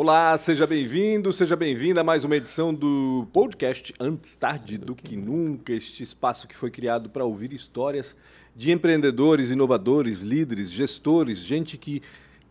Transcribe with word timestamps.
Olá, 0.00 0.36
seja 0.36 0.64
bem-vindo, 0.64 1.32
seja 1.32 1.56
bem-vinda 1.56 2.02
a 2.02 2.04
mais 2.04 2.22
uma 2.22 2.36
edição 2.36 2.72
do 2.72 3.26
podcast 3.32 3.92
Antes 3.98 4.36
Tarde 4.36 4.78
do 4.78 4.94
Que 4.94 5.16
Nunca, 5.16 5.72
este 5.72 6.04
espaço 6.04 6.46
que 6.46 6.54
foi 6.54 6.70
criado 6.70 7.10
para 7.10 7.24
ouvir 7.24 7.52
histórias 7.52 8.16
de 8.54 8.70
empreendedores, 8.70 9.50
inovadores, 9.50 10.20
líderes, 10.20 10.70
gestores, 10.70 11.40
gente 11.40 11.76
que 11.76 12.00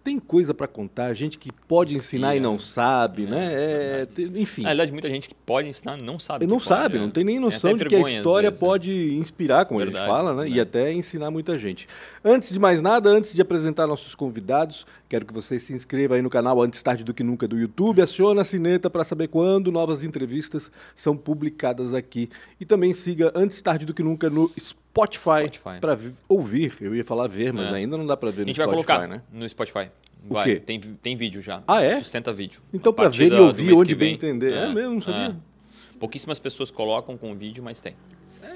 tem 0.07 0.19
coisa 0.19 0.53
para 0.53 0.67
contar, 0.67 1.13
gente 1.13 1.37
que 1.37 1.51
pode 1.67 1.93
ensinar 1.93 2.33
e 2.33 2.39
não 2.39 2.57
sabe, 2.57 3.25
é, 3.25 3.27
né? 3.27 3.53
É, 3.53 4.07
enfim. 4.39 4.61
Na 4.61 4.69
verdade, 4.69 4.93
muita 4.93 5.09
gente 5.09 5.27
que 5.27 5.35
pode 5.35 5.67
ensinar 5.67 5.97
não 5.97 6.17
sabe. 6.17 6.47
Não 6.47 6.61
sabe, 6.61 6.93
pode, 6.93 7.03
não 7.03 7.11
tem 7.11 7.25
nem 7.25 7.37
noção 7.39 7.73
de 7.73 7.83
que 7.83 7.93
a 7.93 8.09
história 8.09 8.49
vezes, 8.49 8.57
pode 8.57 8.89
é. 8.89 9.19
inspirar, 9.19 9.65
como 9.65 9.81
verdade, 9.81 10.05
gente 10.05 10.07
fala, 10.09 10.33
né? 10.33 10.49
E 10.49 10.61
até 10.61 10.93
ensinar 10.93 11.29
muita 11.29 11.57
gente. 11.57 11.89
Antes 12.23 12.53
de 12.53 12.57
mais 12.59 12.81
nada, 12.81 13.09
antes 13.09 13.35
de 13.35 13.41
apresentar 13.41 13.85
nossos 13.85 14.15
convidados, 14.15 14.85
quero 15.09 15.25
que 15.25 15.33
você 15.33 15.59
se 15.59 15.73
inscreva 15.73 16.15
aí 16.15 16.21
no 16.21 16.29
canal 16.29 16.61
Antes 16.61 16.81
Tarde 16.81 17.03
do 17.03 17.13
Que 17.13 17.21
Nunca 17.21 17.45
do 17.45 17.59
YouTube, 17.59 18.01
acione 18.01 18.39
a 18.39 18.45
sineta 18.45 18.89
para 18.89 19.03
saber 19.03 19.27
quando 19.27 19.73
novas 19.73 20.05
entrevistas 20.05 20.71
são 20.95 21.17
publicadas 21.17 21.93
aqui. 21.93 22.29
E 22.61 22.65
também 22.65 22.93
siga 22.93 23.29
Antes 23.35 23.61
Tarde 23.61 23.85
do 23.85 23.93
Que 23.93 24.03
Nunca 24.03 24.29
no 24.29 24.49
Spotify, 24.57 24.86
Spotify. 25.05 25.79
para 25.79 25.97
ouvir. 26.27 26.75
Eu 26.81 26.95
ia 26.95 27.05
falar 27.05 27.27
ver, 27.27 27.53
mas 27.53 27.71
é. 27.71 27.75
ainda 27.75 27.97
não 27.97 28.05
dá 28.05 28.17
para 28.17 28.31
ver 28.31 28.45
no 28.45 28.53
Spotify, 28.53 28.61
A 28.61 28.65
gente 28.65 28.65
vai 28.65 28.67
colocar 28.67 29.07
né? 29.07 29.21
no 29.31 29.47
Spotify. 29.49 29.89
Vai, 30.29 30.55
tem, 30.59 30.79
tem 30.79 31.15
vídeo 31.15 31.41
já. 31.41 31.61
Ah, 31.67 31.81
é? 31.81 31.95
Sustenta 31.95 32.33
vídeo. 32.33 32.61
Então, 32.73 32.91
para 32.91 33.09
ver 33.09 33.31
e 33.31 33.35
ouvir 33.35 33.73
onde 33.73 33.95
bem 33.95 34.13
entender. 34.13 34.53
É, 34.53 34.63
é 34.63 34.67
mesmo, 34.73 34.95
não 34.95 35.01
sabia. 35.01 35.35
É. 35.35 35.97
Pouquíssimas 35.99 36.37
pessoas 36.37 36.69
colocam 36.69 37.17
com 37.17 37.33
vídeo, 37.35 37.63
mas 37.63 37.81
tem. 37.81 37.95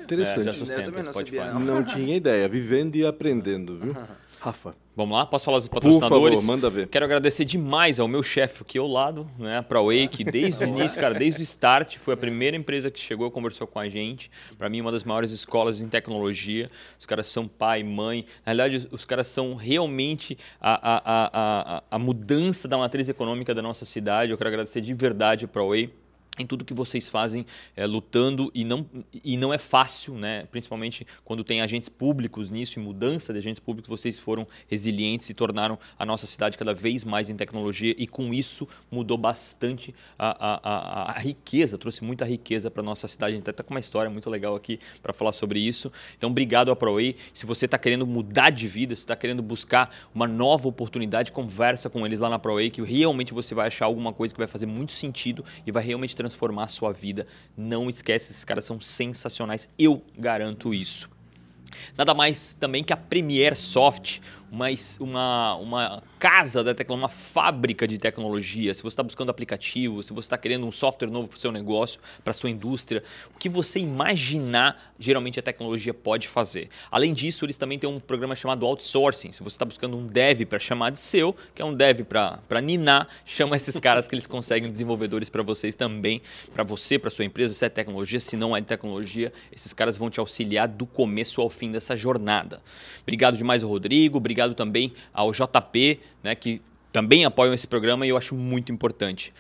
Interessante. 0.04 0.42
É, 0.42 0.44
já 0.44 0.54
sustenta, 0.54 0.92
não, 0.92 1.14
Spotify. 1.14 1.38
Sabia, 1.38 1.54
não. 1.54 1.60
não 1.62 1.84
tinha 1.84 2.16
ideia. 2.16 2.48
Vivendo 2.48 2.96
e 2.96 3.06
aprendendo, 3.06 3.78
viu? 3.78 3.96
Rafa. 4.42 4.76
Vamos 4.96 5.16
lá? 5.16 5.24
Posso 5.24 5.46
falar 5.46 5.60
dos 5.60 5.68
patrocinadores? 5.68 6.40
Por 6.40 6.42
favor, 6.42 6.56
manda 6.56 6.70
ver. 6.70 6.88
Quero 6.88 7.06
agradecer 7.06 7.46
demais 7.46 8.00
ao 8.00 8.08
meu 8.08 8.24
chefe 8.24 8.64
aqui 8.64 8.80
ao 8.80 8.88
lado, 8.88 9.30
né, 9.38 9.62
para 9.62 9.78
a 9.78 9.84
Wake, 9.84 10.24
desde 10.24 10.66
o 10.66 10.68
início, 10.68 11.00
cara, 11.00 11.14
desde 11.14 11.40
o 11.40 11.44
start, 11.44 11.98
foi 11.98 12.16
a 12.16 12.18
primeira 12.18 12.58
empresa 12.58 12.90
que 12.90 13.00
chegou 13.00 13.28
e 13.28 13.32
conversou 13.32 13.68
com 13.68 13.78
a 13.78 13.88
gente. 13.88 14.32
Para 14.58 14.68
mim, 14.68 14.82
uma 14.82 14.92
das 14.92 15.04
maiores 15.04 15.32
escolas 15.32 15.80
em 15.80 15.88
tecnologia. 15.88 16.72
Os 17.00 17.06
caras 17.06 17.28
são 17.28 17.48
pai, 17.48 17.84
mãe. 17.84 18.26
Na 18.44 18.52
realidade, 18.52 18.88
os 18.92 19.06
caras 19.06 19.28
são 19.28 19.54
realmente 19.54 20.36
a, 20.60 20.74
a, 20.74 21.02
a, 21.06 21.78
a, 21.78 21.84
a 21.92 22.00
mudança 22.00 22.68
da 22.68 22.80
matriz 22.80 23.08
econômica 23.08 23.54
da 23.54 23.62
nossa 23.62 23.86
cidade. 23.86 24.32
Eu 24.32 24.40
quero 24.40 24.48
agradecer 24.48 24.82
de 24.82 24.94
verdade 24.96 25.46
para 25.46 25.62
a 25.62 25.66
Wake 25.66 25.94
em 26.40 26.46
tudo 26.46 26.64
que 26.64 26.74
vocês 26.74 27.10
fazem 27.10 27.46
é, 27.76 27.86
lutando 27.86 28.50
e 28.56 28.64
não, 28.64 28.86
e 29.24 29.36
não 29.36 29.54
é 29.54 29.58
fácil, 29.58 30.14
né? 30.16 30.48
principalmente 30.50 31.06
quando 31.26 31.44
tem 31.44 31.62
agentes 31.62 31.90
públicos 31.90 32.50
nisso 32.50 32.80
e 32.80 32.82
mudança 32.82 33.34
de 33.34 33.40
agentes 33.40 33.60
públicos, 33.60 33.90
vocês 33.90 34.18
foram 34.18 34.48
resilientes 34.68 35.30
e 35.30 35.34
tornaram 35.34 35.78
a 36.00 36.06
nossa 36.06 36.26
cidade 36.26 36.58
cada 36.58 36.74
vez 36.74 37.04
mais 37.04 37.30
em 37.30 37.36
tecnologia 37.36 37.94
e 37.98 38.08
com 38.08 38.34
isso 38.34 38.68
mudou 38.90 39.18
bastante 39.18 39.94
a, 40.18 40.30
a, 40.30 40.60
a, 40.64 41.12
a 41.12 41.20
riqueza, 41.20 41.78
trouxe 41.78 42.02
muita 42.04 42.24
riqueza 42.24 42.72
para 42.72 42.82
a 42.82 42.86
nossa 42.86 43.08
cidade. 43.10 43.34
A 43.34 43.36
gente 43.38 43.50
está 43.50 43.62
com 43.62 43.74
uma 43.74 43.80
história 43.80 44.10
muito 44.10 44.30
legal 44.30 44.56
aqui 44.56 44.80
para 45.04 45.12
falar 45.12 45.34
sobre 45.34 45.60
isso. 45.60 45.92
Então, 46.18 46.30
obrigado 46.30 46.72
a 46.72 46.76
ProWay. 46.76 47.16
Se 47.34 47.46
você 47.46 47.66
está 47.66 47.78
querendo 47.78 48.08
mudar 48.08 48.52
de 48.52 48.68
vida, 48.68 48.96
se 48.96 49.02
está 49.02 49.16
querendo 49.18 49.44
buscar 49.44 49.94
uma 50.16 50.28
nova 50.28 50.68
oportunidade, 50.68 51.32
conversa 51.32 51.90
com 51.90 52.06
eles 52.06 52.20
lá 52.20 52.30
na 52.30 52.40
ProWay 52.40 52.70
que 52.70 52.82
realmente 52.82 53.34
você 53.34 53.54
vai 53.54 53.68
achar 53.68 53.86
alguma 53.86 54.14
coisa 54.14 54.34
que 54.34 54.40
vai 54.40 54.48
fazer 54.48 54.66
muito 54.66 54.94
sentido 54.94 55.44
e 55.66 55.72
vai 55.72 55.84
realmente 55.84 56.16
transformar 56.22 56.66
a 56.66 56.68
sua 56.68 56.94
vida. 56.94 57.26
Não 57.58 57.90
esquece, 57.90 58.32
esses 58.32 58.46
caras 58.46 58.66
são 58.66 58.80
sensacionais, 58.80 59.68
eu 59.78 60.04
garanto 60.18 60.74
isso. 60.74 61.10
Nada 61.98 62.14
mais 62.14 62.54
também 62.54 62.84
que 62.84 62.94
a 62.94 62.98
Premiere 62.98 63.56
Soft, 63.56 64.20
uma, 64.52 64.68
uma, 65.00 65.56
uma 65.56 66.04
casa 66.22 66.64
da 66.64 66.74
tecnologia, 66.76 67.06
uma 67.08 67.10
fábrica 67.10 67.88
de 67.88 67.98
tecnologia. 67.98 68.74
Se 68.74 68.84
você 68.84 68.90
está 68.94 69.02
buscando 69.02 69.30
aplicativo, 69.30 70.04
se 70.04 70.14
você 70.14 70.28
está 70.28 70.38
querendo 70.38 70.68
um 70.68 70.72
software 70.72 71.10
novo 71.10 71.28
para 71.28 71.38
o 71.38 71.40
seu 71.40 71.52
negócio, 71.52 72.00
para 72.24 72.30
a 72.30 72.34
sua 72.34 72.50
indústria, 72.50 73.02
o 73.34 73.40
que 73.40 73.50
você 73.50 73.80
imaginar, 73.80 74.94
geralmente 75.00 75.40
a 75.40 75.42
tecnologia 75.42 75.94
pode 75.94 76.28
fazer. 76.28 76.70
Além 76.92 77.14
disso, 77.14 77.46
eles 77.46 77.58
também 77.58 77.80
têm 77.80 77.90
um 77.90 78.00
programa 78.00 78.36
chamado 78.36 78.66
Outsourcing. 78.68 79.32
Se 79.32 79.42
você 79.42 79.56
está 79.56 79.66
buscando 79.66 79.98
um 79.98 80.06
dev 80.06 80.46
para 80.46 80.60
chamar 80.60 80.92
de 80.92 81.00
seu, 81.00 81.36
que 81.56 81.62
é 81.62 81.66
um 81.66 81.74
dev 81.74 82.02
para 82.02 82.62
ninar, 82.62 83.08
chama 83.26 83.56
esses 83.56 83.78
caras 83.80 84.08
que 84.08 84.14
eles 84.14 84.28
conseguem 84.28 84.70
desenvolvedores 84.70 85.30
para 85.30 85.42
vocês 85.42 85.74
também, 85.74 86.22
para 86.54 86.64
você, 86.64 87.00
para 87.00 87.10
sua 87.10 87.26
empresa, 87.26 87.54
se 87.54 87.66
é 87.66 87.70
tecnologia, 87.70 88.20
se 88.20 88.38
não 88.38 88.56
é 88.56 88.62
tecnologia, 88.62 89.34
esses 89.52 89.74
caras 89.74 89.98
vão 89.98 90.10
te 90.10 90.20
auxiliar 90.20 90.68
do 90.68 90.86
começo 90.86 91.42
ao 91.42 91.50
fim 91.50 91.72
dessa 91.72 91.98
jornada. 91.98 92.62
Obrigado 93.02 93.38
demais, 93.38 93.64
Rodrigo. 93.64 94.18
Obrigado 94.18 94.42
obrigado 94.42 94.56
também 94.56 94.94
ao 95.14 95.32
JP, 95.32 96.00
né, 96.24 96.36
que 96.36 96.62
também 96.92 97.26
apoiam 97.26 97.54
esse 97.54 97.68
programa 97.68 98.06
e 98.06 98.10
eu 98.10 98.18
acho 98.18 98.36
muito 98.36 98.72
importante. 98.72 99.34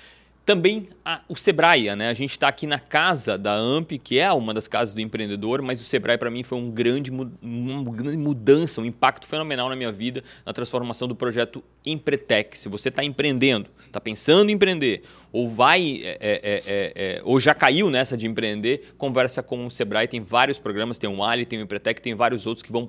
Também 0.43 0.89
a, 1.05 1.21
o 1.29 1.35
Sebrae, 1.35 1.95
né? 1.95 2.09
A 2.09 2.13
gente 2.15 2.31
está 2.31 2.47
aqui 2.47 2.65
na 2.65 2.79
casa 2.79 3.37
da 3.37 3.53
AMP, 3.53 3.99
que 3.99 4.17
é 4.17 4.31
uma 4.31 4.55
das 4.55 4.67
casas 4.67 4.91
do 4.91 4.99
empreendedor, 4.99 5.61
mas 5.61 5.79
o 5.79 5.83
Sebrae 5.83 6.17
para 6.17 6.31
mim 6.31 6.41
foi 6.41 6.57
um 6.57 6.71
grande, 6.71 7.11
uma 7.11 7.91
grande 7.91 8.17
mudança, 8.17 8.81
um 8.81 8.85
impacto 8.85 9.27
fenomenal 9.27 9.69
na 9.69 9.75
minha 9.75 9.91
vida, 9.91 10.23
na 10.43 10.51
transformação 10.51 11.07
do 11.07 11.15
projeto 11.15 11.63
Empretec. 11.85 12.57
Se 12.57 12.67
você 12.67 12.89
está 12.89 13.03
empreendendo, 13.03 13.69
está 13.85 14.01
pensando 14.01 14.49
em 14.49 14.53
empreender, 14.53 15.03
ou 15.31 15.47
vai, 15.47 16.01
é, 16.03 16.17
é, 16.19 16.63
é, 16.65 16.93
é, 16.95 17.21
ou 17.23 17.39
já 17.39 17.53
caiu 17.53 17.91
nessa 17.91 18.17
de 18.17 18.25
empreender, 18.25 18.95
conversa 18.97 19.43
com 19.43 19.67
o 19.67 19.69
Sebrae. 19.69 20.07
Tem 20.07 20.21
vários 20.21 20.57
programas, 20.57 20.97
tem 20.97 21.09
o 21.09 21.23
Ali, 21.23 21.45
tem 21.45 21.59
o 21.59 21.61
Empretec, 21.61 22.01
tem 22.01 22.15
vários 22.15 22.47
outros 22.47 22.63
que 22.63 22.71
vão 22.71 22.87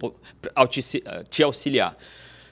te 1.28 1.42
auxiliar 1.42 1.94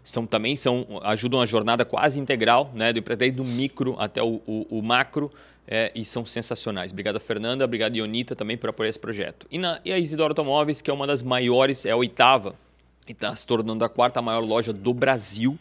são 0.03 0.27
também 0.27 0.57
são 0.57 0.87
ajudam 1.03 1.41
a 1.41 1.47
jornada 1.47 1.85
quase 1.85 2.19
integral, 2.19 2.71
né, 2.75 2.93
do 2.93 3.01
do 3.01 3.45
micro 3.45 3.97
até 3.99 4.23
o, 4.23 4.41
o, 4.47 4.79
o 4.79 4.83
macro, 4.83 5.31
é, 5.67 5.93
e 5.95 6.05
são 6.05 6.27
sensacionais. 6.27 6.91
Obrigado, 6.91 7.21
Fernanda. 7.21 7.65
Obrigado, 7.65 7.97
Ionita, 7.97 8.35
também 8.35 8.57
por 8.57 8.71
apoiar 8.71 8.91
esse 8.91 8.99
projeto. 8.99 9.47
E, 9.51 9.59
na, 9.59 9.81
e 9.85 9.93
a 9.93 9.99
Isidoro 9.99 10.33
Automóveis, 10.33 10.83
que 10.83 10.91
é 10.91 10.95
uma 10.95 11.07
das 11.07 11.23
maiores, 11.23 11.87
é 11.87 11.93
a 11.93 11.97
oitava, 11.97 12.55
e 13.07 13.13
está 13.13 13.35
se 13.37 13.47
tornando 13.47 13.85
a 13.85 13.89
quarta 13.89 14.21
maior 14.21 14.45
loja 14.45 14.73
do 14.73 14.93
Brasil. 14.93 15.59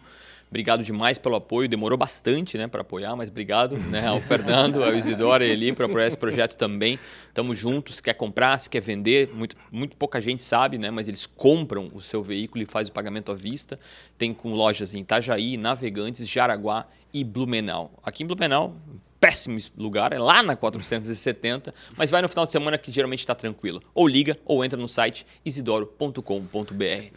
Obrigado 0.50 0.84
demais 0.84 1.20
pelo 1.20 1.36
apoio. 1.36 1.70
Demorou 1.70 1.98
bastante 1.98 2.58
né, 2.58 2.68
para 2.68 2.82
apoiar, 2.82 3.16
mas 3.16 3.30
obrigado 3.30 3.78
né, 3.78 4.08
ao 4.08 4.20
Fernando, 4.20 4.84
ao 4.84 4.96
Isidoro 4.96 5.44
e 5.44 5.52
ali 5.52 5.72
por 5.72 5.86
apoiar 5.86 6.08
esse 6.08 6.18
projeto 6.18 6.56
também. 6.56 7.00
Estamos 7.28 7.58
juntos. 7.58 7.98
Se 7.98 8.04
quer 8.04 8.16
comprar, 8.16 8.58
se 8.58 8.70
quer 8.70 8.82
vender, 8.82 9.30
muito, 9.34 9.56
muito 9.72 9.96
pouca 9.96 10.20
gente 10.20 10.42
sabe, 10.42 10.80
né, 10.80 10.90
mas 10.90 11.08
eles 11.08 11.28
compram 11.28 11.92
o 11.94 12.02
seu 12.02 12.24
veículo 12.24 12.64
e 12.64 12.66
faz 12.66 12.90
o 12.90 12.92
pagamento 12.92 13.32
à 13.32 13.36
vista. 13.36 13.80
Tem 14.18 14.34
com 14.34 14.54
lojas 14.54 14.96
em 14.96 15.02
Itajaí, 15.02 15.56
Navegantes, 15.56 16.28
Jaraguá 16.28 16.88
e 17.14 17.24
Blumenau. 17.24 17.92
Aqui 18.04 18.24
em 18.24 18.28
Blumenau, 18.28 18.76
péssimo 19.20 19.60
lugar, 19.78 20.14
é 20.14 20.18
lá 20.18 20.42
na 20.42 20.56
470, 20.56 21.74
mas 21.96 22.10
vai 22.10 22.24
no 22.24 22.30
final 22.30 22.46
de 22.46 22.52
semana 22.52 22.78
que 22.78 22.92
geralmente 22.92 23.20
está 23.20 23.36
tranquilo. 23.36 23.81
Ou 23.94 24.08
liga 24.08 24.36
ou 24.46 24.66
entra 24.66 24.80
no 24.80 24.90
site 24.90 25.28
isidoro.com.br. 25.46 27.14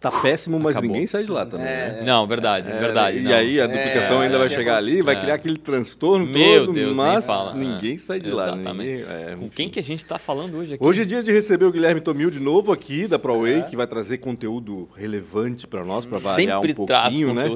Tá 0.00 0.12
péssimo, 0.12 0.60
mas 0.60 0.76
Acabou. 0.76 0.92
ninguém 0.92 1.08
sai 1.08 1.24
de 1.24 1.30
lá 1.30 1.44
também. 1.44 1.66
É, 1.66 1.92
né? 1.94 2.02
Não, 2.04 2.24
verdade, 2.24 2.70
é, 2.70 2.78
verdade. 2.78 3.18
E 3.18 3.22
não. 3.22 3.32
aí 3.32 3.60
a 3.60 3.66
duplicação 3.66 4.22
é, 4.22 4.26
ainda 4.26 4.38
vai 4.38 4.48
chegar 4.48 4.76
ali, 4.76 5.02
vai 5.02 5.16
é. 5.16 5.20
criar 5.20 5.34
aquele 5.34 5.58
transtorno 5.58 6.24
Meu 6.24 6.66
todo, 6.66 6.72
Deus, 6.72 6.96
mas 6.96 7.26
fala. 7.26 7.52
ninguém 7.52 7.98
sai 7.98 8.20
de 8.20 8.28
Exatamente. 8.28 8.64
lá. 8.64 8.74
Ninguém, 8.74 9.02
é, 9.02 9.34
Com 9.36 9.48
quem 9.48 9.68
que 9.68 9.80
a 9.80 9.82
gente 9.82 9.98
está 9.98 10.16
falando 10.16 10.56
hoje 10.56 10.74
aqui? 10.74 10.84
Hoje 10.86 11.02
é 11.02 11.04
dia 11.04 11.20
de 11.20 11.32
receber 11.32 11.64
o 11.64 11.72
Guilherme 11.72 12.00
Tomil 12.00 12.30
de 12.30 12.38
novo 12.38 12.70
aqui 12.70 13.08
da 13.08 13.18
ProWay, 13.18 13.64
que 13.64 13.74
vai 13.74 13.88
trazer 13.88 14.18
conteúdo 14.18 14.88
relevante 14.94 15.66
para 15.66 15.84
nós, 15.84 16.06
para 16.06 16.18
variar 16.18 16.60
Sempre 16.60 16.72
um 16.72 16.86
pouquinho, 16.86 17.34
né? 17.34 17.46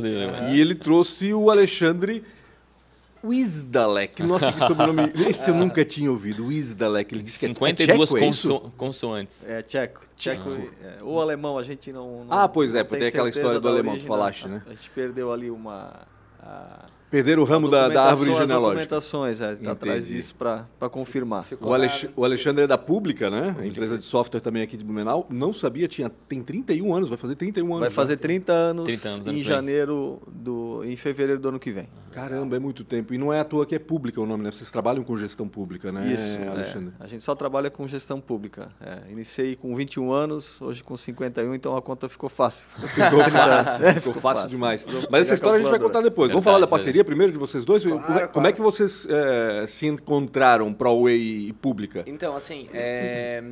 E 0.53 0.61
ele 0.61 0.75
trouxe 0.75 1.33
o 1.33 1.49
Alexandre 1.49 2.25
Wisdalek. 3.25 4.23
Nossa, 4.23 4.53
que 4.53 4.61
sobrenome. 4.61 5.13
Esse 5.29 5.51
eu 5.51 5.55
nunca 5.55 5.85
tinha 5.85 6.11
ouvido. 6.11 6.47
Wisdalek. 6.47 7.15
Ele 7.15 7.23
disse 7.23 7.47
52 7.47 8.11
que 8.11 8.17
é, 8.17 8.21
é 8.21 8.25
conso 8.25 8.61
consoantes. 8.77 9.45
É 9.45 9.63
tcheco. 9.63 10.03
Tcheco. 10.17 10.51
Ah. 10.51 10.87
É, 11.01 11.03
o 11.03 11.21
alemão 11.21 11.59
a 11.59 11.63
gente 11.63 11.93
não. 11.93 12.25
não 12.25 12.33
ah, 12.33 12.49
pois 12.49 12.75
é, 12.75 12.83
porque 12.83 12.99
tem 12.99 13.09
aquela 13.09 13.29
história 13.29 13.61
do 13.61 13.69
alemão 13.69 13.97
que 13.97 14.05
falaste, 14.05 14.49
né? 14.49 14.63
A 14.67 14.75
gente 14.75 14.91
perdeu 14.91 15.33
ali 15.33 15.51
uma. 15.51 16.01
A 16.41 16.92
Perderam 17.13 17.43
o 17.43 17.45
ramo 17.45 17.69
da, 17.69 17.91
da 17.91 18.05
árvore 18.05 18.31
genealógica. 18.31 18.87
documentações, 18.87 19.43
é, 19.43 19.55
tá 19.57 19.73
atrás 19.73 20.09
disso 20.09 20.35
para 20.35 20.67
confirmar. 20.91 21.45
O, 21.61 21.75
Alex, 21.75 22.09
o, 22.17 22.25
Alexandre 22.25 22.65
é 22.65 22.67
da 22.67 22.79
Pública, 22.79 23.29
né? 23.29 23.55
A 23.59 23.67
empresa 23.67 23.99
de 23.99 24.05
software 24.05 24.41
também 24.41 24.63
aqui 24.63 24.79
de 24.79 24.83
Blumenau. 24.83 25.27
Não 25.29 25.53
sabia, 25.53 25.87
tinha, 25.87 26.11
tem 26.27 26.43
31 26.43 26.95
anos, 26.95 27.11
vai 27.11 27.19
fazer 27.19 27.35
31 27.35 27.67
anos. 27.67 27.81
Vai 27.81 27.91
fazer 27.91 28.17
30 28.17 28.53
anos, 28.55 28.85
30 28.85 29.09
anos 29.11 29.27
em 29.27 29.43
janeiro, 29.43 30.23
do, 30.27 30.83
em 30.87 30.97
fevereiro 30.97 31.39
do 31.39 31.51
ano 31.51 31.61
que 31.61 31.71
vem. 31.71 31.87
Caramba, 32.13 32.57
é 32.57 32.59
muito 32.59 32.83
tempo. 32.83 33.13
E 33.13 33.19
não 33.19 33.31
é 33.31 33.41
à 33.41 33.45
toa 33.45 33.67
que 33.67 33.75
é 33.75 33.79
pública 33.79 34.19
o 34.19 34.25
nome, 34.25 34.45
né? 34.45 34.51
Vocês 34.51 34.71
trabalham 34.71 35.05
com 35.05 35.15
gestão 35.15 35.47
pública, 35.47 35.93
né, 35.93 36.11
Isso, 36.15 36.39
Alexandre? 36.49 36.95
É. 36.99 37.05
A 37.05 37.07
gente 37.07 37.23
só 37.23 37.35
trabalha 37.35 37.69
com 37.69 37.87
gestão 37.87 38.23
pública. 38.23 38.71
É, 38.81 39.11
iniciei 39.11 39.55
com 39.55 39.77
21 39.77 40.11
anos, 40.13 40.63
hoje 40.63 40.83
com 40.83 40.97
51, 40.97 41.55
então 41.55 41.77
a 41.77 41.83
conta 41.83 42.09
ficou 42.09 42.31
fácil. 42.31 42.67
Ficou 42.69 43.23
fácil, 43.31 43.85
é, 43.85 43.95
ficou, 43.95 44.15
ficou 44.15 44.23
fácil, 44.23 44.43
fácil 44.43 44.49
demais. 44.49 44.87
Mas 45.11 45.27
essa 45.27 45.35
história 45.35 45.59
a 45.59 45.61
gente 45.61 45.71
vai 45.71 45.79
contar 45.79 46.01
depois. 46.01 46.29
Verdade, 46.29 46.33
Vamos 46.33 46.45
falar 46.45 46.59
da 46.59 46.67
parceria 46.67 47.02
primeiro 47.05 47.33
de 47.33 47.39
vocês 47.39 47.65
dois? 47.65 47.83
Claro, 47.83 48.01
como, 48.03 48.19
é, 48.19 48.27
como 48.27 48.47
é 48.47 48.53
que 48.53 48.61
vocês 48.61 49.07
é, 49.09 49.67
se 49.67 49.87
encontraram, 49.87 50.73
ProWay 50.73 51.49
e 51.49 51.53
Pública? 51.53 52.05
Então, 52.07 52.35
assim, 52.35 52.69
é, 52.73 53.43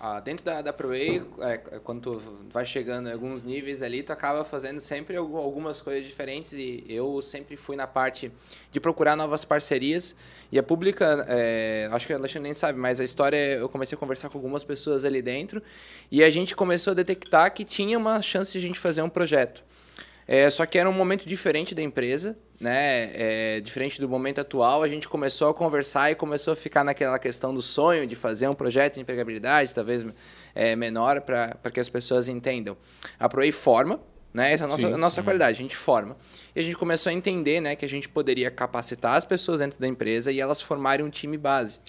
Ah, 0.00 0.20
dentro 0.20 0.44
da, 0.44 0.62
da 0.62 0.72
ProWay, 0.72 1.24
é, 1.40 1.58
quando 1.82 2.02
tu 2.02 2.22
vai 2.52 2.64
chegando 2.64 3.08
em 3.08 3.12
alguns 3.12 3.42
níveis 3.42 3.82
ali, 3.82 4.00
tu 4.00 4.12
acaba 4.12 4.44
fazendo 4.44 4.78
sempre 4.78 5.16
algumas 5.16 5.82
coisas 5.82 6.04
diferentes 6.04 6.52
e 6.52 6.84
eu 6.88 7.20
sempre 7.20 7.56
fui 7.56 7.74
na 7.74 7.84
parte 7.84 8.30
de 8.70 8.78
procurar 8.78 9.16
novas 9.16 9.44
parcerias 9.44 10.14
e 10.52 10.58
a 10.58 10.62
pública, 10.62 11.26
é, 11.28 11.88
acho 11.90 12.06
que 12.06 12.12
a 12.12 12.16
Alexandre 12.16 12.44
nem 12.44 12.54
sabe, 12.54 12.78
mas 12.78 13.00
a 13.00 13.04
história, 13.04 13.36
eu 13.36 13.68
comecei 13.68 13.96
a 13.96 13.98
conversar 13.98 14.28
com 14.28 14.38
algumas 14.38 14.62
pessoas 14.62 15.04
ali 15.04 15.20
dentro 15.20 15.60
e 16.12 16.22
a 16.22 16.30
gente 16.30 16.54
começou 16.54 16.92
a 16.92 16.94
detectar 16.94 17.52
que 17.52 17.64
tinha 17.64 17.98
uma 17.98 18.22
chance 18.22 18.52
de 18.52 18.58
a 18.58 18.60
gente 18.60 18.78
fazer 18.78 19.02
um 19.02 19.08
projeto. 19.08 19.64
É, 20.28 20.48
só 20.48 20.64
que 20.64 20.78
era 20.78 20.88
um 20.88 20.92
momento 20.92 21.26
diferente 21.26 21.74
da 21.74 21.82
empresa, 21.82 22.38
né? 22.60 23.10
É, 23.14 23.60
diferente 23.60 24.00
do 24.00 24.08
momento 24.08 24.40
atual, 24.40 24.82
a 24.82 24.88
gente 24.88 25.08
começou 25.08 25.48
a 25.48 25.54
conversar 25.54 26.10
e 26.10 26.14
começou 26.14 26.52
a 26.52 26.56
ficar 26.56 26.82
naquela 26.82 27.18
questão 27.18 27.54
do 27.54 27.62
sonho 27.62 28.06
de 28.06 28.16
fazer 28.16 28.48
um 28.48 28.52
projeto 28.52 28.94
de 28.94 29.00
empregabilidade, 29.00 29.74
talvez 29.74 30.04
é, 30.54 30.74
menor, 30.74 31.20
para 31.20 31.70
que 31.72 31.78
as 31.78 31.88
pessoas 31.88 32.28
entendam. 32.28 32.76
A 33.18 33.28
Proei 33.28 33.52
forma, 33.52 34.00
né? 34.34 34.52
Essa 34.52 34.64
é 34.64 34.66
a 34.66 34.68
nossa, 34.68 34.86
a 34.88 34.98
nossa 34.98 35.22
qualidade, 35.22 35.58
a 35.58 35.62
gente 35.62 35.76
forma. 35.76 36.16
E 36.54 36.60
a 36.60 36.62
gente 36.62 36.76
começou 36.76 37.10
a 37.10 37.12
entender 37.12 37.60
né, 37.60 37.76
que 37.76 37.84
a 37.84 37.88
gente 37.88 38.08
poderia 38.08 38.50
capacitar 38.50 39.14
as 39.14 39.24
pessoas 39.24 39.60
dentro 39.60 39.78
da 39.78 39.86
empresa 39.86 40.32
e 40.32 40.40
elas 40.40 40.60
formarem 40.60 41.04
um 41.04 41.10
time 41.10 41.38
base. 41.38 41.80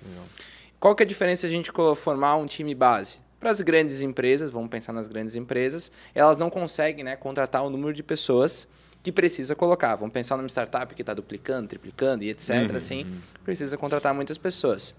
Qual 0.79 0.95
que 0.95 1.03
é 1.03 1.05
a 1.05 1.07
diferença 1.07 1.47
a 1.47 1.49
gente 1.49 1.71
formar 1.95 2.35
um 2.37 2.45
time 2.45 2.73
base? 2.75 3.19
Para 3.39 3.49
as 3.49 3.61
grandes 3.61 4.01
empresas, 4.01 4.49
vamos 4.49 4.69
pensar 4.69 4.93
nas 4.93 5.07
grandes 5.07 5.35
empresas, 5.35 5.91
elas 6.13 6.37
não 6.37 6.49
conseguem 6.49 7.03
né, 7.03 7.15
contratar 7.15 7.63
o 7.63 7.69
número 7.69 7.93
de 7.93 8.03
pessoas 8.03 8.67
que 9.01 9.11
precisa 9.11 9.55
colocar. 9.55 9.95
Vamos 9.95 10.13
pensar 10.13 10.37
numa 10.37 10.49
startup 10.49 10.93
que 10.93 11.01
está 11.01 11.13
duplicando, 11.13 11.67
triplicando 11.67 12.23
e 12.23 12.29
etc. 12.29 12.69
Uhum. 12.69 12.75
Assim, 12.75 13.07
precisa 13.43 13.77
contratar 13.77 14.13
muitas 14.13 14.37
pessoas. 14.37 14.95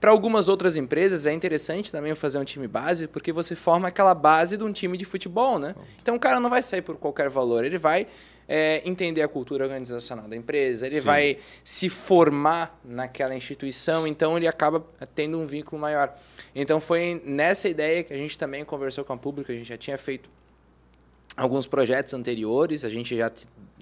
Para 0.00 0.10
algumas 0.10 0.48
outras 0.48 0.78
empresas 0.78 1.26
é 1.26 1.32
interessante 1.32 1.92
também 1.92 2.14
fazer 2.14 2.38
um 2.38 2.44
time 2.44 2.66
base, 2.66 3.06
porque 3.06 3.32
você 3.32 3.54
forma 3.54 3.88
aquela 3.88 4.14
base 4.14 4.56
de 4.56 4.64
um 4.64 4.72
time 4.72 4.96
de 4.96 5.04
futebol, 5.04 5.58
né? 5.58 5.74
Então 6.00 6.16
o 6.16 6.18
cara 6.18 6.40
não 6.40 6.48
vai 6.48 6.62
sair 6.62 6.80
por 6.80 6.96
qualquer 6.96 7.28
valor, 7.28 7.66
ele 7.66 7.76
vai 7.76 8.06
é, 8.48 8.80
entender 8.82 9.20
a 9.20 9.28
cultura 9.28 9.62
organizacional 9.62 10.26
da 10.26 10.34
empresa, 10.34 10.86
ele 10.86 11.00
Sim. 11.00 11.06
vai 11.06 11.38
se 11.62 11.90
formar 11.90 12.80
naquela 12.82 13.36
instituição, 13.36 14.06
então 14.06 14.38
ele 14.38 14.48
acaba 14.48 14.82
tendo 15.14 15.38
um 15.38 15.46
vínculo 15.46 15.78
maior. 15.78 16.16
Então 16.54 16.80
foi 16.80 17.20
nessa 17.22 17.68
ideia 17.68 18.02
que 18.02 18.14
a 18.14 18.16
gente 18.16 18.38
também 18.38 18.64
conversou 18.64 19.04
com 19.04 19.12
a 19.12 19.18
pública, 19.18 19.52
a 19.52 19.56
gente 19.56 19.68
já 19.68 19.76
tinha 19.76 19.98
feito 19.98 20.30
alguns 21.40 21.66
projetos 21.66 22.12
anteriores, 22.12 22.84
a 22.84 22.90
gente 22.90 23.16
já 23.16 23.30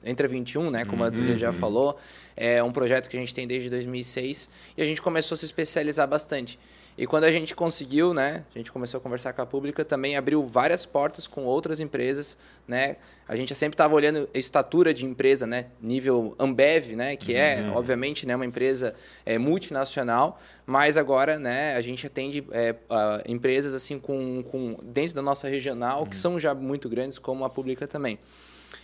Entra 0.04 0.28
21, 0.28 0.70
né, 0.70 0.84
como 0.84 1.02
uhum. 1.02 1.08
a 1.08 1.10
Dizia 1.10 1.36
já 1.36 1.52
falou, 1.52 1.98
é 2.36 2.62
um 2.62 2.70
projeto 2.70 3.08
que 3.08 3.16
a 3.16 3.20
gente 3.20 3.34
tem 3.34 3.48
desde 3.48 3.68
2006 3.68 4.48
e 4.76 4.82
a 4.82 4.84
gente 4.84 5.02
começou 5.02 5.34
a 5.34 5.38
se 5.38 5.44
especializar 5.44 6.06
bastante. 6.06 6.58
E 6.98 7.06
quando 7.06 7.22
a 7.22 7.30
gente 7.30 7.54
conseguiu, 7.54 8.12
né, 8.12 8.44
a 8.52 8.58
gente 8.58 8.72
começou 8.72 8.98
a 8.98 9.00
conversar 9.00 9.32
com 9.32 9.40
a 9.40 9.46
pública, 9.46 9.84
também 9.84 10.16
abriu 10.16 10.44
várias 10.44 10.84
portas 10.84 11.28
com 11.28 11.44
outras 11.44 11.78
empresas, 11.78 12.36
né? 12.66 12.96
A 13.28 13.36
gente 13.36 13.54
sempre 13.54 13.74
estava 13.74 13.94
olhando 13.94 14.28
a 14.34 14.38
estatura 14.38 14.92
de 14.92 15.06
empresa, 15.06 15.46
né, 15.46 15.66
nível 15.80 16.34
Ambev, 16.40 16.96
né, 16.96 17.14
que 17.14 17.36
é, 17.36 17.60
uhum. 17.60 17.76
obviamente, 17.76 18.26
né, 18.26 18.34
uma 18.34 18.44
empresa 18.44 18.96
é, 19.24 19.38
multinacional, 19.38 20.40
mas 20.66 20.96
agora, 20.96 21.38
né, 21.38 21.76
a 21.76 21.80
gente 21.80 22.04
atende 22.04 22.44
é, 22.50 22.72
uh, 22.72 23.30
empresas 23.30 23.74
assim 23.74 24.00
com, 24.00 24.42
com 24.42 24.76
dentro 24.82 25.14
da 25.14 25.22
nossa 25.22 25.46
regional, 25.46 26.00
uhum. 26.00 26.06
que 26.06 26.16
são 26.16 26.40
já 26.40 26.52
muito 26.52 26.88
grandes, 26.88 27.16
como 27.16 27.44
a 27.44 27.50
pública 27.50 27.86
também. 27.86 28.18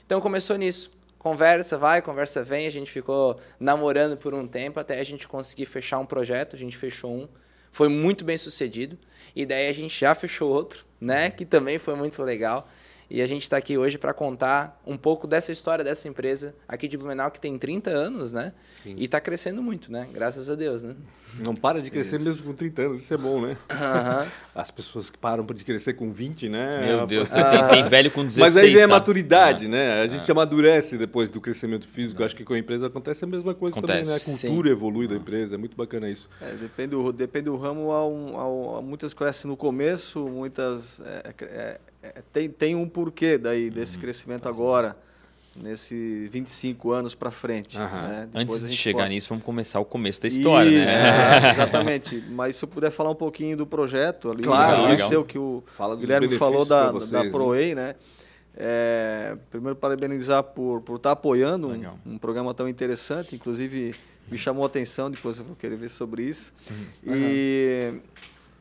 Então 0.06 0.20
começou 0.20 0.56
nisso 0.56 0.92
conversa 1.18 1.78
vai, 1.78 2.02
conversa 2.02 2.44
vem, 2.44 2.66
a 2.66 2.70
gente 2.70 2.90
ficou 2.90 3.40
namorando 3.58 4.14
por 4.14 4.34
um 4.34 4.46
tempo 4.46 4.78
até 4.78 5.00
a 5.00 5.04
gente 5.04 5.26
conseguir 5.26 5.64
fechar 5.64 5.98
um 5.98 6.04
projeto, 6.04 6.54
a 6.54 6.58
gente 6.58 6.76
fechou 6.76 7.10
um, 7.10 7.28
foi 7.74 7.88
muito 7.88 8.24
bem 8.24 8.38
sucedido. 8.38 8.96
E 9.34 9.44
daí 9.44 9.68
a 9.68 9.72
gente 9.72 9.98
já 9.98 10.14
fechou 10.14 10.48
outro, 10.48 10.84
né? 11.00 11.28
Que 11.28 11.44
também 11.44 11.76
foi 11.76 11.96
muito 11.96 12.22
legal. 12.22 12.70
E 13.10 13.20
a 13.20 13.26
gente 13.26 13.42
está 13.42 13.56
aqui 13.56 13.76
hoje 13.76 13.98
para 13.98 14.14
contar 14.14 14.80
um 14.86 14.96
pouco 14.96 15.26
dessa 15.26 15.52
história 15.52 15.84
dessa 15.84 16.08
empresa 16.08 16.54
aqui 16.66 16.88
de 16.88 16.96
Blumenau, 16.96 17.30
que 17.30 17.40
tem 17.40 17.58
30 17.58 17.90
anos, 17.90 18.32
né? 18.32 18.52
Sim. 18.82 18.94
E 18.96 19.04
está 19.04 19.20
crescendo 19.20 19.62
muito, 19.62 19.92
né? 19.92 20.08
Graças 20.12 20.48
a 20.48 20.54
Deus, 20.54 20.82
né? 20.82 20.94
Não 21.38 21.54
para 21.54 21.82
de 21.82 21.90
crescer 21.90 22.16
isso. 22.16 22.24
mesmo 22.24 22.44
com 22.44 22.52
30 22.54 22.82
anos, 22.82 23.02
isso 23.02 23.12
é 23.12 23.16
bom, 23.16 23.40
né? 23.40 23.56
Uhum. 23.70 24.28
As 24.54 24.70
pessoas 24.70 25.10
que 25.10 25.18
param 25.18 25.44
de 25.44 25.64
crescer 25.64 25.94
com 25.94 26.12
20, 26.12 26.48
né? 26.48 26.86
Meu 26.86 27.06
Deus, 27.06 27.32
uhum. 27.32 27.42
tem, 27.42 27.68
tem, 27.68 27.88
velho 27.88 28.10
com 28.10 28.24
16. 28.24 28.38
Mas 28.38 28.56
aí 28.56 28.70
vem 28.70 28.78
tá? 28.78 28.84
a 28.84 28.88
maturidade, 28.88 29.68
né? 29.68 30.02
A 30.02 30.06
gente 30.06 30.30
amadurece 30.30 30.96
depois 30.96 31.30
do 31.30 31.40
crescimento 31.40 31.88
físico. 31.88 32.22
Acho 32.22 32.36
que 32.36 32.44
com 32.44 32.54
a 32.54 32.58
empresa 32.58 32.86
acontece 32.86 33.24
a 33.24 33.26
mesma 33.26 33.54
coisa 33.54 33.78
acontece. 33.78 34.04
também, 34.04 34.12
né? 34.12 34.16
A 34.16 34.24
cultura 34.24 34.68
Sim. 34.68 34.74
evolui 34.74 35.08
da 35.08 35.16
empresa, 35.16 35.56
é 35.56 35.58
muito 35.58 35.76
bacana 35.76 36.08
isso. 36.08 36.28
É, 36.40 36.52
depende, 36.54 36.90
do, 36.90 37.12
depende 37.12 37.46
do 37.46 37.56
ramo, 37.56 37.90
há, 37.90 38.06
um, 38.06 38.76
há 38.76 38.82
muitas 38.82 39.12
crescem 39.12 39.50
no 39.50 39.56
começo, 39.56 40.20
muitas. 40.28 41.00
É, 41.00 41.34
é, 41.42 41.80
é, 42.04 42.22
tem, 42.32 42.50
tem 42.50 42.74
um 42.74 42.86
porquê 42.86 43.38
daí 43.38 43.70
desse 43.70 43.96
uhum. 43.96 44.02
crescimento 44.02 44.48
agora 44.48 44.96
nesse 45.56 46.28
25 46.30 46.92
anos 46.92 47.14
para 47.14 47.30
frente. 47.30 47.78
Uhum. 47.78 47.84
Né? 47.84 48.28
Antes 48.34 48.68
de 48.68 48.76
chegar 48.76 49.04
pode... 49.04 49.14
nisso, 49.14 49.28
vamos 49.28 49.44
começar 49.44 49.80
o 49.80 49.84
começo 49.84 50.20
da 50.20 50.28
história, 50.28 50.70
né? 50.70 50.84
Isso, 50.84 50.92
né? 50.92 51.48
É, 51.48 51.50
exatamente. 51.54 52.24
Mas 52.30 52.56
se 52.56 52.64
eu 52.64 52.68
puder 52.68 52.90
falar 52.90 53.10
um 53.10 53.14
pouquinho 53.14 53.56
do 53.56 53.66
projeto 53.66 54.30
ali, 54.30 54.42
claro, 54.42 54.88
né? 54.88 54.96
seu 54.96 55.24
que 55.24 55.38
o 55.38 55.62
Fala 55.66 55.96
Guilherme 55.96 56.36
falou 56.36 56.64
da, 56.64 56.90
vocês, 56.90 57.10
da 57.10 57.24
ProEI, 57.30 57.74
né? 57.74 57.94
É, 58.56 59.36
primeiro 59.50 59.74
parabenizar 59.74 60.40
por 60.42 60.80
por 60.82 60.96
estar 60.96 61.08
tá 61.08 61.12
apoiando 61.12 61.70
um, 61.70 62.12
um, 62.12 62.18
programa 62.18 62.54
tão 62.54 62.68
interessante, 62.68 63.34
inclusive 63.34 63.92
me 64.30 64.38
chamou 64.38 64.62
a 64.62 64.66
atenção, 64.66 65.10
depois 65.10 65.38
eu 65.38 65.44
vou 65.44 65.56
querer 65.56 65.76
ver 65.76 65.88
sobre 65.88 66.22
isso. 66.22 66.52
Uhum. 66.70 67.14
E 67.16 67.94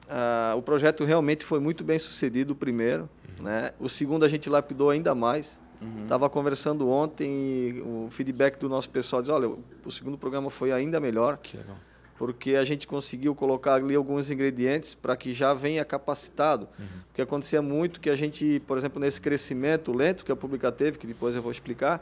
uh, 0.08 0.58
o 0.58 0.64
projeto 0.64 1.06
realmente 1.06 1.46
foi 1.46 1.60
muito 1.60 1.84
bem 1.84 2.00
sucedido, 2.00 2.54
o 2.54 2.56
primeiro. 2.56 3.08
Né? 3.44 3.74
O 3.78 3.90
segundo 3.90 4.24
a 4.24 4.30
gente 4.30 4.50
lapidou 4.50 4.90
ainda 4.90 5.14
mais. 5.14 5.62
Estava 6.04 6.26
uhum. 6.26 6.30
conversando 6.30 6.90
ontem 6.90 7.30
e 7.30 7.82
o 7.82 8.08
feedback 8.10 8.58
do 8.58 8.70
nosso 8.70 8.90
pessoal 8.90 9.22
diz, 9.22 9.30
olha, 9.30 9.52
o 9.84 9.92
segundo 9.92 10.18
programa 10.18 10.50
foi 10.50 10.72
ainda 10.72 10.98
melhor. 10.98 11.38
Que 11.38 11.58
legal. 11.58 11.76
Porque 12.18 12.56
a 12.56 12.64
gente 12.64 12.88
conseguiu 12.88 13.36
colocar 13.36 13.74
ali 13.74 13.94
alguns 13.94 14.32
ingredientes 14.32 14.96
para 14.96 15.14
que 15.18 15.34
já 15.34 15.54
venha 15.54 15.84
capacitado. 15.84 16.70
Uhum. 16.80 16.86
Porque 17.08 17.22
acontecia 17.22 17.62
muito 17.62 18.00
que 18.00 18.10
a 18.10 18.16
gente, 18.16 18.62
por 18.66 18.78
exemplo, 18.78 18.98
nesse 18.98 19.20
crescimento 19.20 19.92
lento 19.92 20.24
que 20.24 20.32
a 20.32 20.36
Pública 20.38 20.72
teve, 20.72 20.98
que 20.98 21.06
depois 21.06 21.36
eu 21.36 21.42
vou 21.42 21.52
explicar, 21.52 22.02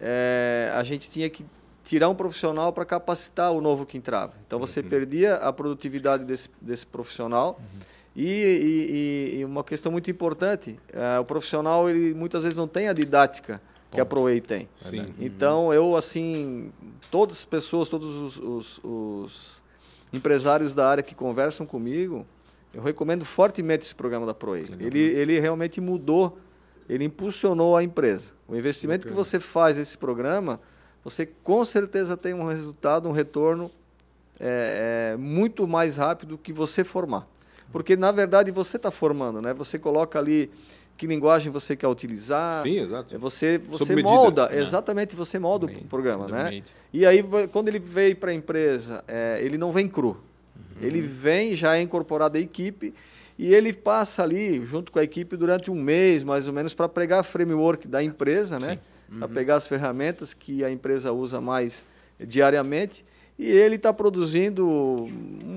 é, 0.00 0.72
a 0.74 0.82
gente 0.82 1.08
tinha 1.08 1.30
que 1.30 1.46
tirar 1.84 2.08
um 2.08 2.16
profissional 2.16 2.72
para 2.72 2.84
capacitar 2.84 3.52
o 3.52 3.60
novo 3.60 3.86
que 3.86 3.96
entrava. 3.96 4.32
Então 4.44 4.58
você 4.58 4.80
uhum. 4.80 4.88
perdia 4.88 5.36
a 5.36 5.52
produtividade 5.52 6.24
desse, 6.24 6.48
desse 6.60 6.84
profissional. 6.84 7.60
Uhum 7.60 7.93
e, 8.16 9.34
e, 9.34 9.38
e, 9.40 9.44
uma 9.44 9.64
questão 9.64 9.90
muito 9.90 10.10
importante, 10.10 10.78
uh, 10.92 11.20
o 11.20 11.24
profissional 11.24 11.90
ele 11.90 12.14
muitas 12.14 12.44
vezes 12.44 12.56
não 12.56 12.68
tem 12.68 12.88
a 12.88 12.92
didática 12.92 13.60
que 13.90 14.00
a 14.00 14.06
ProWay 14.06 14.40
tem. 14.40 14.68
Sim. 14.76 15.06
Então 15.18 15.72
eu 15.72 15.96
assim, 15.96 16.72
todas 17.10 17.38
as 17.38 17.44
pessoas, 17.44 17.88
todos 17.88 18.08
os, 18.08 18.36
os, 18.38 18.80
os, 18.82 19.64
empresários 20.12 20.74
da 20.74 20.88
área 20.88 21.02
que 21.02 21.14
conversam 21.14 21.66
comigo, 21.66 22.24
eu 22.72 22.82
recomendo 22.82 23.24
fortemente 23.24 23.84
esse 23.84 23.94
programa 23.94 24.26
da 24.26 24.34
ProWay. 24.34 24.66
Ele, 24.78 25.00
ele 25.00 25.40
realmente 25.40 25.80
mudou, 25.80 26.38
ele 26.88 27.04
impulsionou 27.04 27.76
a 27.76 27.82
empresa. 27.82 28.32
O 28.46 28.54
investimento 28.54 29.06
que 29.08 29.12
você 29.12 29.40
faz 29.40 29.76
nesse 29.76 29.98
programa, 29.98 30.60
você 31.02 31.26
com 31.26 31.64
certeza 31.64 32.16
tem 32.16 32.32
um 32.32 32.46
resultado, 32.46 33.08
um 33.08 33.12
retorno 33.12 33.70
é, 34.38 35.12
é, 35.12 35.16
muito 35.16 35.66
mais 35.66 35.96
rápido 35.96 36.38
que 36.38 36.52
você 36.52 36.84
formar. 36.84 37.26
Porque, 37.74 37.96
na 37.96 38.12
verdade, 38.12 38.52
você 38.52 38.76
está 38.76 38.88
formando, 38.88 39.42
né? 39.42 39.52
Você 39.52 39.80
coloca 39.80 40.16
ali 40.16 40.48
que 40.96 41.08
linguagem 41.08 41.50
você 41.50 41.74
quer 41.74 41.88
utilizar. 41.88 42.62
Sim, 42.62 42.78
exato. 42.78 43.16
É 43.16 43.18
você, 43.18 43.58
você 43.58 44.00
molda, 44.00 44.48
né? 44.48 44.60
exatamente, 44.60 45.16
você 45.16 45.40
molda 45.40 45.66
o 45.66 45.84
programa, 45.86 46.28
né? 46.28 46.62
E 46.92 47.04
aí, 47.04 47.20
quando 47.50 47.66
ele 47.66 47.80
veio 47.80 48.14
para 48.14 48.30
a 48.30 48.34
empresa, 48.34 49.02
é, 49.08 49.40
ele 49.42 49.58
não 49.58 49.72
vem 49.72 49.88
cru. 49.88 50.10
Uhum. 50.10 50.86
Ele 50.86 51.00
vem, 51.00 51.56
já 51.56 51.76
é 51.76 51.82
incorporado 51.82 52.38
à 52.38 52.40
equipe, 52.40 52.94
e 53.36 53.52
ele 53.52 53.72
passa 53.72 54.22
ali, 54.22 54.64
junto 54.64 54.92
com 54.92 55.00
a 55.00 55.02
equipe, 55.02 55.36
durante 55.36 55.68
um 55.68 55.74
mês, 55.74 56.22
mais 56.22 56.46
ou 56.46 56.52
menos, 56.52 56.74
para 56.74 56.88
pegar 56.88 57.18
a 57.18 57.22
framework 57.24 57.88
da 57.88 58.00
empresa, 58.04 58.60
né? 58.60 58.78
Uhum. 59.10 59.18
Para 59.18 59.28
pegar 59.30 59.56
as 59.56 59.66
ferramentas 59.66 60.32
que 60.32 60.64
a 60.64 60.70
empresa 60.70 61.10
usa 61.10 61.40
mais 61.40 61.84
diariamente 62.20 63.04
e 63.38 63.50
ele 63.50 63.74
está 63.74 63.92
produzindo, 63.92 65.08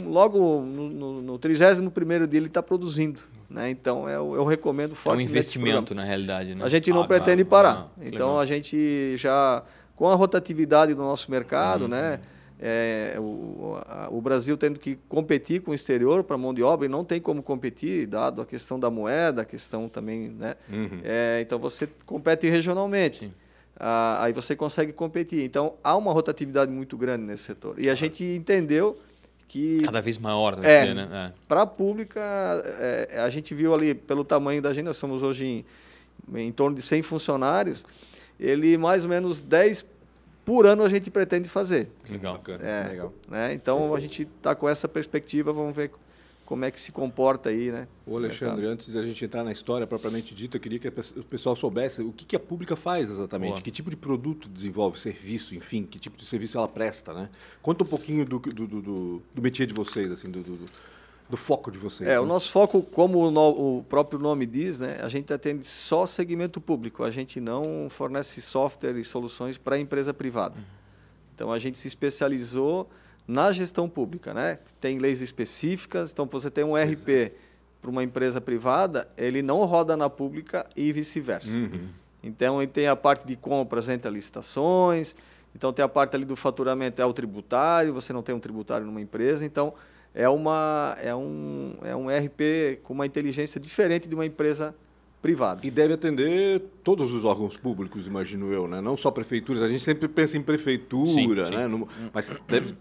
logo 0.05 0.62
no, 0.62 1.38
31 1.38 1.89
dia 2.27 2.39
ele 2.39 2.48
está 2.48 2.63
produzindo. 2.63 3.22
Né? 3.48 3.69
Então 3.69 4.10
eu, 4.10 4.36
eu 4.36 4.46
recomendo 4.46 4.96
fortemente. 4.96 5.27
É 5.27 5.29
um 5.29 5.31
investimento 5.31 5.96
na 5.96 6.03
realidade. 6.03 6.55
Né? 6.55 6.65
A 6.65 6.69
gente 6.69 6.89
não 6.89 7.03
ah, 7.03 7.07
pretende 7.07 7.43
tá. 7.43 7.50
parar. 7.50 7.91
Ah, 7.96 8.01
então 8.01 8.29
legal. 8.29 8.39
a 8.39 8.46
gente 8.46 9.15
já, 9.17 9.63
com 9.96 10.10
a 10.10 10.15
rotatividade 10.15 10.96
do 10.96 11.01
nosso 11.01 11.29
mercado, 11.29 11.84
uhum. 11.84 11.89
né? 11.89 12.19
É, 12.60 13.13
o, 13.19 13.77
a, 13.88 14.07
o, 14.10 14.19
Brasil 14.19 14.57
tendo 14.57 14.79
que 14.79 14.98
competir 15.07 15.62
com 15.62 15.69
o 15.69 15.74
exterior 15.75 16.24
para 16.24 16.36
mão 16.39 16.55
de 16.55 16.63
obra 16.63 16.88
e 16.88 16.89
não 16.89 17.05
tem 17.05 17.22
como 17.22 17.43
competir, 17.43 18.07
dado 18.07 18.41
a 18.41 18.48
questão 18.48 18.79
da 18.79 18.89
moeda, 18.89 19.43
a 19.43 19.46
questão 19.46 19.88
também. 19.88 20.29
Né? 20.29 20.55
Uhum. 20.67 21.01
É, 21.03 21.39
então 21.39 21.60
você 21.60 21.88
compete 22.03 22.50
regionalmente. 22.50 23.19
Sim 23.19 23.34
ah, 23.79 24.24
aí 24.24 24.34
você 24.34 24.55
consegue 24.55 24.91
competir. 24.91 25.43
Então, 25.43 25.75
há 25.84 25.96
uma 25.96 26.12
rotatividade 26.12 26.72
muito 26.72 26.98
grande 26.98 27.24
nesse 27.24 27.43
setor. 27.43 27.79
E 27.79 27.89
a 27.89 27.96
gente 27.96 28.24
entendeu 28.24 28.98
que 29.48 29.81
cada 29.81 30.01
vez 30.01 30.17
maior 30.17 30.57
é, 30.63 30.86
ser, 30.86 30.96
né? 30.96 31.07
É. 31.12 31.34
Para 31.48 31.62
a 31.62 31.67
pública, 31.67 32.19
é, 32.79 33.19
a 33.22 33.29
gente 33.29 33.53
viu 33.53 33.74
ali 33.74 33.96
pelo 33.96 34.24
tamanho 34.24 34.62
da 34.62 34.74
gente, 34.74 34.86
nós 34.86 34.98
somos 34.98 35.24
hoje 35.24 35.46
em, 35.46 35.65
em 36.39 36.51
torno 36.51 36.75
de 36.75 36.81
100 36.81 37.01
funcionários, 37.03 37.86
ele 38.39 38.77
mais 38.77 39.03
ou 39.03 39.10
menos 39.10 39.39
10 39.39 39.86
por 40.43 40.65
ano 40.65 40.84
a 40.84 40.89
gente 40.89 41.10
pretende 41.10 41.48
fazer. 41.48 41.89
Legal. 42.10 42.41
É, 42.62 42.89
Legal. 42.89 43.13
Né? 43.29 43.53
Então 43.53 43.93
a 43.93 44.00
gente 44.00 44.24
está 44.24 44.55
com 44.55 44.67
essa 44.67 44.88
perspectiva, 44.88 45.53
vamos 45.53 45.75
ver 45.75 45.91
como 46.48 46.63
é 46.63 46.72
que 46.72 46.80
se 46.80 46.94
comporta 46.94 47.50
aí, 47.50 47.74
né? 47.74 47.89
O 48.06 48.16
Alexandre, 48.16 48.66
antes 48.66 48.89
de 48.89 48.98
a 48.98 49.04
gente 49.04 49.24
entrar 49.24 49.44
na 49.44 49.51
história 49.51 49.86
propriamente 49.86 50.34
dita, 50.34 50.56
eu 50.56 50.62
queria 50.62 50.80
que 50.80 50.88
o 50.88 51.24
pessoal 51.25 51.58
soubesse 51.58 52.01
o 52.01 52.13
que, 52.13 52.24
que 52.24 52.38
a 52.38 52.39
pública 52.39 52.74
faz 52.74 53.10
exatamente, 53.10 53.50
Boa. 53.50 53.62
que 53.62 53.70
tipo 53.70 53.89
de 53.89 53.98
produto 53.98 54.48
desenvolve, 54.48 54.98
serviço, 54.98 55.54
enfim, 55.54 55.84
que 55.84 56.00
tipo 56.00 56.16
de 56.18 56.25
serviço 56.25 56.58
ela 56.58 56.68
presta, 56.70 57.13
né? 57.13 57.27
Conta 57.62 57.84
um 57.84 57.88
pouquinho 57.88 58.25
do, 58.25 58.39
do, 58.39 58.66
do, 58.66 58.82
do, 58.82 59.22
do 59.36 59.42
métier 59.42 59.68
de 59.68 59.74
vocês, 59.74 60.10
assim, 60.10 60.32
do, 60.32 60.39
do, 60.39 60.58
do 61.30 61.36
foco 61.36 61.70
de 61.70 61.77
vocês. 61.77 62.10
É, 62.10 62.13
né? 62.13 62.20
o 62.22 62.25
nosso 62.25 62.50
foco, 62.50 62.82
como 62.82 63.27
o, 63.27 63.30
no, 63.30 63.80
o, 63.80 63.84
próprio 63.84 64.18
nome 64.18 64.46
diz, 64.46 64.80
né, 64.80 65.00
a 65.01 65.10
gente 65.10 65.34
atende 65.34 65.66
só 65.66 66.06
segmento 66.06 66.62
público, 66.62 67.04
a 67.04 67.12
gente 67.12 67.42
não 67.42 67.89
fornece 67.89 68.42
software 68.42 68.98
e 68.98 69.04
soluções 69.04 69.58
para 69.58 69.77
empresa 69.77 70.13
privada. 70.13 70.56
Uhum. 70.56 70.63
Então 71.36 71.51
a 71.51 71.60
gente 71.60 71.77
se 71.77 71.89
especializou 71.89 72.89
na 73.27 73.51
gestão 73.51 73.89
pública, 73.89 74.34
né? 74.34 74.60
Tem 74.79 75.00
leis 75.00 75.22
específicas, 75.22 76.12
então 76.12 76.25
você 76.25 76.50
tem 76.50 76.63
um 76.63 76.75
RP 76.75 77.34
para 77.81 77.91
uma 77.91 78.03
empresa 78.03 78.39
privada, 78.39 79.07
ele 79.17 79.41
não 79.41 79.63
roda 79.65 79.98
na 79.98 80.10
pública 80.10 80.65
e 80.75 80.91
vice-versa. 80.93 81.57
Uhum. 81.57 81.89
Então, 82.24 82.65
tem 82.67 82.88
a 82.88 82.96
parte 82.96 83.27
de 83.27 83.36
compras 83.36 83.89
entre 83.89 84.10
licitações, 84.10 85.15
então 85.55 85.72
tem 85.72 85.84
a 85.84 85.88
parte 85.88 86.15
ali 86.15 86.25
do 86.25 86.36
faturamento, 86.36 87.01
é 87.01 87.05
o 87.05 87.13
tributário, 87.13 87.93
você 87.93 88.12
não 88.12 88.24
tem 88.24 88.34
um 88.34 88.39
tributário 88.39 88.86
numa 88.86 89.01
empresa, 89.01 89.46
então 89.46 89.74
é, 90.13 90.27
uma, 90.27 90.98
é, 91.01 91.13
um, 91.13 91.75
é 91.84 91.96
um 91.96 92.07
RP 92.07 92.81
com 92.84 92.93
uma 92.93 93.05
inteligência 93.05 93.60
diferente 93.60 94.07
de 94.07 94.15
uma 94.15 94.25
empresa 94.25 94.75
privada. 95.22 95.65
E 95.65 95.72
deve 95.72 95.93
atender 95.93 96.62
todos 96.84 97.13
os 97.13 97.25
órgãos 97.25 97.57
públicos, 97.57 98.07
imagino 98.07 98.51
eu, 98.51 98.67
né? 98.67 98.81
não 98.81 98.98
só 98.98 99.12
prefeituras. 99.12 99.62
A 99.62 99.67
gente 99.67 99.84
sempre 99.84 100.07
pensa 100.07 100.38
em 100.38 100.41
prefeitura, 100.41 101.07
sim, 101.07 101.51
sim. 101.51 101.55
Né? 101.55 101.88
Mas 102.13 102.31
deve 102.48 102.75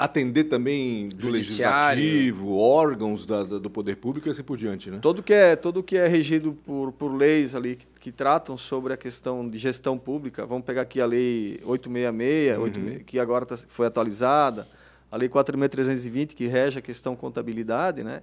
atender 0.00 0.44
também 0.44 1.10
do 1.10 1.28
legislativo, 1.28 2.56
órgãos 2.56 3.26
da, 3.26 3.42
da, 3.42 3.58
do 3.58 3.68
poder 3.68 3.96
público 3.96 4.28
e 4.28 4.30
assim 4.30 4.42
por 4.42 4.56
diante, 4.56 4.90
né? 4.90 4.98
Todo 5.02 5.22
que 5.22 5.34
é, 5.34 5.54
todo 5.54 5.82
que 5.82 5.94
é 5.94 6.08
regido 6.08 6.54
por, 6.64 6.90
por 6.92 7.14
leis 7.14 7.54
ali 7.54 7.76
que, 7.76 7.86
que 8.00 8.10
tratam 8.10 8.56
sobre 8.56 8.94
a 8.94 8.96
questão 8.96 9.46
de 9.46 9.58
gestão 9.58 9.98
pública, 9.98 10.46
vamos 10.46 10.64
pegar 10.64 10.82
aqui 10.82 11.02
a 11.02 11.06
lei 11.06 11.60
866, 11.66 12.56
uhum. 12.56 12.94
8, 12.94 13.04
que 13.04 13.20
agora 13.20 13.44
tá, 13.44 13.58
foi 13.68 13.86
atualizada, 13.86 14.66
a 15.12 15.18
lei 15.18 15.28
4320 15.28 16.34
que 16.34 16.46
rege 16.46 16.78
a 16.78 16.82
questão 16.82 17.14
contabilidade, 17.14 18.02
né? 18.02 18.22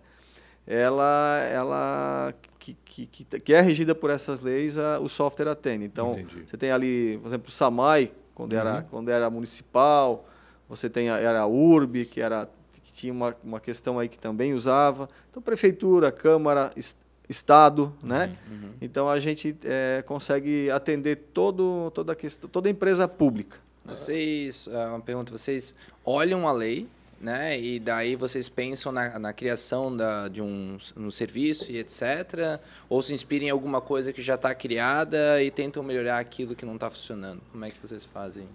Ela, 0.65 1.39
ela 1.43 2.33
que, 2.57 2.75
que, 2.83 3.05
que, 3.05 3.53
é 3.53 3.61
regida 3.61 3.93
por 3.93 4.09
essas 4.09 4.41
leis, 4.41 4.79
a, 4.79 4.99
o 4.99 5.07
software 5.07 5.47
atende. 5.47 5.85
Então, 5.85 6.13
Entendi. 6.13 6.43
você 6.47 6.57
tem 6.57 6.71
ali, 6.71 7.19
por 7.21 7.27
exemplo, 7.27 7.49
o 7.49 7.51
SAMAI, 7.51 8.11
quando, 8.33 8.53
uhum. 8.53 8.59
era, 8.59 8.81
quando 8.81 9.09
era 9.09 9.29
municipal, 9.29 10.27
você 10.67 10.89
tem 10.89 11.09
a, 11.09 11.17
era 11.17 11.41
a 11.41 11.47
URB, 11.47 12.05
que, 12.05 12.21
era, 12.21 12.49
que 12.83 12.91
tinha 12.91 13.13
uma, 13.13 13.35
uma 13.43 13.59
questão 13.59 13.99
aí 13.99 14.07
que 14.07 14.17
também 14.17 14.53
usava. 14.53 15.09
Então, 15.29 15.41
prefeitura, 15.41 16.11
Câmara, 16.11 16.71
Estado, 17.29 17.93
né? 18.01 18.35
Uhum, 18.49 18.55
uhum. 18.55 18.73
Então, 18.81 19.09
a 19.09 19.19
gente 19.19 19.55
é, 19.63 20.03
consegue 20.05 20.69
atender 20.71 21.17
todo, 21.33 21.91
toda, 21.93 22.13
a 22.13 22.15
questão, 22.15 22.49
toda 22.49 22.69
a 22.69 22.71
empresa 22.71 23.07
pública. 23.07 23.57
Vocês, 23.85 24.67
é, 24.67 24.87
uma 24.87 24.99
pergunta, 24.99 25.31
vocês 25.31 25.73
olham 26.03 26.47
a 26.47 26.51
lei, 26.51 26.87
né? 27.19 27.59
E 27.59 27.79
daí 27.79 28.15
vocês 28.15 28.47
pensam 28.49 28.91
na, 28.91 29.17
na 29.17 29.33
criação 29.33 29.95
da, 29.95 30.27
de 30.27 30.41
um, 30.41 30.77
um 30.95 31.09
serviço 31.09 31.71
e 31.71 31.77
etc. 31.77 32.59
Ou 32.89 33.01
se 33.01 33.13
inspiram 33.13 33.45
em 33.45 33.49
alguma 33.49 33.81
coisa 33.81 34.13
que 34.13 34.21
já 34.21 34.35
está 34.35 34.53
criada 34.53 35.41
e 35.41 35.49
tentam 35.49 35.81
melhorar 35.81 36.19
aquilo 36.19 36.55
que 36.55 36.65
não 36.65 36.75
está 36.75 36.89
funcionando. 36.89 37.41
Como 37.51 37.63
é 37.65 37.71
que 37.71 37.79
vocês 37.81 38.03
fazem? 38.05 38.47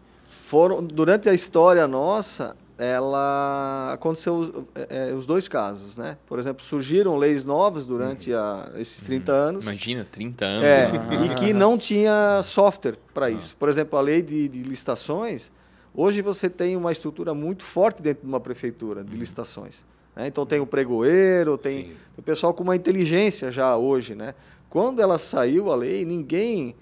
Foram 0.52 0.82
durante 0.82 1.30
a 1.30 1.32
história 1.32 1.88
nossa 1.88 2.54
ela 2.76 3.92
aconteceu 3.94 4.66
é, 4.74 5.08
é, 5.10 5.14
os 5.14 5.24
dois 5.24 5.48
casos, 5.48 5.96
né? 5.96 6.18
Por 6.26 6.38
exemplo, 6.38 6.62
surgiram 6.62 7.16
leis 7.16 7.42
novas 7.42 7.86
durante 7.86 8.34
a, 8.34 8.70
esses 8.76 9.00
30 9.00 9.32
uhum. 9.32 9.38
anos. 9.38 9.64
Imagina, 9.64 10.06
30 10.10 10.44
anos. 10.44 10.64
É, 10.64 10.92
né? 10.92 11.26
e 11.26 11.34
que 11.36 11.52
não 11.54 11.78
tinha 11.78 12.42
software 12.42 12.96
para 13.14 13.30
isso. 13.30 13.56
Por 13.56 13.70
exemplo, 13.70 13.98
a 13.98 14.02
lei 14.02 14.20
de, 14.20 14.46
de, 14.46 14.62
licitações, 14.62 15.50
hoje 15.94 16.20
você 16.20 16.50
tem 16.50 16.76
uma 16.76 16.92
estrutura 16.92 17.32
muito 17.32 17.64
forte 17.64 18.02
dentro 18.02 18.22
de 18.22 18.28
uma 18.28 18.40
prefeitura 18.40 19.02
de 19.02 19.12
uhum. 19.12 19.18
licitações. 19.18 19.86
Né? 20.14 20.26
Então 20.26 20.44
tem 20.44 20.60
o 20.60 20.66
pregoeiro, 20.66 21.56
tem 21.56 21.92
o 22.14 22.20
pessoal 22.20 22.52
com 22.52 22.62
uma 22.62 22.76
inteligência 22.76 23.50
já 23.50 23.74
hoje, 23.74 24.14
né? 24.14 24.34
Quando 24.68 25.00
ela 25.00 25.18
saiu 25.18 25.72
a 25.72 25.76
lei, 25.76 26.04
ninguém 26.04 26.74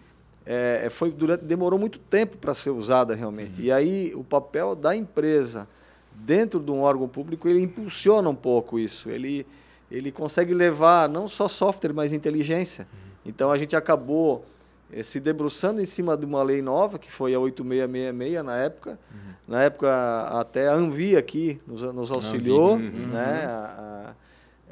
é, 0.45 0.89
foi 0.91 1.11
durante, 1.11 1.45
demorou 1.45 1.79
muito 1.79 1.99
tempo 1.99 2.37
para 2.37 2.55
ser 2.55 2.71
usada 2.71 3.15
realmente. 3.15 3.61
Uhum. 3.61 3.67
E 3.67 3.73
aí 3.73 4.13
o 4.15 4.25
papel 4.25 4.75
da 4.75 4.95
empresa 4.97 5.69
dentro 6.13 6.61
de 6.61 6.71
um 6.71 6.81
órgão 6.81 7.09
público 7.09 7.49
ele 7.49 7.61
impulsiona 7.61 8.29
um 8.29 8.35
pouco 8.35 8.79
isso. 8.79 9.11
Ele 9.11 9.47
ele 9.91 10.13
consegue 10.13 10.55
levar 10.55 11.09
não 11.09 11.27
só 11.27 11.49
software, 11.49 11.93
mas 11.93 12.13
inteligência. 12.13 12.87
Uhum. 12.93 13.11
Então 13.27 13.51
a 13.51 13.59
gente 13.59 13.75
acabou 13.75 14.45
eh, 14.93 15.03
se 15.03 15.19
debruçando 15.19 15.83
em 15.83 15.87
cima 15.87 16.17
de 16.17 16.25
uma 16.25 16.43
lei 16.43 16.63
nova, 16.63 16.97
que 16.97 17.11
foi 17.11 17.35
a 17.35 17.41
8666 17.41 18.45
na 18.45 18.57
época. 18.57 18.99
Uhum. 19.13 19.31
Na 19.49 19.63
época 19.63 20.29
até 20.29 20.69
a 20.69 20.75
Anvia 20.75 21.19
aqui 21.19 21.61
nos, 21.67 21.83
nos 21.83 22.11
auxiliou, 22.13 22.75
uhum. 22.75 23.09
né? 23.09 23.47
A, 23.47 24.15
a, 24.15 24.15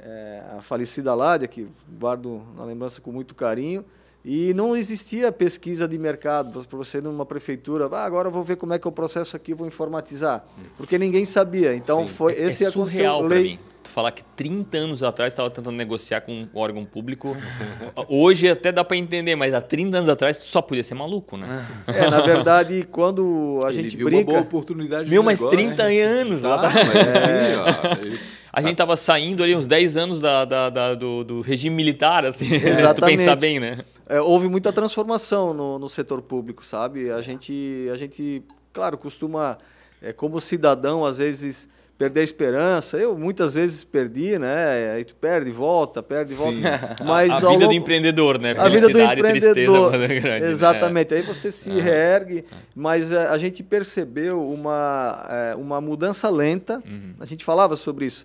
é, 0.00 0.42
a 0.56 0.62
falecida 0.62 1.12
Ládia, 1.14 1.48
que 1.48 1.68
guardo 1.98 2.42
na 2.56 2.64
lembrança 2.64 3.00
com 3.00 3.10
muito 3.10 3.34
carinho. 3.34 3.84
E 4.30 4.52
não 4.52 4.76
existia 4.76 5.32
pesquisa 5.32 5.88
de 5.88 5.98
mercado 5.98 6.62
para 6.68 6.76
você 6.76 7.00
numa 7.00 7.24
prefeitura. 7.24 7.88
Ah, 7.90 8.04
agora 8.04 8.28
eu 8.28 8.32
vou 8.32 8.44
ver 8.44 8.56
como 8.56 8.74
é 8.74 8.78
que 8.78 8.86
é 8.86 8.90
o 8.90 8.92
processo 8.92 9.34
aqui, 9.34 9.54
vou 9.54 9.66
informatizar. 9.66 10.44
Porque 10.76 10.98
ninguém 10.98 11.24
sabia. 11.24 11.74
Então 11.74 12.06
Sim. 12.06 12.12
foi 12.12 12.34
é, 12.34 12.42
esse 12.42 12.62
é 12.66 12.70
surreal 12.70 13.24
para 13.24 13.36
mim. 13.36 13.58
Tu 13.82 13.88
falar 13.88 14.12
que 14.12 14.22
30 14.36 14.76
anos 14.76 15.02
atrás 15.02 15.32
estava 15.32 15.48
tentando 15.48 15.74
negociar 15.74 16.20
com 16.20 16.42
um 16.42 16.48
órgão 16.52 16.84
público. 16.84 17.34
Hoje 18.06 18.50
até 18.50 18.70
dá 18.70 18.84
para 18.84 18.98
entender, 18.98 19.34
mas 19.34 19.54
há 19.54 19.62
30 19.62 19.96
anos 19.96 20.10
atrás 20.10 20.36
tu 20.36 20.44
só 20.44 20.60
podia 20.60 20.84
ser 20.84 20.92
maluco, 20.92 21.38
né? 21.38 21.66
É, 21.86 22.10
na 22.10 22.20
verdade, 22.20 22.86
quando 22.92 23.62
a 23.64 23.70
Ele 23.70 23.84
gente 23.84 23.96
viu 23.96 24.08
brinca, 24.08 24.24
uma 24.24 24.32
boa 24.32 24.42
oportunidade 24.42 25.08
Meu, 25.08 25.22
mas 25.22 25.40
30 25.40 25.88
né? 25.88 26.02
anos 26.02 26.42
tá, 26.42 26.48
lá 26.48 26.58
tá. 26.58 26.70
É, 26.70 28.38
a 28.52 28.60
gente 28.60 28.76
tava 28.76 28.96
saindo 28.96 29.42
ali 29.42 29.54
uns 29.54 29.66
10 29.66 29.96
anos 29.96 30.20
da, 30.20 30.44
da, 30.44 30.68
da 30.68 30.94
do, 30.94 31.24
do, 31.24 31.40
regime 31.40 31.74
militar, 31.74 32.26
assim, 32.26 32.44
se 32.60 32.94
tu 32.94 33.02
pensar 33.02 33.36
bem, 33.36 33.60
né? 33.60 33.78
É, 34.08 34.20
houve 34.20 34.48
muita 34.48 34.72
transformação 34.72 35.52
no, 35.52 35.78
no 35.78 35.88
setor 35.88 36.22
público, 36.22 36.64
sabe? 36.64 37.10
A 37.10 37.20
gente, 37.20 37.88
a 37.92 37.96
gente 37.96 38.42
claro, 38.72 38.96
costuma, 38.96 39.58
é, 40.00 40.12
como 40.12 40.40
cidadão, 40.40 41.04
às 41.04 41.18
vezes 41.18 41.68
perder 41.98 42.20
a 42.20 42.22
esperança. 42.22 42.96
Eu 42.96 43.18
muitas 43.18 43.54
vezes 43.54 43.82
perdi, 43.82 44.38
né? 44.38 44.92
Aí 44.92 45.04
tu 45.04 45.16
perde, 45.16 45.50
volta, 45.50 46.00
perde, 46.00 46.32
volta. 46.32 46.56
Mas 47.04 47.28
a, 47.28 47.34
a 47.34 47.40
vida 47.40 47.48
longo... 47.48 47.66
do 47.66 47.72
empreendedor, 47.72 48.38
né? 48.38 48.54
A 48.56 48.68
vida 48.68 48.88
do 48.88 49.00
empreendedor. 49.00 49.90
Grande, 49.90 50.20
né? 50.20 50.50
Exatamente. 50.50 51.12
Né? 51.12 51.20
Aí 51.20 51.26
você 51.26 51.50
se 51.50 51.70
ah. 51.70 51.82
reergue, 51.82 52.44
mas 52.74 53.12
a, 53.12 53.22
é, 53.22 53.26
a, 53.28 53.38
gente 53.38 53.62
percebeu 53.64 54.40
uma, 54.48 55.26
é, 55.28 55.56
uma 55.56 55.80
mudança 55.80 56.30
lenta. 56.30 56.80
Uhum. 56.86 57.14
A 57.18 57.26
gente 57.26 57.44
falava 57.44 57.76
sobre 57.76 58.06
isso 58.06 58.24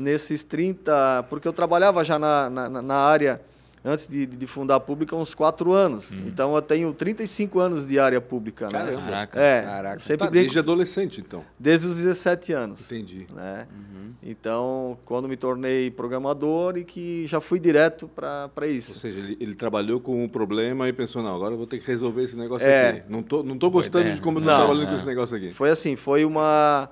nesses 0.00 0.42
30, 0.44 1.26
porque 1.28 1.46
eu 1.46 1.52
trabalhava 1.52 2.04
já 2.04 2.18
na, 2.18 2.48
na, 2.48 2.68
na 2.80 2.94
área 2.94 3.40
antes 3.84 4.06
de, 4.06 4.26
de 4.26 4.46
fundar 4.46 4.76
a 4.76 4.80
pública, 4.80 5.16
uns 5.16 5.34
quatro 5.34 5.72
anos. 5.72 6.12
Hum. 6.12 6.24
Então 6.26 6.54
eu 6.54 6.62
tenho 6.62 6.92
35 6.92 7.58
anos 7.58 7.86
de 7.86 7.98
área 7.98 8.20
pública. 8.20 8.66
Né? 8.66 8.96
Caraca. 8.96 9.40
É, 9.40 9.62
Caraca. 9.62 9.98
Sempre 10.00 10.26
tá, 10.26 10.32
desde 10.32 10.58
adolescente, 10.58 11.20
então. 11.20 11.44
Desde 11.58 11.86
os 11.86 11.96
17 11.96 12.52
anos. 12.52 12.90
Entendi. 12.90 13.26
Né? 13.34 13.66
Uhum. 13.70 14.12
Então, 14.22 14.98
quando 15.04 15.28
me 15.28 15.36
tornei 15.36 15.90
programador 15.90 16.78
e 16.78 16.84
que 16.84 17.26
já 17.26 17.40
fui 17.40 17.58
direto 17.58 18.08
para 18.08 18.66
isso. 18.66 18.92
Ou 18.92 18.98
seja, 18.98 19.18
ele, 19.18 19.36
ele, 19.40 19.54
trabalhou 19.54 20.00
com 20.00 20.22
um 20.22 20.28
problema 20.28 20.88
e 20.88 20.92
pensou, 20.92 21.22
não, 21.22 21.34
agora 21.34 21.54
eu 21.54 21.58
vou 21.58 21.66
ter 21.66 21.78
que 21.78 21.86
resolver 21.86 22.22
esse 22.22 22.36
negócio 22.36 22.68
é. 22.68 22.88
aqui. 22.88 23.02
Não 23.08 23.22
tô, 23.22 23.42
não 23.42 23.58
tô 23.58 23.68
gostando 23.68 24.10
de 24.12 24.20
como 24.20 24.38
eu 24.38 24.42
tô 24.42 24.48
trabalhando 24.48 24.88
com 24.88 24.94
esse 24.94 25.06
negócio 25.06 25.36
aqui. 25.36 25.50
Foi 25.50 25.70
assim, 25.70 25.96
foi 25.96 26.24
uma... 26.24 26.88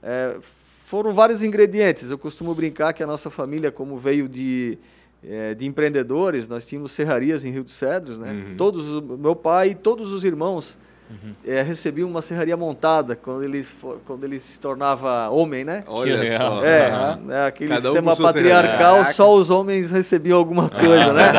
É, 0.00 0.36
foram 0.84 1.12
vários 1.12 1.42
ingredientes. 1.42 2.10
Eu 2.10 2.16
costumo 2.16 2.54
brincar 2.54 2.92
que 2.92 3.02
a 3.02 3.06
nossa 3.06 3.28
família, 3.28 3.72
como 3.72 3.98
veio 3.98 4.28
de, 4.28 4.78
é, 5.24 5.54
de 5.54 5.66
empreendedores, 5.66 6.48
nós 6.48 6.66
tínhamos 6.66 6.92
serrarias 6.92 7.44
em 7.44 7.50
Rio 7.50 7.64
dos 7.64 7.74
Cedros, 7.74 8.18
né? 8.18 8.32
Uhum. 8.32 8.56
Todos, 8.56 9.02
meu 9.18 9.34
pai 9.34 9.70
e 9.70 9.74
todos 9.74 10.12
os 10.12 10.22
irmãos 10.22 10.78
uhum. 11.10 11.32
é, 11.44 11.60
recebiam 11.62 12.08
uma 12.08 12.22
serraria 12.22 12.56
montada 12.56 13.16
quando 13.16 13.42
ele, 13.42 13.66
quando 14.06 14.24
ele 14.24 14.38
se 14.38 14.60
tornava 14.60 15.28
homem, 15.30 15.64
né? 15.64 15.82
Olha 15.86 16.38
só. 16.38 16.64
É, 16.64 17.16
uhum. 17.16 17.32
é 17.32 17.46
aquele 17.46 17.70
Cada 17.70 17.80
sistema 17.80 18.12
um 18.12 18.16
patriarcal, 18.16 19.04
só 19.06 19.34
os 19.34 19.50
homens 19.50 19.90
recebiam 19.90 20.38
alguma 20.38 20.68
coisa, 20.68 21.12
né? 21.12 21.30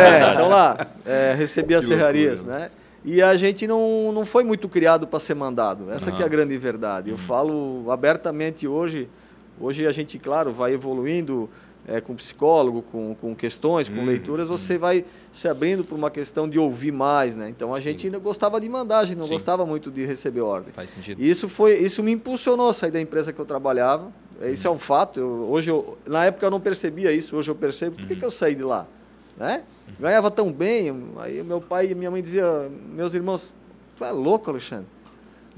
é, 0.00 0.32
então 0.34 0.48
lá, 0.48 0.86
é, 1.04 1.34
recebia 1.36 1.80
que 1.80 1.86
serrarias, 1.86 2.44
loucura. 2.44 2.58
né? 2.58 2.70
E 3.04 3.22
a 3.22 3.36
gente 3.36 3.66
não, 3.66 4.12
não 4.12 4.26
foi 4.26 4.44
muito 4.44 4.68
criado 4.68 5.06
para 5.06 5.18
ser 5.20 5.34
mandado. 5.34 5.90
Essa 5.90 6.12
que 6.12 6.22
é 6.22 6.26
a 6.26 6.28
grande 6.28 6.56
verdade. 6.58 7.10
Eu 7.10 7.16
falo 7.16 7.90
abertamente 7.90 8.66
hoje 8.66 9.08
Hoje 9.60 9.86
a 9.86 9.92
gente, 9.92 10.18
claro, 10.18 10.52
vai 10.52 10.72
evoluindo 10.72 11.50
é, 11.88 12.00
com 12.02 12.14
psicólogo, 12.14 12.82
com, 12.82 13.16
com 13.18 13.34
questões, 13.34 13.88
com 13.88 14.00
hum, 14.00 14.04
leituras, 14.04 14.46
hum. 14.46 14.56
você 14.56 14.76
vai 14.76 15.04
se 15.32 15.48
abrindo 15.48 15.82
para 15.82 15.96
uma 15.96 16.10
questão 16.10 16.46
de 16.48 16.58
ouvir 16.58 16.92
mais, 16.92 17.34
né? 17.34 17.48
Então 17.48 17.72
a 17.72 17.78
Sim. 17.78 17.84
gente 17.84 18.06
ainda 18.06 18.18
gostava 18.18 18.60
de 18.60 18.68
mandar, 18.68 18.98
a 18.98 19.04
gente 19.06 19.16
não 19.16 19.24
Sim. 19.24 19.32
gostava 19.32 19.64
muito 19.64 19.90
de 19.90 20.04
receber 20.04 20.42
ordem. 20.42 20.70
Faz 20.72 20.90
sentido. 20.90 21.20
E 21.20 21.28
isso 21.28 21.48
foi, 21.48 21.78
isso 21.78 22.02
me 22.02 22.12
impulsionou 22.12 22.68
a 22.68 22.74
sair 22.74 22.90
da 22.90 23.00
empresa 23.00 23.32
que 23.32 23.40
eu 23.40 23.46
trabalhava. 23.46 24.12
Hum. 24.40 24.48
Isso 24.52 24.68
é 24.68 24.70
um 24.70 24.78
fato. 24.78 25.18
Eu, 25.18 25.48
hoje 25.50 25.70
eu, 25.70 25.96
na 26.06 26.26
época 26.26 26.44
eu 26.44 26.50
não 26.50 26.60
percebia 26.60 27.10
isso, 27.10 27.34
hoje 27.34 27.50
eu 27.50 27.54
percebo. 27.54 27.96
Por 27.96 28.06
que, 28.06 28.12
uhum. 28.12 28.18
que 28.18 28.24
eu 28.24 28.30
saí 28.30 28.54
de 28.54 28.62
lá, 28.62 28.86
né? 29.36 29.62
Uhum. 29.88 29.94
Ganhava 30.00 30.30
tão 30.30 30.52
bem, 30.52 30.94
aí 31.16 31.42
meu 31.42 31.60
pai 31.60 31.90
e 31.90 31.94
minha 31.94 32.10
mãe 32.10 32.20
diziam, 32.20 32.70
meus 32.92 33.14
irmãos, 33.14 33.50
tu 33.96 34.04
é 34.04 34.12
louco, 34.12 34.50
Alexandre? 34.50 34.86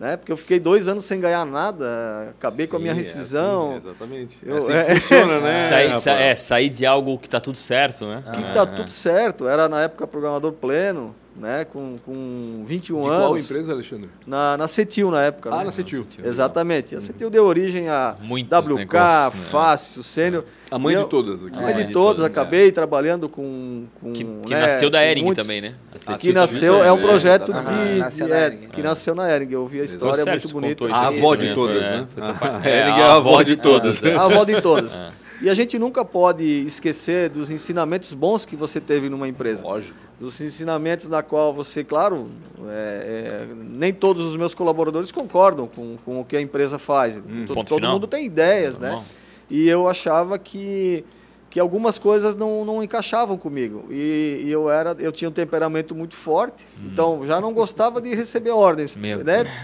Né? 0.00 0.16
Porque 0.16 0.32
eu 0.32 0.36
fiquei 0.38 0.58
dois 0.58 0.88
anos 0.88 1.04
sem 1.04 1.20
ganhar 1.20 1.44
nada, 1.44 2.30
acabei 2.30 2.64
Sim, 2.64 2.70
com 2.70 2.76
a 2.78 2.80
minha 2.80 2.94
rescisão. 2.94 3.74
É 3.74 3.76
assim, 3.76 3.88
exatamente. 3.88 4.38
Eu, 4.42 4.54
é 4.54 4.58
assim 4.58 4.72
é, 4.72 4.96
funciona, 4.96 5.40
né? 5.40 5.56
Sair, 5.68 5.96
sa 5.96 6.12
é, 6.12 6.36
sair 6.36 6.70
de 6.70 6.86
algo 6.86 7.18
que 7.18 7.26
está 7.26 7.38
tudo 7.38 7.58
certo, 7.58 8.06
né? 8.06 8.24
Que 8.32 8.40
está 8.40 8.62
ah, 8.62 8.66
tudo 8.66 8.90
certo. 8.90 9.46
Era 9.46 9.68
na 9.68 9.82
época 9.82 10.06
programador 10.06 10.52
pleno 10.52 11.14
né, 11.40 11.64
com, 11.64 11.96
com 12.04 12.62
21 12.66 13.02
de 13.02 13.08
anos. 13.08 13.18
qual 13.18 13.38
empresa, 13.38 13.72
Alexandre? 13.72 14.10
Na, 14.26 14.56
na 14.58 14.68
Cetil, 14.68 15.10
na 15.10 15.22
época. 15.22 15.50
Ah, 15.50 15.58
né? 15.58 15.64
na 15.64 15.72
Cetil. 15.72 16.06
Exatamente. 16.22 16.94
A 16.94 17.00
Cetil 17.00 17.30
deu 17.30 17.46
origem 17.46 17.88
a 17.88 18.14
Muitos 18.20 18.68
WK, 18.68 18.74
negócios, 18.74 19.40
né? 19.40 19.46
Fácil, 19.50 20.02
Sênior. 20.02 20.44
A 20.70 20.78
mãe 20.78 20.94
eu, 20.94 21.04
de 21.04 21.08
todas. 21.08 21.44
Aqui. 21.44 21.58
A 21.58 21.62
mãe 21.62 21.72
é, 21.72 21.82
de, 21.84 21.92
todas. 21.92 22.24
acabei 22.24 22.68
é. 22.68 22.70
trabalhando 22.70 23.28
com... 23.28 23.86
com 24.00 24.12
que, 24.12 24.24
que 24.24 24.54
né, 24.54 24.60
nasceu 24.60 24.90
da 24.90 25.04
Ering 25.04 25.24
muitos, 25.24 25.44
também, 25.44 25.60
né? 25.62 25.74
Que 26.18 26.32
nasceu, 26.32 26.84
é 26.84 26.92
um 26.92 27.00
projeto 27.00 27.52
de... 27.52 28.16
de 28.16 28.32
é, 28.32 28.50
que 28.70 28.82
nasceu 28.82 29.14
na 29.14 29.34
Ering. 29.34 29.50
Eu 29.50 29.66
vi 29.66 29.80
a 29.80 29.84
história, 29.84 30.20
é 30.20 30.30
muito 30.30 30.48
bonita. 30.50 30.86
A 30.92 31.08
avó 31.08 31.34
de 31.34 31.54
todas, 31.54 31.90
né? 31.90 32.06
A 32.62 32.68
Ering 32.68 33.00
é 33.00 33.02
a 33.02 33.14
avó 33.14 33.42
de 33.42 33.56
todas. 33.56 34.04
A 34.04 34.24
avó 34.24 34.44
de 34.44 34.60
todas. 34.60 35.04
E 35.42 35.48
a 35.48 35.54
gente 35.54 35.78
nunca 35.78 36.04
pode 36.04 36.44
esquecer 36.44 37.30
dos 37.30 37.50
ensinamentos 37.50 38.12
bons 38.12 38.44
que 38.44 38.54
você 38.54 38.80
teve 38.80 39.08
numa 39.08 39.26
empresa. 39.26 39.64
Lógico. 39.64 39.98
Dos 40.18 40.38
ensinamentos 40.40 41.08
na 41.08 41.22
qual 41.22 41.54
você, 41.54 41.82
claro, 41.82 42.30
é, 42.68 43.40
é, 43.40 43.54
nem 43.54 43.92
todos 43.92 44.26
os 44.26 44.36
meus 44.36 44.54
colaboradores 44.54 45.10
concordam 45.10 45.66
com, 45.66 45.96
com 46.04 46.20
o 46.20 46.24
que 46.24 46.36
a 46.36 46.40
empresa 46.40 46.78
faz. 46.78 47.16
Hum, 47.16 47.46
todo, 47.46 47.64
todo 47.64 47.88
mundo 47.88 48.06
tem 48.06 48.26
ideias, 48.26 48.78
né? 48.78 49.02
E 49.48 49.66
eu 49.68 49.88
achava 49.88 50.38
que 50.38 51.04
que 51.48 51.58
algumas 51.58 51.98
coisas 51.98 52.36
não, 52.36 52.64
não 52.64 52.80
encaixavam 52.80 53.36
comigo 53.36 53.84
e, 53.90 54.42
e, 54.44 54.50
eu 54.52 54.70
era 54.70 54.96
eu 55.00 55.10
tinha 55.10 55.28
um 55.28 55.32
temperamento 55.32 55.96
muito 55.96 56.14
forte 56.14 56.64
hum. 56.78 56.90
então 56.92 57.26
já 57.26 57.40
não 57.40 57.52
gostava 57.52 58.00
de 58.00 58.14
receber 58.14 58.50
ordens 58.50 58.94
Meu 58.94 59.24
né 59.24 59.42
Deus. 59.42 59.54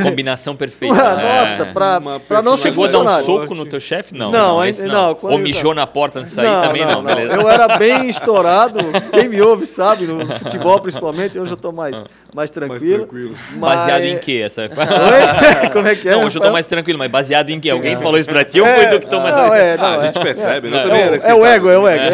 Combinação 0.00 0.56
perfeita. 0.56 0.94
Nossa, 0.94 1.62
é. 1.62 1.72
pra, 1.72 2.00
pra 2.26 2.42
não 2.42 2.56
ser 2.56 2.70
Chegou 2.70 2.86
a 2.86 2.88
dar 2.88 2.98
um 3.00 3.10
soco 3.22 3.54
no 3.54 3.66
teu 3.66 3.80
chefe? 3.80 4.14
Não. 4.14 4.30
Não, 4.30 4.58
não, 4.58 4.64
não. 4.64 4.88
não 4.88 5.18
Ou 5.22 5.38
mijou 5.38 5.74
na 5.74 5.86
porta 5.86 6.20
antes 6.20 6.30
de 6.30 6.36
sair 6.36 6.46
não, 6.46 6.62
também? 6.62 6.86
Não, 6.86 7.02
não, 7.02 7.04
beleza. 7.04 7.34
Eu 7.34 7.48
era 7.48 7.76
bem 7.76 8.08
estourado. 8.10 8.78
Quem 9.12 9.28
me 9.28 9.40
ouve 9.42 9.66
sabe, 9.66 10.06
no 10.06 10.26
futebol 10.38 10.80
principalmente. 10.80 11.38
Hoje 11.38 11.52
eu 11.52 11.56
tô 11.56 11.72
mais, 11.72 12.02
mais 12.34 12.50
tranquilo. 12.50 12.78
Mais 12.78 13.08
tranquilo. 13.08 13.36
Mas... 13.50 13.78
Baseado 13.78 14.04
em 14.04 14.18
quê? 14.18 14.42
Essa... 14.44 14.62
Oi? 14.72 15.68
Como 15.72 15.88
é 15.88 15.94
que 15.94 16.08
é? 16.08 16.12
Não, 16.12 16.24
hoje 16.24 16.38
eu 16.38 16.42
tô 16.42 16.50
mais 16.50 16.66
tranquilo, 16.66 16.98
mas 16.98 17.10
baseado 17.10 17.50
em 17.50 17.60
quê? 17.60 17.70
Alguém 17.70 17.98
falou 17.98 18.18
isso 18.18 18.28
pra 18.28 18.44
ti 18.44 18.60
ou 18.60 18.66
foi 18.66 18.86
tu 18.86 19.00
que 19.00 19.06
tô 19.06 19.20
mais 19.20 19.36
não, 19.36 19.54
é, 19.54 19.76
não, 19.76 19.84
ah, 19.84 19.96
A 19.96 20.06
gente 20.06 20.18
é, 20.18 20.22
percebe. 20.22 20.70
Né? 20.70 20.84
É, 21.22 21.30
é 21.30 21.34
o 21.34 21.44
ego, 21.44 21.68
é 21.68 21.78
o 21.78 21.88
ego. 21.88 22.04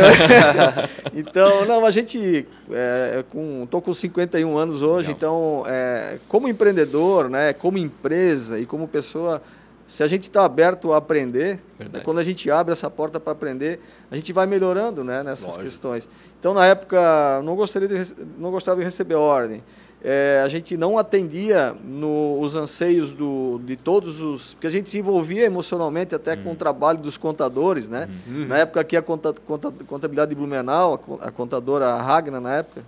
então, 1.14 1.64
não, 1.64 1.84
a 1.84 1.90
gente... 1.90 2.46
É, 2.70 3.24
com, 3.30 3.66
tô 3.70 3.80
com 3.80 3.94
51 3.94 4.56
anos 4.58 4.82
hoje, 4.82 5.10
então, 5.10 5.62
é, 5.66 6.18
como 6.28 6.48
empreendedor, 6.48 7.30
né, 7.30 7.52
como 7.52 7.78
empresa 7.78 8.58
e 8.58 8.66
como 8.66 8.86
pessoa, 8.86 9.42
se 9.88 10.02
a 10.02 10.06
gente 10.06 10.24
está 10.24 10.44
aberto 10.44 10.92
a 10.92 10.98
aprender, 10.98 11.58
né, 11.78 12.00
quando 12.04 12.18
a 12.18 12.22
gente 12.22 12.50
abre 12.50 12.72
essa 12.72 12.90
porta 12.90 13.18
para 13.18 13.32
aprender, 13.32 13.80
a 14.10 14.14
gente 14.14 14.32
vai 14.34 14.46
melhorando 14.46 15.02
né, 15.02 15.22
nessas 15.22 15.46
Lógico. 15.46 15.64
questões. 15.64 16.08
Então, 16.38 16.52
na 16.52 16.66
época, 16.66 17.40
não, 17.42 17.56
gostaria 17.56 17.88
de, 17.88 18.14
não 18.38 18.50
gostava 18.50 18.78
de 18.78 18.84
receber 18.84 19.14
ordem. 19.14 19.62
É, 20.04 20.42
a 20.44 20.48
gente 20.48 20.76
não 20.76 20.96
atendia 20.96 21.74
no, 21.82 22.38
os 22.38 22.54
anseios 22.54 23.10
do, 23.10 23.60
de 23.64 23.76
todos 23.76 24.20
os. 24.20 24.54
Porque 24.54 24.66
a 24.68 24.70
gente 24.70 24.88
se 24.88 24.98
envolvia 24.98 25.44
emocionalmente 25.44 26.14
até 26.14 26.34
uhum. 26.34 26.44
com 26.44 26.52
o 26.52 26.56
trabalho 26.56 26.98
dos 26.98 27.16
contadores, 27.16 27.88
né? 27.88 28.08
Uhum. 28.28 28.46
Na 28.46 28.58
época 28.58 28.80
aqui 28.80 28.96
a 28.96 29.02
conta, 29.02 29.32
conta, 29.32 29.72
contabilidade 29.86 30.28
de 30.28 30.36
Blumenau, 30.36 31.18
a, 31.20 31.28
a 31.28 31.30
contadora 31.32 31.96
Ragna 31.96 32.40
na 32.40 32.58
época. 32.58 32.84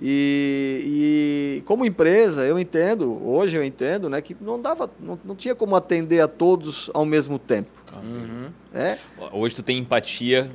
E, 0.00 1.60
e, 1.60 1.62
como 1.66 1.86
empresa, 1.86 2.44
eu 2.44 2.58
entendo, 2.58 3.24
hoje 3.26 3.56
eu 3.56 3.64
entendo, 3.64 4.08
né, 4.08 4.20
que 4.20 4.36
não 4.40 4.60
dava, 4.60 4.90
não, 4.98 5.18
não 5.24 5.36
tinha 5.36 5.54
como 5.54 5.76
atender 5.76 6.20
a 6.20 6.28
todos 6.28 6.90
ao 6.92 7.04
mesmo 7.04 7.38
tempo. 7.38 7.70
Uhum. 8.02 8.50
É? 8.74 8.98
Hoje 9.32 9.54
tu 9.54 9.62
tem 9.62 9.78
empatia 9.78 10.50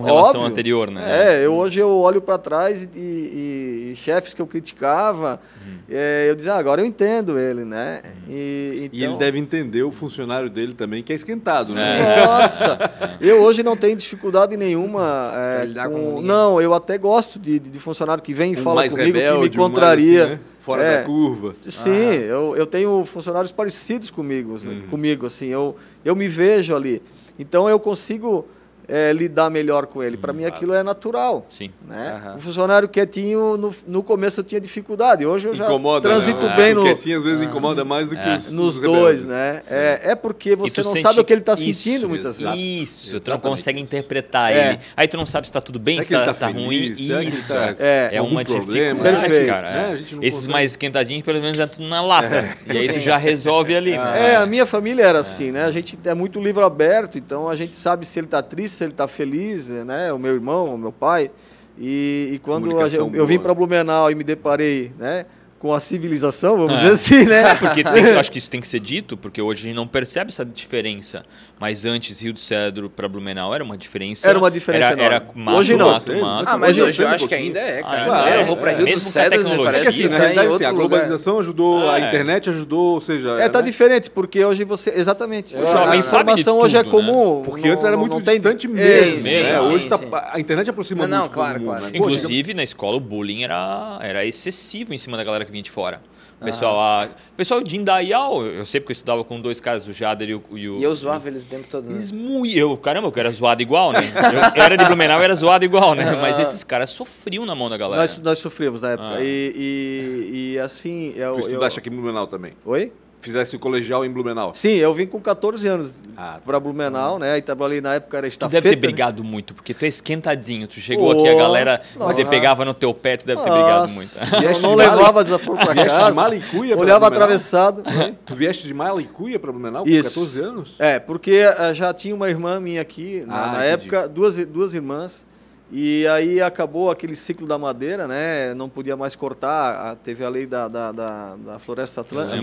com 0.00 0.06
relação 0.06 0.40
Óbvio. 0.40 0.52
anterior, 0.52 0.90
né? 0.90 1.34
É, 1.34 1.46
eu, 1.46 1.54
hoje 1.54 1.78
eu 1.78 1.90
olho 1.90 2.20
para 2.20 2.36
trás 2.38 2.82
e, 2.82 2.88
e, 2.98 3.90
e, 3.92 3.96
chefes 3.96 4.34
que 4.34 4.42
eu 4.42 4.46
criticava, 4.46 5.40
uhum. 5.64 5.74
é, 5.88 6.26
eu 6.28 6.34
dizia, 6.34 6.54
ah, 6.54 6.58
agora 6.58 6.80
eu 6.80 6.84
entendo 6.84 7.38
ele, 7.38 7.64
né? 7.64 8.02
Uhum. 8.04 8.34
E, 8.34 8.72
então... 8.84 8.98
e, 8.98 9.04
ele 9.04 9.16
deve 9.16 9.38
entender 9.38 9.82
o 9.82 9.92
funcionário 9.92 10.50
dele 10.50 10.74
também, 10.74 11.02
que 11.02 11.12
é 11.12 11.16
esquentado, 11.16 11.72
né? 11.72 12.24
Nossa, 12.26 12.90
eu 13.20 13.42
hoje 13.42 13.62
não 13.62 13.76
tenho 13.76 13.96
dificuldade 13.96 14.56
nenhuma. 14.56 15.32
É, 15.44 15.88
com... 15.88 16.20
Não, 16.20 16.60
eu 16.60 16.72
até 16.72 16.96
gosto 16.96 17.38
de, 17.38 17.58
de 17.58 17.78
funcionário 17.78 18.22
que 18.22 18.32
vem 18.32 18.52
e 18.52 18.56
um 18.56 18.62
fala 18.62 18.88
comigo, 18.88 18.96
rebelde, 18.96 19.50
que 19.50 19.56
me 19.56 19.62
contraria. 19.62 20.24
Assim, 20.24 20.32
né? 20.32 20.40
Fora 20.60 20.82
é, 20.82 20.98
da 20.98 21.04
curva. 21.04 21.54
Sim, 21.68 21.90
eu, 21.90 22.56
eu 22.56 22.66
tenho 22.66 23.04
funcionários 23.04 23.52
parecidos 23.52 24.10
comigo, 24.10 24.56
uhum. 24.64 24.82
comigo 24.90 25.26
assim, 25.26 25.48
eu, 25.48 25.76
eu 26.04 26.16
me 26.16 26.26
vejo 26.26 26.74
ali. 26.74 27.02
Então 27.38 27.68
eu 27.68 27.78
consigo 27.78 28.46
é, 28.88 29.12
lidar 29.12 29.50
melhor 29.50 29.86
com 29.86 30.02
ele. 30.02 30.16
Para 30.16 30.32
hum, 30.32 30.36
mim 30.36 30.44
aquilo 30.44 30.74
é 30.74 30.82
natural. 30.82 31.46
Sim. 31.48 31.70
Né? 31.86 32.22
Uhum. 32.26 32.36
O 32.36 32.40
funcionário 32.40 32.88
quietinho, 32.88 33.56
no, 33.56 33.74
no 33.86 34.02
começo 34.02 34.40
eu 34.40 34.44
tinha 34.44 34.60
dificuldade. 34.60 35.24
Hoje 35.24 35.48
eu 35.48 35.54
já 35.54 35.64
incomoda, 35.64 36.08
transito 36.08 36.46
né? 36.46 36.56
bem 36.56 36.70
é, 36.70 36.74
no... 36.74 36.82
quietinho 36.82 37.18
às 37.18 37.24
vezes 37.24 37.40
ah. 37.40 37.44
incomoda 37.44 37.84
mais 37.84 38.08
do 38.08 38.16
que 38.16 38.22
é. 38.22 38.36
os 38.36 38.50
Nos 38.50 38.76
os 38.76 38.82
dois, 38.82 39.24
né? 39.24 39.62
É, 39.68 40.00
é 40.10 40.14
porque 40.14 40.56
você 40.56 40.82
não 40.82 40.96
sabe 40.96 41.20
o 41.20 41.24
que 41.24 41.32
ele 41.32 41.40
está 41.40 41.56
sentindo 41.56 42.08
muitas 42.08 42.38
vezes. 42.38 42.58
Isso, 42.58 43.20
tu 43.20 43.30
não 43.30 43.38
consegue 43.38 43.80
interpretar 43.80 44.52
é. 44.52 44.68
ele. 44.70 44.78
Aí 44.96 45.08
tu 45.08 45.16
não 45.16 45.26
sabe 45.26 45.46
se 45.46 45.50
está 45.50 45.60
tudo 45.60 45.78
bem, 45.78 46.02
se 46.02 46.12
está 46.12 46.26
tá, 46.26 46.34
tá 46.34 46.48
ruim. 46.48 46.94
Isso. 46.96 47.54
Tá 47.54 47.74
é, 47.78 48.10
é 48.12 48.22
uma 48.22 48.44
dificuldade, 48.44 49.46
cara. 49.46 49.68
É. 49.68 49.98
Esses 50.22 50.46
mais 50.46 50.72
esquentadinhos, 50.72 51.24
pelo 51.24 51.40
menos, 51.40 51.58
é 51.58 51.66
tudo 51.66 51.88
na 51.88 52.00
lata. 52.00 52.56
E 52.66 52.76
aí 52.76 52.88
tu 52.88 52.98
já 52.98 53.16
resolve 53.16 53.74
ali. 53.74 53.92
Né? 53.92 54.32
É, 54.32 54.36
a 54.36 54.46
minha 54.46 54.66
família 54.66 55.04
era 55.04 55.20
assim, 55.20 55.50
né? 55.50 55.64
A 55.64 55.70
gente 55.70 55.98
é 56.04 56.14
muito 56.14 56.40
livro 56.40 56.64
aberto, 56.64 57.18
então 57.18 57.48
a 57.48 57.56
gente 57.56 57.76
sabe 57.76 58.06
se 58.06 58.18
ele 58.18 58.26
está 58.26 58.42
triste, 58.42 58.73
se 58.74 58.84
ele 58.84 58.92
está 58.92 59.08
feliz 59.08 59.68
né? 59.68 60.12
O 60.12 60.18
meu 60.18 60.34
irmão, 60.34 60.74
o 60.74 60.78
meu 60.78 60.92
pai. 60.92 61.30
E, 61.78 62.30
e 62.34 62.38
quando 62.38 62.70
eu, 62.70 63.14
eu 63.14 63.26
vim 63.26 63.38
para 63.38 63.54
Blumenau 63.54 64.10
e 64.10 64.14
me 64.14 64.22
deparei, 64.22 64.92
né? 64.98 65.26
Com 65.64 65.72
a 65.72 65.80
civilização, 65.80 66.58
vamos 66.58 66.74
é. 66.74 66.76
dizer 66.76 66.90
assim, 66.90 67.24
né? 67.24 67.40
É 67.40 67.54
porque 67.54 67.82
tem, 67.82 68.04
eu 68.04 68.20
acho 68.20 68.30
que 68.30 68.36
isso 68.36 68.50
tem 68.50 68.60
que 68.60 68.68
ser 68.68 68.80
dito, 68.80 69.16
porque 69.16 69.40
hoje 69.40 69.62
a 69.62 69.64
gente 69.68 69.76
não 69.76 69.86
percebe 69.86 70.28
essa 70.28 70.44
diferença. 70.44 71.24
Mas 71.58 71.86
antes, 71.86 72.20
Rio 72.20 72.34
do 72.34 72.38
Cedro 72.38 72.90
para 72.90 73.08
Blumenau 73.08 73.54
era 73.54 73.64
uma 73.64 73.78
diferença. 73.78 74.28
Era 74.28 74.38
uma 74.38 74.50
diferença 74.50 74.88
era, 74.88 75.02
era 75.02 75.26
mato, 75.34 75.56
hoje 75.56 75.74
não. 75.74 75.90
Mato, 75.92 76.20
mato, 76.20 76.48
ah, 76.50 76.58
mas 76.58 76.78
hoje 76.78 77.02
eu 77.02 77.08
acho 77.08 77.26
que 77.26 77.34
ainda 77.34 77.58
é, 77.58 77.80
cara. 77.80 78.02
Ah, 78.02 78.04
claro, 78.04 78.28
é, 78.28 78.42
eu 78.42 78.46
vou 78.46 78.58
para 78.58 78.72
Rio 78.72 78.94
do 78.94 79.00
Cedro, 79.00 79.64
parece 79.64 79.82
que 79.84 79.88
assim, 79.88 80.08
na 80.08 80.18
realidade, 80.18 80.48
assim, 80.52 80.64
a 80.66 80.72
globalização 80.72 81.32
lugar. 81.32 81.44
ajudou, 81.44 81.88
a 81.88 81.98
é. 81.98 82.08
internet 82.08 82.50
ajudou, 82.50 82.94
ou 82.96 83.00
seja... 83.00 83.30
É, 83.40 83.48
tá 83.48 83.60
né? 83.60 83.64
diferente, 83.64 84.10
porque 84.10 84.44
hoje 84.44 84.64
você... 84.64 84.90
Exatamente. 84.90 85.56
a 85.56 85.96
informação 85.96 86.58
hoje 86.58 86.76
é 86.76 86.84
comum. 86.84 87.40
Porque 87.42 87.68
antes 87.68 87.82
era 87.86 87.96
muito 87.96 88.20
distante 88.20 88.68
mesmo. 88.68 89.30
Hoje 89.72 89.88
a 90.30 90.38
internet 90.38 90.68
aproxima 90.68 91.06
muito. 91.06 91.10
Não, 91.10 91.26
claro, 91.26 91.58
claro. 91.60 91.86
Inclusive, 91.88 92.52
na 92.52 92.62
escola, 92.62 92.98
o 92.98 93.00
bullying 93.00 93.44
era 93.44 94.26
excessivo 94.26 94.92
em 94.92 94.98
cima 94.98 95.16
da 95.16 95.24
galera 95.24 95.46
que 95.46 95.53
vinha 95.54 95.62
de 95.62 95.70
fora. 95.70 96.02
Pessoal, 96.40 96.78
ah. 96.78 97.04
a, 97.04 97.08
pessoal 97.36 97.62
de 97.62 97.76
Indaial, 97.76 98.42
eu 98.44 98.66
sei 98.66 98.80
porque 98.80 98.90
eu 98.90 98.94
estudava 98.94 99.24
com 99.24 99.40
dois 99.40 99.60
caras, 99.60 99.86
o 99.86 99.92
Jader 99.92 100.28
e 100.28 100.34
o. 100.34 100.42
E, 100.52 100.68
o, 100.68 100.78
e 100.78 100.82
eu 100.82 100.94
zoava 100.94 101.28
eles 101.28 101.44
o 101.44 101.46
tempo 101.46 101.66
todo. 101.70 101.86
Né? 101.86 101.94
Eles 101.94 102.12
muito. 102.12 102.54
Eu, 102.54 102.76
caramba, 102.76 103.08
eu 103.08 103.12
era 103.16 103.30
zoado 103.30 103.62
igual, 103.62 103.92
né? 103.92 104.00
Eu, 104.14 104.58
eu 104.58 104.62
era 104.62 104.76
de 104.76 104.84
Blumenau, 104.84 105.18
eu 105.18 105.24
era 105.24 105.34
zoado 105.34 105.64
igual, 105.64 105.94
né? 105.94 106.04
Mas 106.20 106.38
esses 106.38 106.62
caras 106.62 106.90
sofriam 106.90 107.46
na 107.46 107.54
mão 107.54 107.70
da 107.70 107.76
galera. 107.76 108.02
Nós, 108.02 108.18
nós 108.18 108.38
sofríamos 108.38 108.82
na 108.82 108.90
época. 108.90 109.16
Ah. 109.16 109.22
E, 109.22 109.52
e, 109.56 110.52
e, 110.54 110.58
assim. 110.58 111.14
Eu, 111.16 111.34
tu 111.34 111.40
estudaste 111.40 111.78
eu... 111.78 111.80
aqui 111.80 111.88
em 111.88 111.92
Blumenau 111.92 112.26
também? 112.26 112.52
Oi? 112.64 112.92
Fizesse 113.24 113.56
o 113.56 113.58
colegial 113.58 114.04
em 114.04 114.10
Blumenau. 114.10 114.52
Sim, 114.54 114.74
eu 114.74 114.92
vim 114.92 115.06
com 115.06 115.20
14 115.20 115.66
anos 115.66 116.02
ah, 116.16 116.38
para 116.44 116.60
Blumenau, 116.60 117.18
né? 117.18 117.38
E 117.38 117.42
trabalhei 117.42 117.80
na 117.80 117.94
época 117.94 118.18
era 118.18 118.26
estafeta. 118.26 118.60
Tu 118.60 118.62
deve 118.62 118.76
ter 118.76 118.80
brigado 118.80 119.22
né? 119.22 119.28
muito, 119.28 119.54
porque 119.54 119.72
tu 119.72 119.84
é 119.84 119.88
esquentadinho. 119.88 120.68
Tu 120.68 120.80
chegou 120.80 121.08
oh, 121.08 121.12
aqui, 121.12 121.28
a 121.28 121.34
galera 121.34 121.82
você 121.96 122.24
pegava 122.24 122.64
no 122.64 122.74
teu 122.74 122.92
pé, 122.92 123.16
tu 123.16 123.26
deve 123.26 123.42
ter 123.42 123.50
brigado 123.50 123.92
muito. 123.92 124.10
Eu 124.42 124.60
não 124.60 124.74
levava 124.74 125.24
desaforo 125.24 125.58
para 125.58 125.74
casa. 125.74 126.10
De 126.10 126.16
Malicuia 126.16 126.76
olhava 126.76 127.06
atravessado. 127.06 127.82
Tu 128.26 128.34
vieste 128.34 128.66
de 128.66 128.74
Malicuia 128.74 129.38
para 129.38 129.50
Blumenau 129.50 129.84
com 129.84 129.90
Isso. 129.90 130.10
14 130.10 130.40
anos? 130.40 130.74
É, 130.78 130.98
porque 130.98 131.32
eh, 131.32 131.74
já 131.74 131.92
tinha 131.92 132.14
uma 132.14 132.28
irmã 132.28 132.60
minha 132.60 132.80
aqui, 132.80 133.24
na, 133.26 133.44
ah, 133.44 133.52
na 133.52 133.64
época, 133.64 134.08
duas, 134.08 134.36
duas 134.46 134.74
irmãs. 134.74 135.24
E 135.72 136.06
aí 136.08 136.40
acabou 136.40 136.90
aquele 136.90 137.16
ciclo 137.16 137.46
da 137.46 137.58
madeira, 137.58 138.06
né? 138.06 138.54
Não 138.54 138.68
podia 138.68 138.96
mais 138.96 139.16
cortar, 139.16 139.96
teve 139.96 140.22
a 140.24 140.28
lei 140.28 140.46
da, 140.46 140.68
da, 140.68 140.92
da, 140.92 141.36
da 141.36 141.58
floresta 141.58 142.02
atlântica. 142.02 142.36
Né? 142.36 142.42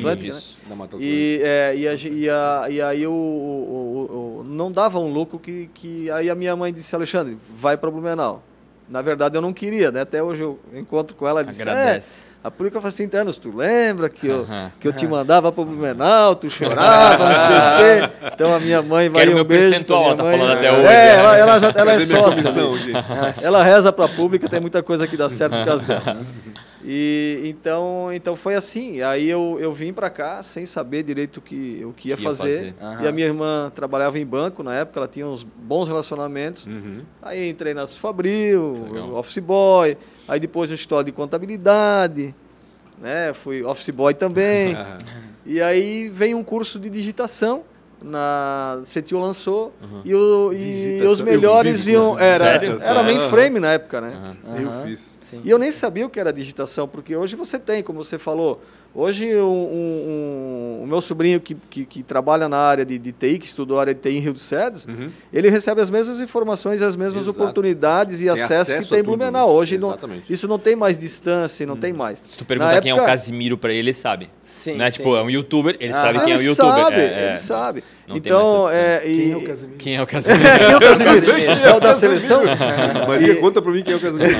E, 1.00 1.40
é, 1.44 1.76
e, 1.76 1.88
a, 1.88 1.94
e, 1.96 2.30
a, 2.30 2.66
e, 2.70 2.82
aí 2.82 3.08
o, 3.08 3.12
o, 3.12 4.42
o, 4.42 4.44
não 4.44 4.72
dava 4.72 5.00
um 5.00 5.12
lucro 5.12 5.38
que, 5.38 5.70
que 5.74 6.10
aí 6.12 6.30
a 6.30 6.36
minha 6.36 6.56
mãe 6.56 6.74
disse, 6.74 6.96
Alexandre, 6.96 7.38
vai 7.58 7.78
para 7.78 7.92
Blumenau. 7.92 8.44
Na 8.90 9.02
verdade 9.02 9.38
eu 9.38 9.42
não 9.42 9.54
queria, 9.54 9.92
né? 9.92 10.02
Até 10.02 10.22
hoje 10.22 10.42
eu 10.42 10.60
encontro 10.74 11.16
com 11.16 11.28
ela 11.28 11.42
e 11.42 11.46
disse, 11.46 11.62
Agradece. 11.62 12.22
É, 12.28 12.31
a 12.44 12.50
polícia 12.50 12.82
faz 12.82 12.96
30 12.96 13.18
anos, 13.20 13.38
tu 13.38 13.56
lembra 13.56 14.10
que 14.10 14.28
eu, 14.28 14.48
que 14.80 14.88
eu 14.88 14.94
te 14.94 15.06
mandava 15.06 15.52
para 15.52 15.64
Blumenau, 15.64 16.34
tu 16.34 16.50
chorava, 16.50 17.24
não 17.24 17.36
sei 17.36 17.56
o 17.56 18.10
quê. 18.10 18.30
Então 18.34 18.54
a 18.54 18.60
minha 18.60 18.82
mãe 18.82 19.10
vai 19.10 19.22
Quero 19.22 19.32
um 19.32 19.36
meu 19.36 19.46
beijo 19.46 19.70
percentual, 19.70 20.06
ela 20.06 20.16
tá 20.16 20.24
mãe. 20.24 20.38
falando 20.40 20.58
até 20.58 20.68
é, 20.68 20.72
hoje. 20.72 20.88
É, 20.88 21.16
ela, 21.18 21.38
ela, 21.38 21.60
já, 21.60 21.74
ela 21.76 21.92
é 21.94 22.00
sócia. 22.00 22.44
comissão. 22.44 22.76
Ela 23.44 23.64
reza 23.64 23.94
para 23.94 24.06
a 24.06 24.10
pública, 24.10 24.50
tem 24.50 24.60
muita 24.60 24.82
coisa 24.82 25.06
que 25.06 25.16
dá 25.16 25.30
certo 25.30 25.56
por 25.56 25.66
causa 25.66 25.86
dela. 25.86 26.18
E 26.84 27.42
então, 27.46 28.10
então 28.14 28.36
foi 28.36 28.56
assim. 28.56 29.02
Aí 29.02 29.30
eu, 29.30 29.58
eu 29.60 29.72
vim 29.72 29.94
para 29.94 30.10
cá 30.10 30.42
sem 30.42 30.66
saber 30.66 31.04
direito 31.04 31.38
o 31.38 31.42
que, 31.42 31.84
o 31.86 31.94
que 31.94 32.10
ia, 32.10 32.16
Que 32.16 32.22
ia 32.24 32.28
fazer. 32.28 32.74
fazer. 32.76 33.04
E 33.04 33.08
a 33.08 33.12
minha 33.12 33.28
irmã 33.28 33.72
trabalhava 33.74 34.18
em 34.20 34.26
banco 34.26 34.64
na 34.64 34.74
época, 34.76 35.00
ela 35.00 35.08
tinha 35.08 35.28
uns 35.28 35.44
bons 35.44 35.88
relacionamentos. 35.88 36.68
Uhum. 36.68 37.02
Aí 37.22 37.50
entrei 37.50 37.74
na 37.74 37.88
Fabril, 37.88 38.74
Legal. 38.92 39.16
Office 39.16 39.40
Boy, 39.40 39.98
aí 40.28 40.40
depois 40.40 40.70
no 40.70 40.76
história 40.76 41.06
de 41.06 41.12
contabilidade, 41.12 42.34
né? 43.00 43.34
Fui 43.34 43.64
Office 43.64 43.90
Boy 43.90 44.14
também. 44.14 44.76
e 45.46 45.62
aí 45.62 46.10
veio 46.10 46.38
um 46.38 46.44
curso 46.44 46.80
de 46.80 46.90
digitação 46.90 47.64
na 48.04 48.82
CETIO 48.84 49.20
lançou 49.20 49.74
e, 50.04 50.14
o, 50.14 50.52
e 50.54 51.04
os 51.04 51.20
Eu 51.20 51.26
melhores 51.26 51.86
iam 51.86 52.18
era 52.18 52.46
era 52.82 53.04
mainframe 53.04 53.60
na 53.60 53.74
época, 53.74 54.02
né? 54.02 54.36
Eu 54.56 54.68
Aham. 54.68 54.84
fiz. 54.86 55.21
Sim. 55.32 55.42
E 55.44 55.50
eu 55.50 55.58
nem 55.58 55.72
sabia 55.72 56.06
o 56.06 56.10
que 56.10 56.20
era 56.20 56.32
digitação, 56.32 56.88
porque 56.88 57.16
hoje 57.16 57.36
você 57.36 57.58
tem, 57.58 57.82
como 57.82 58.04
você 58.04 58.20
falou. 58.20 58.62
Hoje, 58.94 59.34
um, 59.38 59.40
um- 59.46 60.80
um- 60.80 60.84
o 60.84 60.86
meu 60.86 61.00
sobrinho 61.00 61.40
que, 61.40 61.56
que, 61.70 61.86
que 61.86 62.04
trabalha 62.04 62.50
na 62.50 62.58
área 62.58 62.84
de, 62.84 63.00
de 63.00 63.14
TI, 63.14 63.40
que 63.40 63.46
estudou 63.46 63.78
a 63.78 63.82
área 63.82 63.94
de 63.94 64.02
TI 64.02 64.18
em 64.18 64.20
Rio 64.20 64.34
dos 64.34 64.42
Cedros, 64.44 64.86
Uhum. 64.86 65.10
ele 65.32 65.50
recebe 65.50 65.80
as 65.80 65.90
mesmas 65.90 66.20
informações, 66.20 66.82
as 66.82 66.98
mesmas 66.98 67.24
Exato. 67.24 67.40
oportunidades 67.42 68.20
e 68.20 68.26
Tem 68.26 68.30
acesso, 68.34 68.54
acesso 68.74 68.84
que 68.84 68.90
tem 68.90 69.00
em 69.00 69.04
Blumenau. 69.04 69.50
Hoje, 69.50 69.78
não, 69.78 69.90
Exatamente. 69.92 70.24
isso 70.34 70.46
não 70.46 70.60
tem 70.60 70.76
mais 70.76 70.98
distância, 70.98 71.66
não 71.66 71.78
tem 71.78 71.94
mais. 71.94 72.22
Se 72.28 72.38
tu 72.38 72.44
perguntar 72.44 72.74
Na 72.76 72.82
quem 72.82 72.92
é 72.92 72.96
o 72.96 73.06
Casimiro 73.06 73.58
pra 73.58 73.70
ele, 73.72 73.80
ele 73.80 73.94
sabe. 73.94 74.30
Sim, 74.44 74.74
né? 74.74 74.92
sim. 74.92 74.98
Tipo, 74.98 75.16
é 75.16 75.24
um 75.24 75.30
youtuber, 75.30 75.78
ele 75.80 75.94
Ah, 75.94 76.02
sabe 76.02 76.20
quem 76.20 76.34
é 76.34 76.36
o 76.36 76.40
ele 76.40 76.48
youtuber. 76.50 76.74
sabe, 76.84 76.96
É, 76.98 77.00
é. 77.00 77.28
ele 77.30 77.38
sabe. 77.38 77.84
Não 78.08 78.20
tem 78.20 78.34
mais 78.34 78.46
então, 78.46 78.70
é, 78.70 79.08
e, 79.08 79.16
Quem 79.16 79.32
é 79.32 79.38
o 79.38 79.42
Casimiro? 79.48 79.78
Quem 79.78 79.96
é 79.96 80.02
o 80.02 80.08
Casimiro? 80.08 80.44
Quem 80.44 80.66
é 80.74 80.76
o 80.76 80.80
Casimiro? 80.82 81.32
É 81.66 81.74
o 81.76 81.80
da 81.80 81.94
seleção? 81.94 82.42
Maria, 83.08 83.36
conta 83.38 83.62
pra 83.62 83.72
mim 83.72 83.84
quem 83.84 83.94
é 83.94 83.96
o 83.96 84.00
Casimiro. 84.02 84.32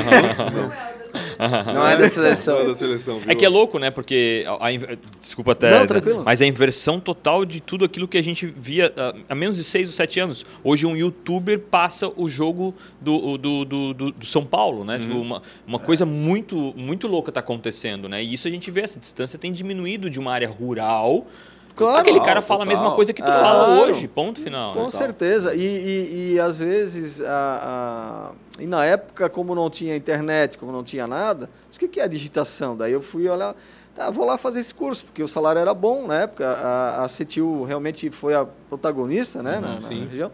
Não, 1.74 1.88
é 1.88 1.98
da 1.98 2.08
seleção. 2.08 2.56
não 2.56 2.66
é 2.66 2.68
da 2.68 2.76
seleção. 2.76 3.20
É 3.28 3.36
que 3.36 3.46
é 3.46 3.50
louco, 3.50 3.80
né? 3.80 3.90
Porque. 3.92 4.44
A, 4.48 4.68
a 4.68 4.72
desculpa 5.20 5.52
até. 5.54 5.72
Não, 5.80 5.88
tranquilo. 5.88 6.24
Mas 6.26 6.42
a 6.42 6.46
inversão 6.46 7.00
total 7.00 7.46
de 7.46 7.60
tudo 7.62 7.86
aquilo 7.86 8.08
que 8.08 8.18
a 8.18 8.24
gente 8.24 8.46
via 8.46 8.94
ah, 8.96 9.14
há 9.30 9.36
menos 9.36 9.58
de 9.58 9.64
6 9.64 9.90
ou 9.90 9.94
7 9.94 10.20
anos. 10.20 10.46
Hoje 10.64 10.86
um 10.86 10.96
youtuber 10.96 11.60
passa 11.60 12.12
o 12.16 12.28
jogo 12.30 12.74
do, 13.00 13.38
do, 13.38 13.66
do, 13.66 13.94
do- 13.94 14.12
do 14.12 14.26
São 14.26 14.46
Paulo, 14.46 14.84
né? 14.86 15.00
Tipo, 15.00 15.16
uma, 15.16 15.42
uma 15.68 15.80
coisa 15.80 16.06
muito, 16.06 16.74
muito 16.78 17.08
louca 17.08 17.30
está 17.32 17.40
acontecendo, 17.40 18.08
né? 18.08 18.24
E 18.24 18.34
isso 18.34 18.48
a 18.48 18.52
gente 18.52 18.70
vê, 18.72 18.82
essa 18.82 19.00
distância 19.00 19.38
tem 19.40 19.52
diminuído 19.52 20.10
de 20.10 20.20
uma 20.20 20.32
área 20.32 20.48
rural. 20.50 21.26
Claro. 21.76 21.98
Aquele 22.00 22.20
cara 22.20 22.42
Total, 22.42 22.44
fala 22.44 22.64
a 22.64 22.66
mesma 22.66 22.92
coisa 22.96 23.14
que 23.14 23.22
tu 23.22 23.32
fala 23.32 23.66
claro. 23.66 23.92
hoje, 23.92 24.08
ponto 24.08 24.40
final. 24.40 24.74
Com 24.74 24.84
né? 24.84 24.90
certeza. 24.90 25.56
E, 25.56 25.62
e, 25.62 26.34
e, 26.34 26.40
às 26.40 26.60
vezes, 26.60 27.22
a, 27.22 28.32
a- 28.32 28.62
e 28.62 28.68
na 28.68 28.86
época, 28.86 29.30
como 29.30 29.56
não 29.56 29.70
tinha 29.70 29.96
internet, 29.96 30.58
como 30.58 30.72
não 30.72 30.84
tinha 30.84 31.08
nada, 31.08 31.50
o 31.74 31.80
que, 31.80 31.88
que 31.88 32.00
é 32.00 32.04
a 32.04 32.08
digitação? 32.08 32.76
Daí 32.76 32.92
eu 32.92 33.02
fui 33.02 33.28
olhar, 33.28 33.56
tá, 33.96 34.10
vou 34.10 34.26
lá 34.26 34.38
fazer 34.38 34.60
esse 34.60 34.74
curso, 34.74 35.06
porque 35.06 35.24
o 35.24 35.28
salário 35.28 35.60
era 35.60 35.74
bom 35.74 36.06
na 36.08 36.22
época. 36.22 36.48
A, 36.48 37.04
a 37.06 37.08
CETIL 37.08 37.64
realmente 37.64 38.10
foi 38.12 38.36
a 38.36 38.46
protagonista 38.70 39.42
né, 39.42 39.60
na, 39.60 39.74
na 39.74 39.82
sim. 39.82 40.06
região. 40.06 40.32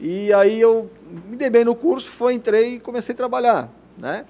E 0.00 0.32
aí 0.32 0.60
eu 0.60 0.90
me 1.26 1.36
dei 1.36 1.48
bem 1.50 1.64
no 1.64 1.74
curso, 1.74 2.08
foi, 2.10 2.34
entrei 2.34 2.74
e 2.74 2.80
comecei 2.80 3.12
a 3.14 3.16
trabalhar. 3.16 3.68
Né? 3.98 4.24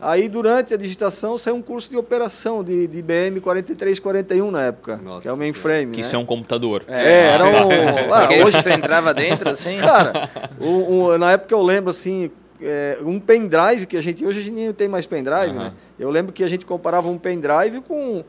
Aí, 0.00 0.28
durante 0.28 0.74
a 0.74 0.76
digitação, 0.76 1.38
saiu 1.38 1.54
um 1.56 1.62
curso 1.62 1.88
de 1.90 1.96
operação 1.96 2.62
de, 2.62 2.86
de 2.86 2.98
IBM 2.98 3.40
4341 3.40 4.50
na 4.50 4.62
época, 4.64 4.96
Nossa 5.02 5.22
que 5.22 5.28
é 5.28 5.32
o 5.32 5.36
mainframe. 5.36 5.92
Que 5.92 5.98
né? 5.98 6.06
isso 6.06 6.14
é 6.14 6.18
um 6.18 6.26
computador. 6.26 6.84
É, 6.88 7.28
era 7.28 7.44
um... 7.44 7.48
Ah, 8.12 8.28
hoje 8.44 8.58
que 8.58 8.62
tu 8.62 8.68
entrava 8.68 9.14
dentro, 9.14 9.48
assim. 9.48 9.78
Cara, 9.78 10.28
o- 10.60 11.04
o- 11.06 11.18
na 11.18 11.32
época 11.32 11.54
eu 11.54 11.62
lembro 11.62 11.90
assim, 11.90 12.30
é, 12.60 12.98
um 13.02 13.18
pendrive 13.18 13.86
que 13.86 13.96
a 13.96 14.02
gente. 14.02 14.24
Hoje 14.24 14.40
a 14.40 14.42
gente 14.42 14.60
não 14.66 14.72
tem 14.72 14.88
mais 14.88 15.06
pendrive, 15.06 15.50
Aham. 15.56 15.64
né? 15.64 15.72
Eu 15.98 16.10
lembro 16.10 16.32
que 16.32 16.44
a 16.44 16.48
gente 16.48 16.66
comparava 16.66 17.08
um 17.08 17.16
pendrive 17.18 17.80
com. 17.80 18.22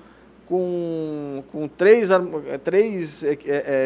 Com, 0.48 1.44
com 1.52 1.68
três, 1.68 2.10
eh, 2.12 2.58
três 2.64 3.24
é, 3.24 3.32
é, 3.34 3.38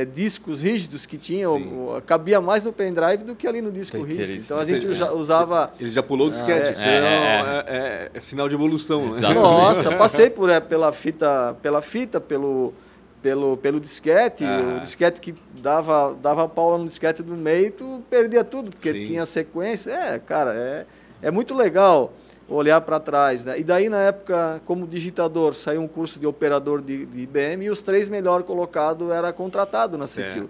é, 0.02 0.06
discos 0.06 0.62
rígidos 0.62 1.06
que 1.06 1.18
tinham, 1.18 1.58
Sim. 1.58 2.02
cabia 2.06 2.42
mais 2.42 2.66
no 2.66 2.74
pendrive 2.74 3.24
do 3.24 3.34
que 3.34 3.48
ali 3.48 3.62
no 3.62 3.72
disco 3.72 4.02
rígido. 4.02 4.34
Então 4.44 4.58
a 4.60 4.66
gente 4.66 4.86
usa- 4.86 5.14
usava. 5.14 5.72
Ele 5.80 5.90
já 5.90 6.04
pulou 6.04 6.28
o 6.28 6.32
disquete. 6.32 6.68
é. 6.68 6.72
Isso 6.72 6.82
É, 6.82 6.86
é, 6.86 7.00
é, 7.00 7.00
é- 7.00 7.78
é- 7.78 8.12
é 8.14 8.20
sinal 8.22 8.50
de 8.50 8.56
evolução, 8.56 9.10
né? 9.14 9.34
Nossa, 9.34 9.90
passei 9.96 10.30
por, 10.30 10.50
é, 10.50 10.60
pela 10.60 10.92
fita, 10.92 11.56
pela 11.62 11.82
fita, 11.82 12.20
pelo, 12.20 12.74
pelo, 13.22 13.56
pelo 13.56 13.80
disquete, 13.80 14.44
Ah. 14.44 14.78
o 14.78 14.80
disquete 14.82 15.22
que 15.22 15.34
dava, 15.62 16.14
dava 16.22 16.48
pau 16.50 16.78
no 16.78 16.90
disquete 16.90 17.24
do 17.24 17.38
meio, 17.38 17.72
tu 17.72 18.04
perdia 18.10 18.44
tudo, 18.44 18.70
porque 18.72 18.92
Sim. 18.92 19.06
tinha 19.08 19.26
sequência. 19.26 19.92
É, 19.92 20.20
cara, 20.20 20.54
é, 20.54 20.86
é 21.22 21.32
muito 21.32 21.54
legal 21.56 22.12
olhar 22.50 22.82
para 22.82 23.00
trás. 23.00 23.46
Né? 23.46 23.60
E 23.60 23.64
daí, 23.64 23.90
na 23.90 24.00
época, 24.00 24.62
como 24.66 24.88
digitador, 24.88 25.54
saiu 25.54 25.82
um 25.82 25.88
curso 25.88 26.20
de 26.20 26.26
operador 26.26 26.82
de, 26.82 27.06
de 27.06 27.22
IBM 27.24 27.66
e 27.66 27.70
os 27.70 27.82
três 27.82 28.10
melhor 28.10 28.44
colocados 28.44 29.12
era 29.12 29.32
contratado 29.32 29.98
na 29.98 30.08
Certo. 30.08 30.32
CETIL. 30.34 30.50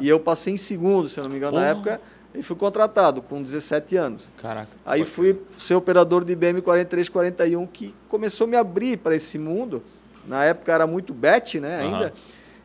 E 0.00 0.08
eu 0.08 0.18
passei 0.20 0.54
em 0.54 0.56
segundo, 0.56 1.08
se 1.08 1.18
eu 1.18 1.24
não 1.24 1.30
me 1.30 1.36
engano, 1.36 1.56
na 1.58 1.62
Porra. 1.62 1.70
época, 1.72 2.00
e 2.34 2.42
fui 2.42 2.56
contratado 2.56 3.22
com 3.22 3.42
17 3.42 3.96
anos. 3.96 4.32
Caraca. 4.36 4.68
Aí 4.84 5.04
fui 5.04 5.40
ser 5.58 5.74
operador 5.74 6.24
de 6.24 6.32
IBM 6.32 6.60
4341, 6.60 7.66
que 7.66 7.94
começou 8.08 8.46
a 8.46 8.50
me 8.50 8.56
abrir 8.56 8.98
para 8.98 9.14
esse 9.14 9.38
mundo. 9.38 9.82
Na 10.26 10.44
época 10.44 10.72
era 10.72 10.86
muito 10.86 11.14
BET, 11.14 11.60
né, 11.60 11.78
ainda. 11.80 12.12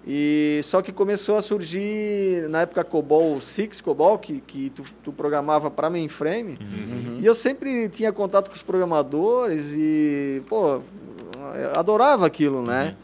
E 0.06 0.62
só 0.64 0.82
que 0.82 0.92
começou 0.92 1.36
a 1.36 1.42
surgir, 1.42 2.48
na 2.50 2.62
época 2.62 2.84
COBOL 2.84 3.40
6, 3.40 3.82
COBOL, 3.82 4.18
que, 4.18 4.42
que 4.42 4.70
tu, 4.72 4.84
tu 5.04 5.12
programava 5.12 5.70
para 5.70 5.90
mainframe. 5.90 6.58
Uhum. 6.60 7.20
E 7.22 7.26
eu 7.26 7.36
sempre 7.36 7.88
tinha 7.90 8.12
contato 8.12 8.50
com 8.50 8.56
os 8.56 8.64
programadores 8.64 9.74
e, 9.76 10.42
pô, 10.48 10.82
adorava 11.76 12.26
aquilo, 12.26 12.64
né? 12.64 12.96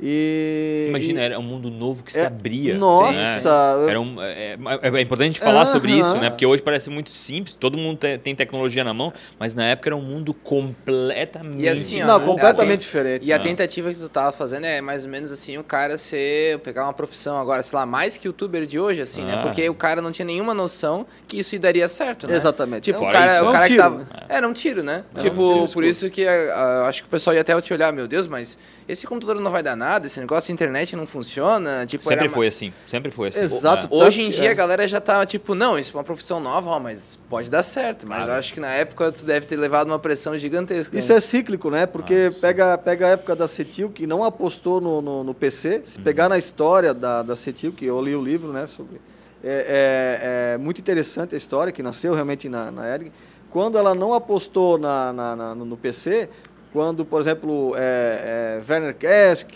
E 0.00 0.86
Imagina, 0.88 1.20
e- 1.20 1.24
era 1.24 1.38
um 1.38 1.42
mundo 1.42 1.70
novo 1.70 2.02
que 2.02 2.12
se 2.12 2.20
É, 2.20 2.26
abria. 2.26 2.76
nossa, 2.76 3.78
né? 3.78 3.90
Era 3.90 4.00
um, 4.00 4.20
é, 4.20 4.56
é- 4.82 4.98
é 4.98 5.00
importante 5.00 5.38
falar 5.38 5.66
sobre 5.66 5.92
Aham. 5.92 6.00
isso, 6.00 6.16
né? 6.18 6.30
Porque 6.30 6.44
hoje 6.44 6.62
parece 6.62 6.90
muito 6.90 7.10
simples, 7.10 7.54
todo 7.54 7.78
mundo 7.78 7.98
te- 7.98 8.18
tem 8.18 8.34
tecnologia 8.34 8.82
na 8.82 8.92
mão, 8.92 9.12
mas 9.38 9.54
na 9.54 9.64
época 9.66 9.88
era 9.90 9.96
um 9.96 10.02
mundo 10.02 10.34
completamente. 10.34 11.62
E 11.62 11.68
assim, 11.68 12.02
não, 12.02 12.18
né? 12.18 12.24
completamente 12.26 12.80
A- 12.80 12.84
diferente. 12.84 13.24
E 13.26 13.32
a 13.32 13.36
Ah. 13.36 13.38
tentativa 13.38 13.92
que 13.92 13.98
tu 13.98 14.08
tava 14.08 14.32
fazendo 14.32 14.64
é 14.64 14.80
mais 14.80 15.04
ou 15.04 15.10
menos 15.10 15.30
assim, 15.30 15.58
o 15.58 15.64
cara 15.64 15.96
ser, 15.96 16.58
pegar 16.58 16.84
uma 16.84 16.92
profissão 16.92 17.36
agora, 17.38 17.62
sei 17.62 17.78
lá, 17.78 17.86
mais 17.86 18.16
que 18.18 18.26
youtuber 18.26 18.66
de 18.66 18.78
hoje, 18.78 19.00
assim, 19.00 19.22
né? 19.24 19.34
Ah. 19.38 19.42
Porque 19.42 19.68
o 19.68 19.74
cara 19.74 20.02
não 20.02 20.10
tinha 20.10 20.26
nenhuma 20.26 20.54
noção 20.54 21.06
que 21.28 21.38
isso 21.38 21.56
daria 21.58 21.88
certo, 21.88 22.26
né? 22.28 22.34
Exatamente. 22.34 22.84
Tipo, 22.84 22.98
É 22.98 23.06
um 23.06 23.08
o 23.08 23.12
cara, 23.12 23.26
isso, 23.36 23.42
o 23.42 23.46
é 23.46 23.48
um 23.48 23.52
cara 23.52 23.66
tiro, 23.66 23.76
que 23.76 23.82
tava. 23.82 23.98
né? 23.98 24.06
Era 24.28 24.48
um 24.48 24.52
tiro, 24.52 24.82
né? 24.82 25.04
É 25.14 25.18
um 25.18 25.22
tipo, 25.22 25.54
tiro, 25.54 25.68
por 25.72 25.84
isso 25.84 26.10
que 26.10 26.26
ah, 26.26 26.86
acho 26.88 27.02
que 27.02 27.08
o 27.08 27.10
pessoal 27.10 27.34
ia 27.34 27.40
até 27.42 27.58
te 27.60 27.72
olhar, 27.72 27.92
meu 27.92 28.08
Deus, 28.08 28.26
mas 28.26 28.58
esse 28.86 29.06
computador 29.06 29.40
não 29.42 29.50
vai 29.50 29.62
dar 29.62 29.74
nada, 29.76 30.06
esse 30.06 30.20
negócio 30.20 30.48
de 30.48 30.52
internet 30.52 30.94
não 30.94 31.06
funciona. 31.06 31.86
Tipo, 31.86 32.04
Sempre 32.04 32.28
foi 32.28 32.46
assim, 32.48 32.72
sempre 32.86 33.10
foi 33.10 33.28
assim. 33.28 33.40
Exato. 33.40 33.88
É. 33.90 33.96
Hoje 34.04 34.22
em 34.22 34.28
dia 34.30 34.48
é. 34.48 34.50
a 34.50 34.54
galera 34.54 34.86
já 34.86 35.00
tá 35.00 35.24
tipo, 35.24 35.54
não, 35.54 35.78
isso 35.78 35.92
é 35.92 35.96
uma 35.96 36.04
profissão 36.04 36.38
nova, 36.40 36.70
ó, 36.70 36.78
mas 36.80 37.18
pode 37.30 37.50
dar 37.50 37.62
certo. 37.62 38.06
Mas 38.06 38.18
Claro. 38.18 38.32
eu 38.32 38.36
acho 38.36 38.52
que 38.52 38.60
na 38.60 38.72
época 38.72 39.10
tu 39.12 39.24
deve 39.24 39.46
ter 39.46 39.56
levado 39.56 39.88
uma 39.88 39.98
pressão 39.98 40.36
gigantesca. 40.36 40.96
Isso 40.98 41.12
é 41.12 41.20
cíclico, 41.20 41.70
né? 41.70 41.86
Porque 41.86 42.30
Ah, 42.30 42.38
pega, 42.40 42.78
pega 42.78 43.06
a 43.06 43.10
época 43.10 43.34
da 43.34 43.48
Cetil, 43.48 43.90
que 43.90 44.06
não 44.06 44.22
apostou 44.22 44.80
no, 44.80 45.00
no, 45.00 45.24
no 45.24 45.34
PC. 45.34 45.82
Se 45.84 45.98
Uhum. 45.98 46.04
pegar 46.04 46.28
na 46.28 46.36
história 46.38 46.92
da, 46.92 47.22
da 47.22 47.36
Cetil, 47.36 47.72
que 47.72 47.86
eu 47.86 48.00
li 48.02 48.14
o 48.14 48.22
livro, 48.22 48.52
né? 48.52 48.66
Sobre, 48.66 49.00
é, 49.42 50.52
é- 50.52 50.54
é 50.54 50.58
muito 50.58 50.80
interessante 50.80 51.34
a 51.34 51.38
história, 51.38 51.72
que 51.72 51.82
nasceu 51.82 52.12
realmente 52.14 52.48
na, 52.48 52.70
na 52.70 52.88
ERG. 52.94 53.10
Quando 53.50 53.78
ela 53.78 53.94
não 53.94 54.12
apostou 54.12 54.76
na, 54.78 55.12
na- 55.12 55.36
na- 55.36 55.54
no 55.54 55.76
PC, 55.76 56.28
quando, 56.74 57.04
por 57.04 57.20
exemplo, 57.20 57.72
é, 57.76 58.60
é, 58.60 58.72
Werner 58.72 58.96
Kesk, 58.96 59.48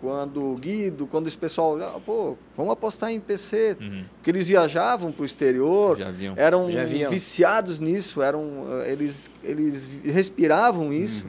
quando 0.00 0.54
Guido, 0.58 1.06
quando 1.06 1.26
esse 1.28 1.36
pessoal, 1.36 1.78
ah, 1.82 2.00
pô, 2.04 2.38
vamos 2.56 2.72
apostar 2.72 3.10
em 3.10 3.20
PC, 3.20 3.76
Uhum. 3.78 4.02
porque 4.16 4.30
eles 4.30 4.48
viajavam 4.48 5.12
para 5.12 5.22
o 5.22 5.26
exterior, 5.26 5.98
Já 5.98 6.10
viam. 6.10 6.34
eram 6.38 6.70
Já 6.70 6.84
viam. 6.84 7.10
viciados 7.10 7.78
nisso, 7.78 8.22
eram 8.22 8.64
eh, 8.82 8.92
eles 8.92 9.30
eles 9.44 9.90
respiravam 10.02 10.90
isso. 10.90 11.26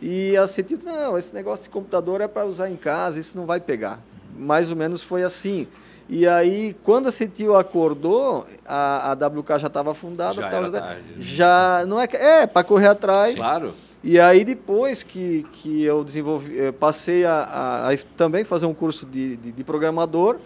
E 0.00 0.34
a 0.38 0.46
CETIL, 0.46 0.78
não, 0.84 1.16
esse 1.18 1.34
negócio 1.34 1.64
de 1.64 1.70
computador 1.70 2.22
é 2.22 2.28
para 2.28 2.46
usar 2.46 2.70
em 2.70 2.76
casa, 2.76 3.20
isso 3.20 3.36
não 3.36 3.44
vai 3.44 3.60
pegar. 3.60 4.00
Mais 4.38 4.70
ou 4.70 4.76
menos 4.76 5.02
foi 5.02 5.22
assim. 5.22 5.66
E 6.08 6.26
aí, 6.26 6.74
quando 6.82 7.08
a 7.08 7.10
CETIL 7.10 7.56
acordou, 7.56 8.46
a, 8.64 9.10
a 9.10 9.14
WK 9.14 9.58
já 9.58 9.66
estava 9.66 9.92
fundada. 9.92 10.34
Já 10.34 10.48
tava- 10.50 10.66
era 10.68 10.80
tarde, 10.80 11.02
né? 11.02 11.14
já 11.18 11.84
não 11.86 12.00
é 12.00 12.06
que- 12.06 12.16
é 12.16 12.46
para 12.46 12.62
correr 12.64 12.86
atrás. 12.88 13.34
Claro. 13.34 13.74
E 14.06 14.20
aí 14.20 14.44
depois 14.44 15.02
que, 15.02 15.44
que 15.50 15.82
eu 15.82 16.04
desenvolvi, 16.04 16.56
eh, 16.56 16.70
passei 16.70 17.24
a, 17.24 17.42
a- 17.42 17.92
a 17.92 17.96
também 18.16 18.44
fazer 18.44 18.64
um 18.64 18.72
curso 18.72 19.04
de, 19.04 19.36
de, 19.36 19.50
de 19.50 19.64
programador, 19.64 20.36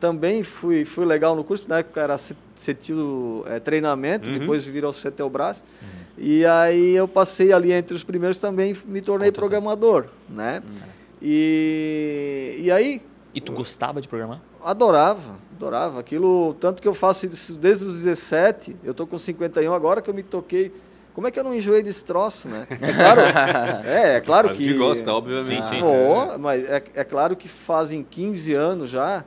também 0.00 0.42
fui, 0.42 0.86
fui 0.86 1.04
legal 1.04 1.36
no 1.36 1.44
curso, 1.44 1.66
na 1.68 1.80
época 1.80 2.00
era 2.00 2.16
CETIL 2.56 3.44
é, 3.46 3.60
treinamento, 3.60 4.30
uhum. 4.30 4.38
depois 4.38 4.66
virou 4.66 4.94
CETELBRAS. 4.94 5.60
Uhum. 5.60 5.88
E 6.16 6.46
aí 6.46 6.96
eu 6.96 7.06
passei 7.06 7.52
ali 7.52 7.70
entre 7.70 7.94
os 7.94 8.02
primeiros 8.02 8.40
também 8.40 8.74
me 8.86 9.02
tornei 9.02 9.28
Conta 9.28 9.40
programador, 9.40 10.06
né? 10.26 10.62
Uhum. 10.66 10.88
E, 11.20 12.56
e 12.60 12.70
aí... 12.70 13.02
E 13.34 13.42
tu 13.42 13.52
gostava 13.52 14.00
de 14.00 14.08
programar? 14.08 14.40
Adorava, 14.64 15.36
adorava. 15.54 16.00
Aquilo, 16.00 16.54
tanto 16.54 16.80
que 16.80 16.88
eu 16.88 16.94
faço 16.94 17.26
isso 17.26 17.54
desde 17.56 17.84
os 17.84 18.02
17, 18.04 18.74
eu 18.82 18.94
tô 18.94 19.06
com 19.06 19.18
51 19.18 19.74
agora 19.74 20.00
que 20.00 20.08
eu 20.08 20.14
me 20.14 20.22
toquei 20.22 20.72
como 21.14 21.26
é 21.26 21.30
que 21.30 21.38
eu 21.38 21.44
não 21.44 21.54
enjoei 21.54 21.82
desse 21.82 22.04
troço, 22.04 22.48
né? 22.48 22.66
É 22.70 22.92
claro, 22.92 23.20
é, 23.20 24.16
é 24.16 24.20
claro 24.24 24.48
que... 24.50 24.56
que 24.66 24.74
gosta, 24.74 25.12
obviamente. 25.12 25.66
Sim, 25.66 25.76
sim. 25.76 25.82
Oh, 25.82 26.38
mas 26.38 26.68
é, 26.68 26.82
é 26.94 27.04
claro 27.04 27.36
que 27.36 27.48
fazem 27.48 28.02
15 28.02 28.54
anos 28.54 28.90
já 28.90 29.24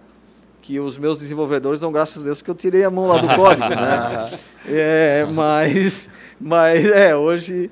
que 0.65 0.79
os 0.79 0.97
meus 0.97 1.19
desenvolvedores 1.19 1.79
dão 1.79 1.91
graças 1.91 2.19
a 2.19 2.25
Deus 2.25 2.41
que 2.41 2.49
eu 2.49 2.55
tirei 2.55 2.83
a 2.83 2.89
mão 2.89 3.07
lá 3.07 3.19
do 3.19 3.27
código, 3.35 3.69
né? 3.69 4.39
É, 4.67 5.27
mas, 5.31 6.09
mas 6.39 6.85
é, 6.85 7.15
hoje 7.15 7.71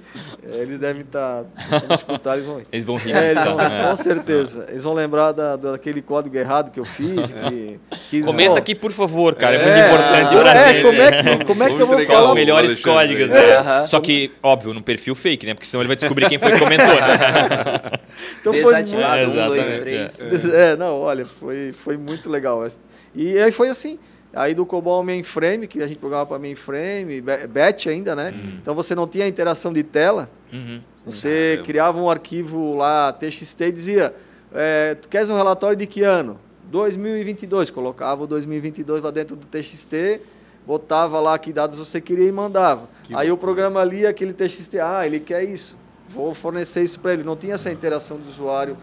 é, 0.50 0.56
eles 0.58 0.80
devem 0.80 1.02
estar, 1.02 1.44
tá, 1.44 1.94
escutar, 1.96 2.36
eles 2.36 2.46
vão 2.46 2.62
Eles 2.72 2.86
vão 2.86 2.96
rir 2.96 3.14
é, 3.14 3.26
eles 3.26 3.40
vão, 3.40 3.58
né? 3.58 3.88
Com 3.90 3.96
certeza. 3.96 4.66
Eles 4.70 4.84
vão 4.84 4.94
lembrar 4.94 5.34
da, 5.34 5.56
daquele 5.56 6.02
código 6.02 6.38
errado 6.38 6.72
que 6.72 6.80
eu 6.80 6.86
fiz. 6.86 7.34
Que, 7.44 7.80
que 8.10 8.22
Comenta 8.22 8.58
aqui, 8.58 8.74
por 8.74 8.92
favor, 8.92 9.36
cara, 9.36 9.58
é, 9.58 9.60
é 9.60 9.64
muito 9.64 9.80
importante 9.80 10.36
pra 10.36 10.54
é, 10.54 10.74
gente. 10.74 10.84
Como 10.84 11.02
é 11.02 11.12
que, 11.12 11.46
como 11.46 11.64
é 11.64 11.76
que 11.76 11.82
eu 11.82 11.88
vou 11.88 12.06
falar? 12.06 12.30
Os 12.30 12.34
melhores 12.34 12.78
códigos, 12.78 13.30
né? 13.30 13.86
Só 13.86 14.00
que, 14.00 14.32
óbvio, 14.42 14.74
no 14.74 14.82
perfil 14.82 15.14
fake, 15.14 15.46
né? 15.46 15.54
Porque 15.54 15.66
senão 15.66 15.82
ele 15.82 15.88
vai 15.88 15.96
descobrir 15.96 16.30
quem 16.30 16.40
foi 16.40 16.54
que 16.54 16.60
comentou, 16.60 16.94
né? 16.96 18.00
Então 18.40 18.54
Desativado, 18.54 19.16
foi 19.16 19.26
muito... 19.26 19.42
um, 19.42 19.48
dois, 19.48 19.76
três. 19.76 20.46
É, 20.54 20.76
não, 20.76 21.00
olha, 21.02 21.26
foi, 21.26 21.74
foi 21.74 21.98
muito 21.98 22.30
legal. 22.30 22.66
E 23.14 23.38
aí 23.38 23.52
foi 23.52 23.70
assim. 23.70 24.00
Aí 24.34 24.56
do 24.56 24.66
COBOL 24.66 25.04
mainframe, 25.04 25.68
que 25.68 25.82
a 25.82 25.88
gente 25.88 26.00
programava 26.00 26.30
para 26.30 26.40
mainframe, 26.40 27.22
batch 27.22 27.88
ainda, 27.88 28.16
né? 28.16 28.32
Uhum. 28.32 28.58
Então 28.62 28.74
você 28.74 28.96
não 28.96 29.08
tinha 29.08 29.28
interação 29.28 29.72
de 29.72 29.84
tela. 29.84 30.28
Uhum. 30.52 30.82
Você 31.06 31.58
uhum. 31.60 31.66
criava 31.66 32.00
um 32.00 32.10
arquivo 32.10 32.76
lá, 32.76 33.14
TXT, 33.14 33.62
e 33.62 33.72
dizia, 33.72 34.16
é, 34.54 34.96
tu 34.96 35.08
queres 35.08 35.30
um 35.30 35.36
relatório 35.36 35.78
de 35.78 35.86
que 35.86 36.02
ano? 36.02 36.40
2022. 36.66 37.70
Colocava 37.70 38.24
o 38.24 38.28
2022 38.28 39.04
lá 39.04 39.12
dentro 39.12 39.36
do 39.36 39.46
TXT, 39.46 40.22
botava 40.66 41.20
lá 41.20 41.38
que 41.38 41.54
dados 41.54 41.78
você 41.78 42.02
queria 42.02 42.28
e 42.28 42.32
mandava. 42.32 42.90
Que 43.04 43.14
Aí 43.16 43.28
bom. 43.28 43.36
o 43.36 43.38
programa 43.38 43.84
lia 43.84 44.10
aquele 44.10 44.34
TXT, 44.34 44.80
ah, 44.80 45.06
ele 45.06 45.20
quer 45.20 45.44
isso. 45.44 45.78
Vou 46.10 46.34
fornecer 46.34 46.82
isso 46.82 47.00
para 47.00 47.14
ele. 47.14 47.24
Não 47.24 47.36
tinha 47.36 47.54
essa 47.54 47.72
interação 47.72 48.18
do 48.18 48.28
usuário 48.28 48.78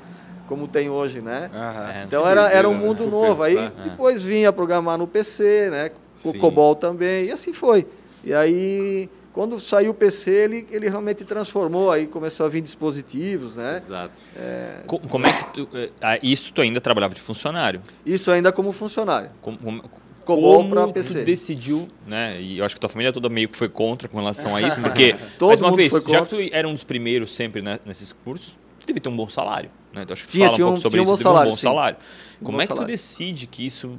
como 0.51 0.67
tem 0.67 0.91
hoje, 0.91 1.23
né? 1.23 1.49
Uhum. 1.55 2.03
Então 2.09 2.27
era, 2.27 2.51
era 2.51 2.69
um 2.69 2.75
mundo 2.75 3.07
novo. 3.07 3.45
Aí 3.45 3.57
é. 3.57 3.71
depois 3.85 4.21
vinha 4.21 4.53
programar 4.53 4.99
no 4.99 5.07
PC, 5.07 5.71
né? 5.71 5.91
O 6.25 6.35
COBOL 6.37 6.75
também, 6.75 7.27
e 7.27 7.31
assim 7.31 7.53
foi. 7.53 7.87
E 8.25 8.35
aí, 8.35 9.09
quando 9.33 9.61
saiu 9.61 9.93
o 9.93 9.95
PC, 9.95 10.31
ele, 10.33 10.67
ele 10.73 10.89
realmente 10.89 11.25
transformou, 11.25 11.93
aí 11.93 12.09
começou 12.09 12.45
a 12.45 12.49
vir 12.49 12.61
dispositivos, 12.61 13.55
né? 13.55 13.77
Exato. 13.77 14.13
É... 14.37 14.81
Como 14.87 15.25
é 15.25 15.33
que 15.33 15.45
tu, 15.55 15.69
é, 15.73 15.89
ah, 16.03 16.19
isso 16.21 16.53
tu 16.53 16.61
ainda 16.61 16.81
trabalhava 16.81 17.15
de 17.15 17.21
funcionário? 17.21 17.81
Isso 18.05 18.29
ainda 18.33 18.51
como 18.51 18.73
funcionário. 18.73 19.31
Como, 19.41 19.57
como, 19.57 19.83
COBOL 20.25 20.69
para 20.69 20.89
PC. 20.89 21.21
Tu 21.21 21.27
decidiu, 21.27 21.89
né? 22.07 22.41
E 22.41 22.59
eu 22.59 22.65
acho 22.65 22.75
que 22.75 22.81
tua 22.81 22.91
família 22.91 23.13
toda 23.13 23.29
meio 23.29 23.49
que 23.49 23.57
foi 23.57 23.69
contra 23.69 24.09
com 24.09 24.19
relação 24.19 24.55
a 24.57 24.61
isso, 24.61 24.79
porque, 24.83 25.15
mais 25.41 25.61
uma 25.61 25.73
vez, 25.73 25.93
já 25.93 26.23
que 26.23 26.29
tu 26.29 26.37
era 26.53 26.69
um 26.69 26.73
dos 26.73 26.85
primeiros 26.85 27.33
sempre 27.33 27.63
né, 27.63 27.79
nesses 27.87 28.13
cursos, 28.13 28.59
deve 28.85 28.99
ter 28.99 29.09
um 29.09 29.17
bom 29.17 29.31
salário. 29.31 29.71
Né? 29.93 30.03
Então, 30.03 30.15
acho 30.15 30.25
que 30.25 30.31
tinha, 30.31 30.47
fala 30.47 30.57
um, 30.57 30.67
pouco 30.67 30.81
sobre 30.81 31.03
isso, 31.03 31.11
um 31.11 31.15
bom 31.15 31.21
salário. 31.21 31.49
Um 31.49 31.53
bom 31.53 31.57
salário. 31.57 31.99
Como 32.43 32.57
bom 32.57 32.63
é 32.63 32.67
que 32.67 32.69
salário. 32.69 32.89
tu 32.89 32.91
decide 32.91 33.47
que 33.47 33.67
isso 33.67 33.99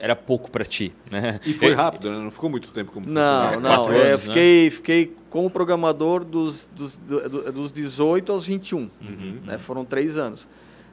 era 0.00 0.14
pouco 0.14 0.50
para 0.50 0.64
ti, 0.64 0.92
né? 1.10 1.40
E 1.44 1.52
foi 1.52 1.74
rápido, 1.74 2.10
né? 2.10 2.18
Não 2.18 2.30
ficou 2.30 2.48
muito 2.48 2.70
tempo 2.70 2.92
como 2.92 3.06
Não, 3.06 3.60
não. 3.60 3.92
É, 3.92 4.10
anos, 4.10 4.22
fiquei, 4.22 4.64
né? 4.64 4.70
fiquei 4.70 5.16
como 5.28 5.50
programador 5.50 6.24
dos, 6.24 6.68
dos, 6.74 6.96
dos 6.96 7.72
18 7.72 8.32
aos 8.32 8.46
21. 8.46 8.78
Uhum, 8.78 8.90
né? 9.44 9.54
Uhum. 9.54 9.58
Foram 9.58 9.84
três 9.84 10.16
anos. 10.16 10.46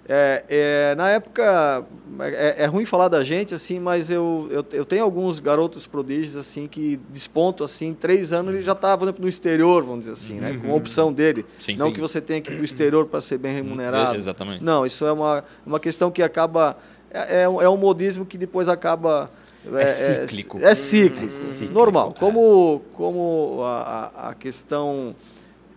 É, 0.07 0.45
é, 0.47 0.95
na 0.95 1.09
época, 1.09 1.83
é, 2.19 2.63
é, 2.63 2.65
ruim 2.67 2.85
falar 2.85 3.07
da 3.07 3.23
gente, 3.23 3.55
assim, 3.55 3.79
mas 3.79 4.11
eu, 4.11 4.47
eu, 4.51 4.65
eu, 4.71 4.85
tenho 4.85 5.03
alguns 5.03 5.39
garotos 5.39 5.87
prodígios, 5.87 6.37
assim, 6.37 6.67
que 6.67 6.99
despontam, 7.09 7.65
assim, 7.65 7.91
três 7.91 8.31
anos 8.31 8.53
ele 8.53 8.63
já 8.63 8.73
está, 8.73 8.95
por 8.95 9.05
exemplo, 9.05 9.23
no 9.23 9.27
exterior, 9.27 9.83
vamos 9.83 10.01
dizer 10.01 10.11
assim, 10.11 10.39
né? 10.39 10.59
Com 10.61 10.67
a 10.67 10.69
uhum. 10.71 10.75
opção 10.75 11.11
dele. 11.11 11.43
Sim, 11.57 11.75
não 11.75 11.87
sim. 11.87 11.93
que 11.93 12.01
você 12.01 12.21
tenha 12.21 12.39
que 12.39 12.51
ir 12.51 12.53
para 12.53 12.61
o 12.61 12.65
exterior 12.65 13.07
para 13.07 13.19
ser 13.19 13.39
bem 13.39 13.53
remunerado. 13.55 14.15
exatamente. 14.15 14.63
Não, 14.63 14.85
isso 14.85 15.05
é 15.05 15.11
uma, 15.11 15.43
uma 15.65 15.79
questão 15.79 16.11
que 16.11 16.21
acaba... 16.21 16.77
É, 17.09 17.41
é, 17.41 17.49
um, 17.49 17.61
é 17.61 17.67
um 17.67 17.77
modismo 17.77 18.25
que 18.25 18.37
depois 18.37 18.69
acaba... 18.69 19.31
É, 19.73 19.81
é 19.81 19.87
cíclico. 19.87 20.59
É, 20.59 20.75
cíclico, 20.75 21.31
cíclico, 21.31 21.73
normal. 21.73 22.13
Como, 22.19 22.83
como 22.93 23.61
a, 23.63 24.29
a 24.29 24.33
questão 24.35 25.15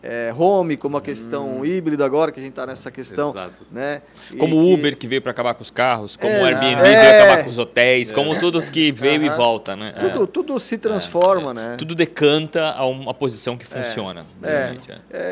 é, 0.09 0.33
home, 0.35 0.79
como 0.79 0.97
a 0.97 1.03
questão 1.03 1.59
hum. 1.59 1.65
híbrida 1.67 2.03
agora, 2.03 2.33
que 2.33 2.41
a 2.41 2.43
gente 2.43 2.53
está 2.53 2.65
nessa 2.65 2.91
questão. 2.91 3.29
Exato. 3.29 3.67
Né? 3.71 4.01
Como 4.39 4.57
o 4.57 4.73
Uber 4.73 4.97
que 4.97 5.07
veio 5.07 5.21
para 5.21 5.33
acabar 5.33 5.53
com 5.53 5.61
os 5.61 5.69
carros, 5.69 6.17
como 6.17 6.33
é, 6.33 6.41
o 6.41 6.47
Airbnb 6.47 6.81
é, 6.81 7.03
veio 7.03 7.23
acabar 7.23 7.45
com 7.45 7.51
os 7.51 7.59
hotéis, 7.59 8.11
é. 8.11 8.15
como 8.15 8.39
tudo 8.39 8.63
que 8.63 8.91
veio 8.91 9.23
e 9.23 9.29
volta. 9.29 9.77
Né? 9.77 9.93
Tudo, 10.01 10.27
tudo 10.27 10.59
se 10.59 10.79
transforma, 10.79 11.53
né? 11.53 11.77
Tudo 11.77 11.95
decanta 11.95 12.73
a 12.73 12.87
uma 12.87 13.13
posição 13.13 13.59
que 13.59 13.67
funciona. 13.67 14.25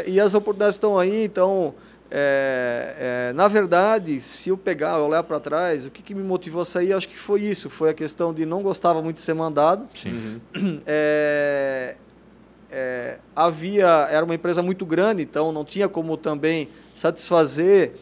e 0.07 0.21
as 0.21 0.35
oportunidades 0.35 0.77
estão 0.77 0.99
aí, 0.99 1.25
então. 1.25 1.75
É, 2.09 3.31
é, 3.31 3.33
na 3.33 3.49
verdade, 3.49 4.21
se 4.21 4.51
eu 4.51 4.57
pegar, 4.57 5.01
olhar 5.01 5.25
para 5.25 5.41
trás, 5.41 5.87
o 5.87 5.91
que, 5.91 6.03
que, 6.03 6.15
me 6.15 6.23
motivou 6.23 6.63
a 6.63 6.65
sair, 6.65 6.93
acho 6.93 7.09
que 7.09 7.19
foi 7.19 7.41
isso, 7.43 7.69
foi 7.69 7.91
a 7.91 7.95
questão 7.95 8.33
de 8.33 8.47
não 8.47 8.63
gostava 8.63 9.03
muito 9.03 9.17
de 9.17 9.23
ser 9.23 9.35
mandado. 9.35 9.89
Sim. 9.93 10.41
É, 10.87 11.97
é, 12.79 13.19
havia 13.35 14.07
era 14.11 14.23
uma 14.23 14.35
empresa 14.35 14.63
muito 14.63 14.85
grande, 14.85 15.23
então 15.23 15.51
não 15.51 15.65
tinha 15.65 15.89
como 15.89 16.15
também 16.19 16.69
satisfazer 16.95 17.95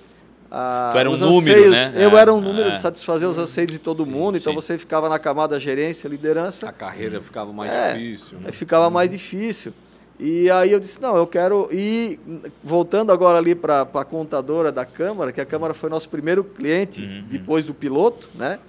ah, 0.50 0.90
tu 0.92 0.98
era 0.98 1.10
um 1.10 1.16
número, 1.16 1.70
né? 1.70 1.92
Eu 1.96 2.16
é, 2.16 2.20
era 2.20 2.32
um 2.32 2.40
número 2.40 2.70
de 2.70 2.76
é. 2.76 2.80
satisfazer 2.80 3.28
os 3.28 3.38
anseios 3.38 3.70
de 3.70 3.78
todo 3.78 4.04
sim, 4.04 4.10
mundo, 4.10 4.36
então 4.36 4.52
sim. 4.52 4.56
você 4.56 4.78
ficava 4.78 5.08
na 5.08 5.18
camada 5.18 5.58
gerência, 5.58 6.08
liderança. 6.08 6.68
A 6.68 6.72
carreira 6.72 7.20
ficava 7.20 7.52
mais 7.52 7.72
é, 7.72 7.92
difícil. 7.94 8.38
Né? 8.40 8.52
Ficava 8.52 8.90
mais 8.90 9.08
difícil. 9.08 9.72
E 10.18 10.48
aí 10.50 10.70
eu 10.70 10.78
disse, 10.78 11.02
não, 11.02 11.16
eu 11.16 11.26
quero 11.26 11.68
ir, 11.72 12.20
voltando 12.62 13.10
agora 13.10 13.38
ali 13.38 13.54
para 13.54 13.82
a 13.82 14.04
contadora 14.04 14.70
da 14.70 14.84
Câmara, 14.84 15.32
que 15.32 15.40
a 15.40 15.46
Câmara 15.46 15.74
foi 15.74 15.90
nosso 15.90 16.08
primeiro 16.08 16.44
cliente, 16.44 17.02
uhum. 17.02 17.24
depois 17.28 17.66
do 17.66 17.74
piloto, 17.74 18.28
né? 18.34 18.60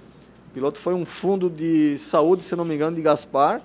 O 0.50 0.54
piloto 0.54 0.80
foi 0.80 0.94
um 0.94 1.04
fundo 1.04 1.48
de 1.48 1.98
saúde, 1.98 2.42
se 2.42 2.56
não 2.56 2.64
me 2.64 2.74
engano, 2.74 2.96
de 2.96 3.02
Gaspar, 3.02 3.60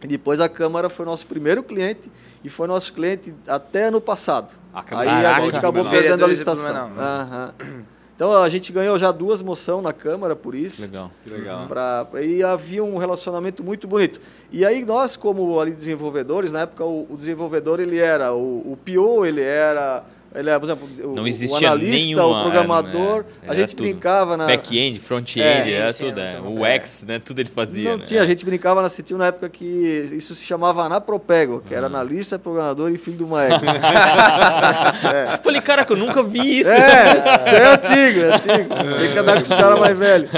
depois 0.00 0.40
a 0.40 0.48
Câmara 0.48 0.88
foi 0.90 1.06
nosso 1.06 1.26
primeiro 1.26 1.62
cliente 1.62 2.10
e 2.44 2.48
foi 2.48 2.66
nosso 2.66 2.92
cliente 2.92 3.34
até 3.46 3.84
ano 3.84 4.00
passado. 4.00 4.54
Ah, 4.74 4.84
Aí 4.90 5.08
a 5.08 5.40
gente 5.40 5.58
acabou 5.58 5.84
perdendo 5.88 6.24
a 6.24 6.28
licitação. 6.28 6.88
Uhum. 6.88 7.84
Então 8.16 8.32
a 8.34 8.48
gente 8.48 8.72
ganhou 8.72 8.98
já 8.98 9.12
duas 9.12 9.42
moções 9.42 9.82
na 9.82 9.92
Câmara 9.92 10.34
por 10.34 10.54
isso. 10.54 10.80
Legal. 10.80 11.10
Que 11.22 11.28
legal. 11.28 11.66
Pra, 11.66 12.06
e 12.22 12.42
havia 12.42 12.82
um 12.82 12.96
relacionamento 12.96 13.62
muito 13.62 13.86
bonito. 13.86 14.18
E 14.50 14.64
aí 14.64 14.86
nós, 14.86 15.18
como 15.18 15.60
ali 15.60 15.72
desenvolvedores, 15.72 16.50
na 16.50 16.60
época 16.60 16.82
o, 16.82 17.06
o 17.10 17.16
desenvolvedor 17.16 17.78
ele 17.78 17.98
era 17.98 18.32
o, 18.32 18.72
o 18.72 18.78
PO, 18.82 19.26
ele 19.26 19.42
era 19.42 20.02
ele 20.36 20.50
é, 20.50 20.58
por 20.58 20.66
exemplo, 20.66 20.88
não 21.14 21.26
existia 21.26 21.68
o 21.68 21.72
analista, 21.72 21.96
nenhuma, 21.96 22.26
o 22.26 22.42
programador. 22.42 23.24
É, 23.42 23.50
a 23.50 23.54
gente 23.54 23.74
tudo. 23.74 23.84
brincava 23.84 24.36
na. 24.36 24.46
Back-end, 24.46 24.98
front-end, 25.00 25.40
é, 25.40 25.72
era 25.72 25.92
sim, 25.92 26.04
tudo. 26.04 26.20
É. 26.20 26.40
O 26.40 26.64
X, 26.64 27.04
né? 27.08 27.18
Tudo 27.18 27.40
ele 27.40 27.48
fazia. 27.48 27.92
Não 27.92 27.98
né? 27.98 28.04
tinha, 28.04 28.22
a 28.22 28.26
gente 28.26 28.44
brincava 28.44 28.82
na 28.82 28.90
Citil 28.90 29.16
na 29.16 29.28
época 29.28 29.48
que 29.48 29.64
isso 29.64 30.34
se 30.34 30.44
chamava 30.44 30.82
Anapropego, 30.82 31.62
que 31.66 31.74
era 31.74 31.86
ah. 31.86 31.88
analista, 31.88 32.38
programador 32.38 32.92
e 32.92 32.98
filho 32.98 33.16
do 33.16 33.26
Maek. 33.26 33.54
é. 33.64 35.38
Falei, 35.42 35.60
caraca, 35.62 35.92
eu 35.92 35.96
nunca 35.96 36.22
vi 36.22 36.60
isso. 36.60 36.70
É, 36.70 37.38
isso 37.38 37.48
é 37.48 37.74
antigo, 37.74 38.20
é 38.20 38.34
antigo. 38.34 38.74
Tem 39.00 39.12
que 39.12 39.18
andar 39.18 39.36
com 39.36 39.42
os 39.42 39.48
caras 39.48 39.80
mais 39.80 39.96
velhos. 39.96 40.30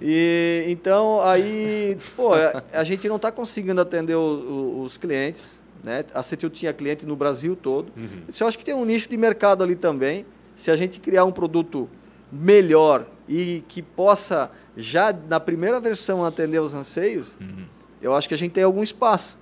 E 0.00 0.64
então 0.68 1.20
aí, 1.20 1.98
pô, 2.16 2.30
a 2.72 2.84
gente 2.84 3.06
não 3.08 3.16
está 3.16 3.30
conseguindo 3.30 3.80
atender 3.80 4.14
o, 4.14 4.20
o, 4.20 4.82
os 4.84 4.96
clientes 4.96 5.62
né? 5.84 6.04
A 6.14 6.22
CETIL 6.22 6.50
tinha 6.50 6.72
cliente 6.72 7.04
no 7.04 7.14
Brasil 7.14 7.54
todo. 7.54 7.92
Uhum. 7.96 8.22
Eu 8.40 8.46
acho 8.46 8.56
que 8.56 8.64
tem 8.64 8.74
um 8.74 8.84
nicho 8.84 9.08
de 9.08 9.16
mercado 9.16 9.62
ali 9.62 9.76
também. 9.76 10.24
Se 10.56 10.70
a 10.70 10.76
gente 10.76 10.98
criar 10.98 11.24
um 11.24 11.32
produto 11.32 11.88
melhor 12.32 13.06
e 13.28 13.62
que 13.68 13.82
possa 13.82 14.50
já 14.76 15.12
na 15.12 15.38
primeira 15.38 15.78
versão 15.78 16.24
atender 16.24 16.60
os 16.60 16.74
anseios, 16.74 17.36
uhum. 17.40 17.64
eu 18.00 18.14
acho 18.14 18.28
que 18.28 18.34
a 18.34 18.38
gente 18.38 18.52
tem 18.52 18.64
algum 18.64 18.82
espaço. 18.82 19.38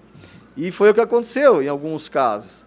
E 0.56 0.70
foi 0.70 0.90
o 0.90 0.94
que 0.94 1.00
aconteceu 1.00 1.62
em 1.62 1.68
alguns 1.68 2.08
casos. 2.08 2.61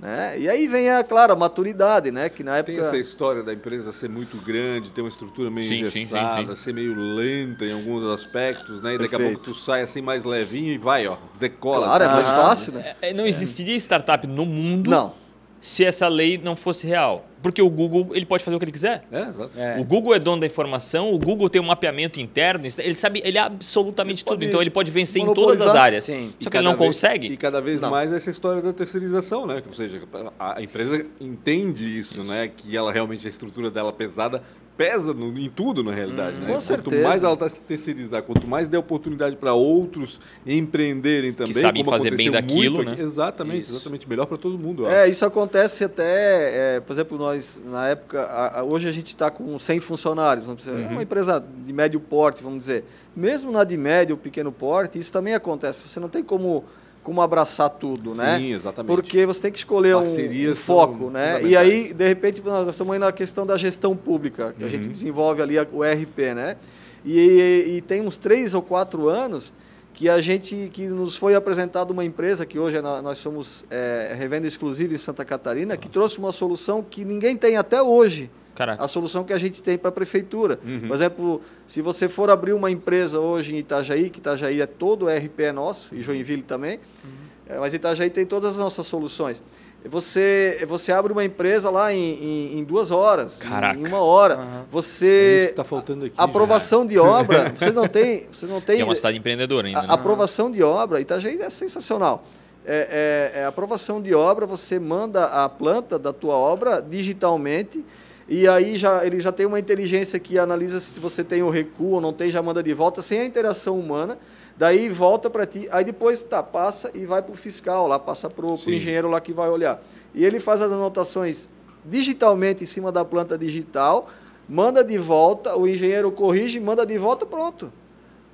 Né? 0.00 0.38
E 0.38 0.48
aí 0.48 0.66
vem, 0.66 0.90
a, 0.90 1.04
claro, 1.04 1.34
a 1.34 1.36
maturidade, 1.36 2.10
né? 2.10 2.30
Que 2.30 2.42
na 2.42 2.56
época... 2.56 2.72
Tem 2.72 2.80
essa 2.80 2.96
história 2.96 3.42
da 3.42 3.52
empresa 3.52 3.92
ser 3.92 4.08
muito 4.08 4.38
grande, 4.38 4.90
ter 4.90 5.02
uma 5.02 5.10
estrutura 5.10 5.50
meio 5.50 5.68
sim, 5.68 5.82
engessada, 5.82 6.42
sim, 6.42 6.48
sim, 6.48 6.56
ser 6.56 6.72
meio 6.72 6.94
lenta 6.94 7.66
em 7.66 7.72
alguns 7.72 8.04
aspectos, 8.06 8.80
né? 8.80 8.94
E 8.94 8.98
Perfeito. 8.98 9.10
daqui 9.10 9.22
a 9.22 9.26
pouco 9.26 9.44
tu 9.44 9.54
sai 9.54 9.82
assim 9.82 10.00
mais 10.00 10.24
levinho 10.24 10.72
e 10.72 10.78
vai, 10.78 11.06
ó, 11.06 11.18
decola. 11.38 11.86
Claro, 11.86 12.04
é 12.04 12.08
mais 12.08 12.28
fácil, 12.28 12.72
né? 12.72 12.94
É, 13.02 13.10
é, 13.10 13.12
não 13.12 13.26
existiria 13.26 13.76
startup 13.76 14.26
no 14.26 14.46
mundo 14.46 14.88
não. 14.88 15.12
Se 15.60 15.84
essa 15.84 16.06
lei 16.08 16.38
não 16.38 16.56
fosse 16.56 16.86
real. 16.86 17.26
Porque 17.42 17.62
o 17.62 17.70
Google 17.70 18.08
ele 18.12 18.26
pode 18.26 18.44
fazer 18.44 18.54
o 18.54 18.58
que 18.58 18.66
ele 18.66 18.72
quiser. 18.72 19.02
É. 19.10 19.76
É. 19.76 19.80
O 19.80 19.84
Google 19.84 20.14
é 20.14 20.18
dono 20.18 20.42
da 20.42 20.46
informação, 20.46 21.10
o 21.10 21.18
Google 21.18 21.48
tem 21.48 21.60
um 21.60 21.64
mapeamento 21.64 22.20
interno, 22.20 22.66
ele 22.66 22.96
sabe, 22.96 23.22
ele 23.24 23.38
é 23.38 23.40
absolutamente 23.40 24.22
ele 24.22 24.30
tudo. 24.30 24.44
Então 24.44 24.60
ele 24.60 24.70
pode 24.70 24.90
vencer 24.90 25.22
em 25.22 25.32
todas 25.32 25.58
as 25.58 25.74
áreas. 25.74 26.04
Sim. 26.04 26.34
Só 26.38 26.50
que 26.50 26.56
ele 26.58 26.64
não 26.64 26.76
vez, 26.76 26.86
consegue. 26.86 27.28
E 27.28 27.36
cada 27.38 27.60
vez 27.62 27.80
não. 27.80 27.90
mais 27.90 28.12
essa 28.12 28.28
história 28.28 28.60
da 28.60 28.74
terceirização, 28.74 29.46
né? 29.46 29.62
Ou 29.66 29.72
seja, 29.72 30.02
a 30.38 30.62
empresa 30.62 31.06
entende 31.18 31.98
isso, 31.98 32.10
isso, 32.10 32.24
né? 32.24 32.48
Que 32.48 32.76
ela 32.76 32.92
realmente 32.92 33.26
a 33.26 33.30
estrutura 33.30 33.70
dela 33.70 33.92
pesada 33.92 34.42
pesa 34.80 35.12
no, 35.12 35.38
em 35.38 35.50
tudo, 35.50 35.84
na 35.84 35.92
realidade. 35.92 36.38
Hum, 36.38 36.40
né? 36.40 36.54
Com 36.54 36.58
certeza. 36.58 36.96
Quanto 36.96 37.02
mais 37.02 37.22
ela 37.22 37.34
está 37.34 37.50
terceirizar, 37.50 38.22
quanto 38.22 38.48
mais 38.48 38.66
der 38.66 38.78
oportunidade 38.78 39.36
para 39.36 39.52
outros 39.52 40.18
empreenderem 40.46 41.34
também. 41.34 41.52
Que 41.52 41.58
sabem 41.60 41.84
fazer 41.84 42.16
bem 42.16 42.30
daquilo, 42.30 42.82
né? 42.82 42.96
exatamente, 42.98 43.64
isso. 43.64 43.74
exatamente. 43.74 44.08
Melhor 44.08 44.24
para 44.24 44.38
todo 44.38 44.58
mundo. 44.58 44.88
É, 44.88 45.06
isso 45.06 45.22
acontece 45.26 45.84
até, 45.84 46.76
é, 46.76 46.80
por 46.80 46.94
exemplo, 46.94 47.18
nós, 47.18 47.60
na 47.66 47.88
época, 47.88 48.22
a, 48.22 48.60
a, 48.60 48.64
hoje 48.64 48.88
a 48.88 48.92
gente 48.92 49.08
está 49.08 49.30
com 49.30 49.58
100 49.58 49.80
funcionários, 49.80 50.46
vamos 50.46 50.64
dizer, 50.64 50.74
uhum. 50.74 50.92
uma 50.92 51.02
empresa 51.02 51.44
de 51.66 51.72
médio 51.74 52.00
porte, 52.00 52.42
vamos 52.42 52.60
dizer. 52.60 52.82
Mesmo 53.14 53.52
na 53.52 53.64
de 53.64 53.76
médio 53.76 54.14
ou 54.14 54.18
pequeno 54.18 54.50
porte, 54.50 54.98
isso 54.98 55.12
também 55.12 55.34
acontece. 55.34 55.86
Você 55.86 56.00
não 56.00 56.08
tem 56.08 56.22
como 56.22 56.64
como 57.02 57.22
abraçar 57.22 57.70
tudo, 57.70 58.10
Sim, 58.10 58.18
né? 58.18 58.38
Sim, 58.38 58.52
exatamente. 58.52 58.94
Porque 58.94 59.24
você 59.24 59.40
tem 59.42 59.52
que 59.52 59.58
escolher 59.58 59.96
um, 59.96 60.02
um 60.02 60.54
foco, 60.54 61.10
né? 61.10 61.42
E 61.42 61.56
aí, 61.56 61.92
de 61.92 62.06
repente, 62.06 62.42
nós 62.42 62.68
estamos 62.68 62.92
aí 62.92 62.98
na 62.98 63.10
questão 63.10 63.46
da 63.46 63.56
gestão 63.56 63.96
pública, 63.96 64.52
que 64.52 64.62
uhum. 64.62 64.66
a 64.66 64.70
gente 64.70 64.86
uhum. 64.86 64.92
desenvolve 64.92 65.42
ali 65.42 65.58
o 65.58 65.82
RP, 65.82 66.34
né? 66.34 66.56
E, 67.04 67.18
e, 67.18 67.76
e, 67.76 67.80
tem 67.80 68.02
uns 68.02 68.18
três 68.18 68.52
ou 68.52 68.60
quatro 68.60 69.08
anos 69.08 69.54
que 69.94 70.08
a 70.08 70.20
gente, 70.20 70.70
que 70.72 70.86
nos 70.86 71.16
foi 71.16 71.34
apresentado 71.34 71.90
uma 71.90 72.04
empresa, 72.04 72.44
que 72.44 72.58
hoje 72.58 72.76
é 72.76 72.82
nós 72.82 73.18
somos 73.18 73.64
é, 73.70 74.14
revenda 74.16 74.46
exclusiva 74.46 74.94
em 74.94 74.98
Santa 74.98 75.24
Catarina, 75.24 75.74
Nossa. 75.74 75.78
que 75.78 75.88
trouxe 75.88 76.18
uma 76.18 76.30
solução 76.30 76.82
que 76.82 77.04
ninguém 77.04 77.36
tem 77.36 77.56
até 77.56 77.82
hoje 77.82 78.30
Caraca. 78.54 78.84
a 78.84 78.88
solução 78.88 79.24
que 79.24 79.32
a 79.32 79.38
gente 79.38 79.62
tem 79.62 79.78
para 79.78 79.88
a 79.88 79.92
prefeitura. 79.92 80.58
Uhum. 80.64 80.88
Por 80.88 80.94
exemplo, 80.94 81.42
se 81.66 81.80
você 81.80 82.08
for 82.08 82.30
abrir 82.30 82.52
uma 82.52 82.70
empresa 82.70 83.20
hoje 83.20 83.54
em 83.54 83.58
Itajaí, 83.58 84.10
que 84.10 84.18
Itajaí 84.18 84.60
é 84.60 84.66
todo 84.66 85.06
o 85.06 85.08
RP 85.08 85.40
é 85.40 85.52
nosso, 85.52 85.94
e 85.94 86.00
Joinville 86.00 86.42
também, 86.42 86.78
uhum. 87.04 87.10
é, 87.48 87.58
mas 87.58 87.74
Itajaí 87.74 88.10
tem 88.10 88.26
todas 88.26 88.52
as 88.52 88.58
nossas 88.58 88.86
soluções. 88.86 89.42
Você, 89.84 90.62
você 90.68 90.92
abre 90.92 91.10
uma 91.10 91.24
empresa 91.24 91.70
lá 91.70 91.92
em, 91.92 91.98
em, 91.98 92.58
em 92.58 92.64
duas 92.64 92.90
horas, 92.90 93.40
em, 93.40 93.80
em, 93.80 93.86
uma 93.86 94.00
hora. 94.00 94.36
Uhum. 94.36 94.64
Você. 94.70 95.48
É 95.50 95.54
tá 95.54 95.64
faltando 95.64 96.04
aqui. 96.04 96.14
Aprovação 96.18 96.82
já. 96.82 96.88
de 96.88 96.98
obra. 96.98 97.48
Vocês 97.58 97.74
não 97.74 97.88
têm. 97.88 98.26
Vocês 98.30 98.50
não 98.50 98.60
têm 98.60 98.80
é 98.80 98.84
uma 98.84 98.94
cidade 98.94 99.16
empreendedora 99.16 99.66
ainda. 99.66 99.80
A, 99.80 99.82
né? 99.86 99.88
Aprovação 99.90 100.50
de 100.50 100.62
obra, 100.62 101.00
Itajaí 101.00 101.40
é 101.40 101.48
sensacional. 101.48 102.24
É, 102.64 103.32
é, 103.34 103.40
é, 103.40 103.44
aprovação 103.46 104.02
de 104.02 104.14
obra, 104.14 104.44
você 104.44 104.78
manda 104.78 105.24
a 105.24 105.48
planta 105.48 105.98
da 105.98 106.12
tua 106.12 106.34
obra 106.34 106.82
digitalmente 106.82 107.82
e 108.30 108.46
aí 108.46 108.78
já, 108.78 109.04
ele 109.04 109.20
já 109.20 109.32
tem 109.32 109.44
uma 109.44 109.58
inteligência 109.58 110.16
que 110.20 110.38
analisa 110.38 110.78
se 110.78 111.00
você 111.00 111.24
tem 111.24 111.42
o 111.42 111.50
recuo 111.50 111.94
ou 111.94 112.00
não 112.00 112.12
tem, 112.12 112.30
já 112.30 112.40
manda 112.40 112.62
de 112.62 112.72
volta, 112.72 113.02
sem 113.02 113.18
a 113.18 113.24
interação 113.24 113.76
humana. 113.76 114.16
Daí 114.56 114.88
volta 114.88 115.28
para 115.28 115.44
ti, 115.44 115.66
aí 115.72 115.84
depois 115.84 116.22
tá, 116.22 116.40
passa 116.40 116.92
e 116.94 117.04
vai 117.04 117.22
para 117.22 117.32
o 117.32 117.36
fiscal 117.36 117.88
lá, 117.88 117.98
passa 117.98 118.30
para 118.30 118.46
o 118.46 118.52
engenheiro 118.52 119.08
lá 119.08 119.20
que 119.20 119.32
vai 119.32 119.50
olhar. 119.50 119.82
E 120.14 120.24
ele 120.24 120.38
faz 120.38 120.62
as 120.62 120.70
anotações 120.70 121.48
digitalmente 121.84 122.62
em 122.62 122.66
cima 122.66 122.92
da 122.92 123.04
planta 123.04 123.36
digital, 123.36 124.08
manda 124.48 124.84
de 124.84 124.96
volta, 124.96 125.56
o 125.56 125.66
engenheiro 125.66 126.12
corrige, 126.12 126.60
manda 126.60 126.86
de 126.86 126.96
volta, 126.98 127.26
pronto. 127.26 127.72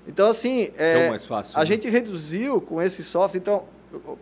Então, 0.06 0.28
assim, 0.28 0.68
é, 0.76 1.09
mais 1.09 1.24
fácil, 1.24 1.56
a 1.56 1.61
né? 1.61 1.66
gente 1.66 1.88
reduziu 1.88 2.61
com 2.61 2.82
esse 2.82 3.02
software. 3.02 3.40
Então, 3.40 3.64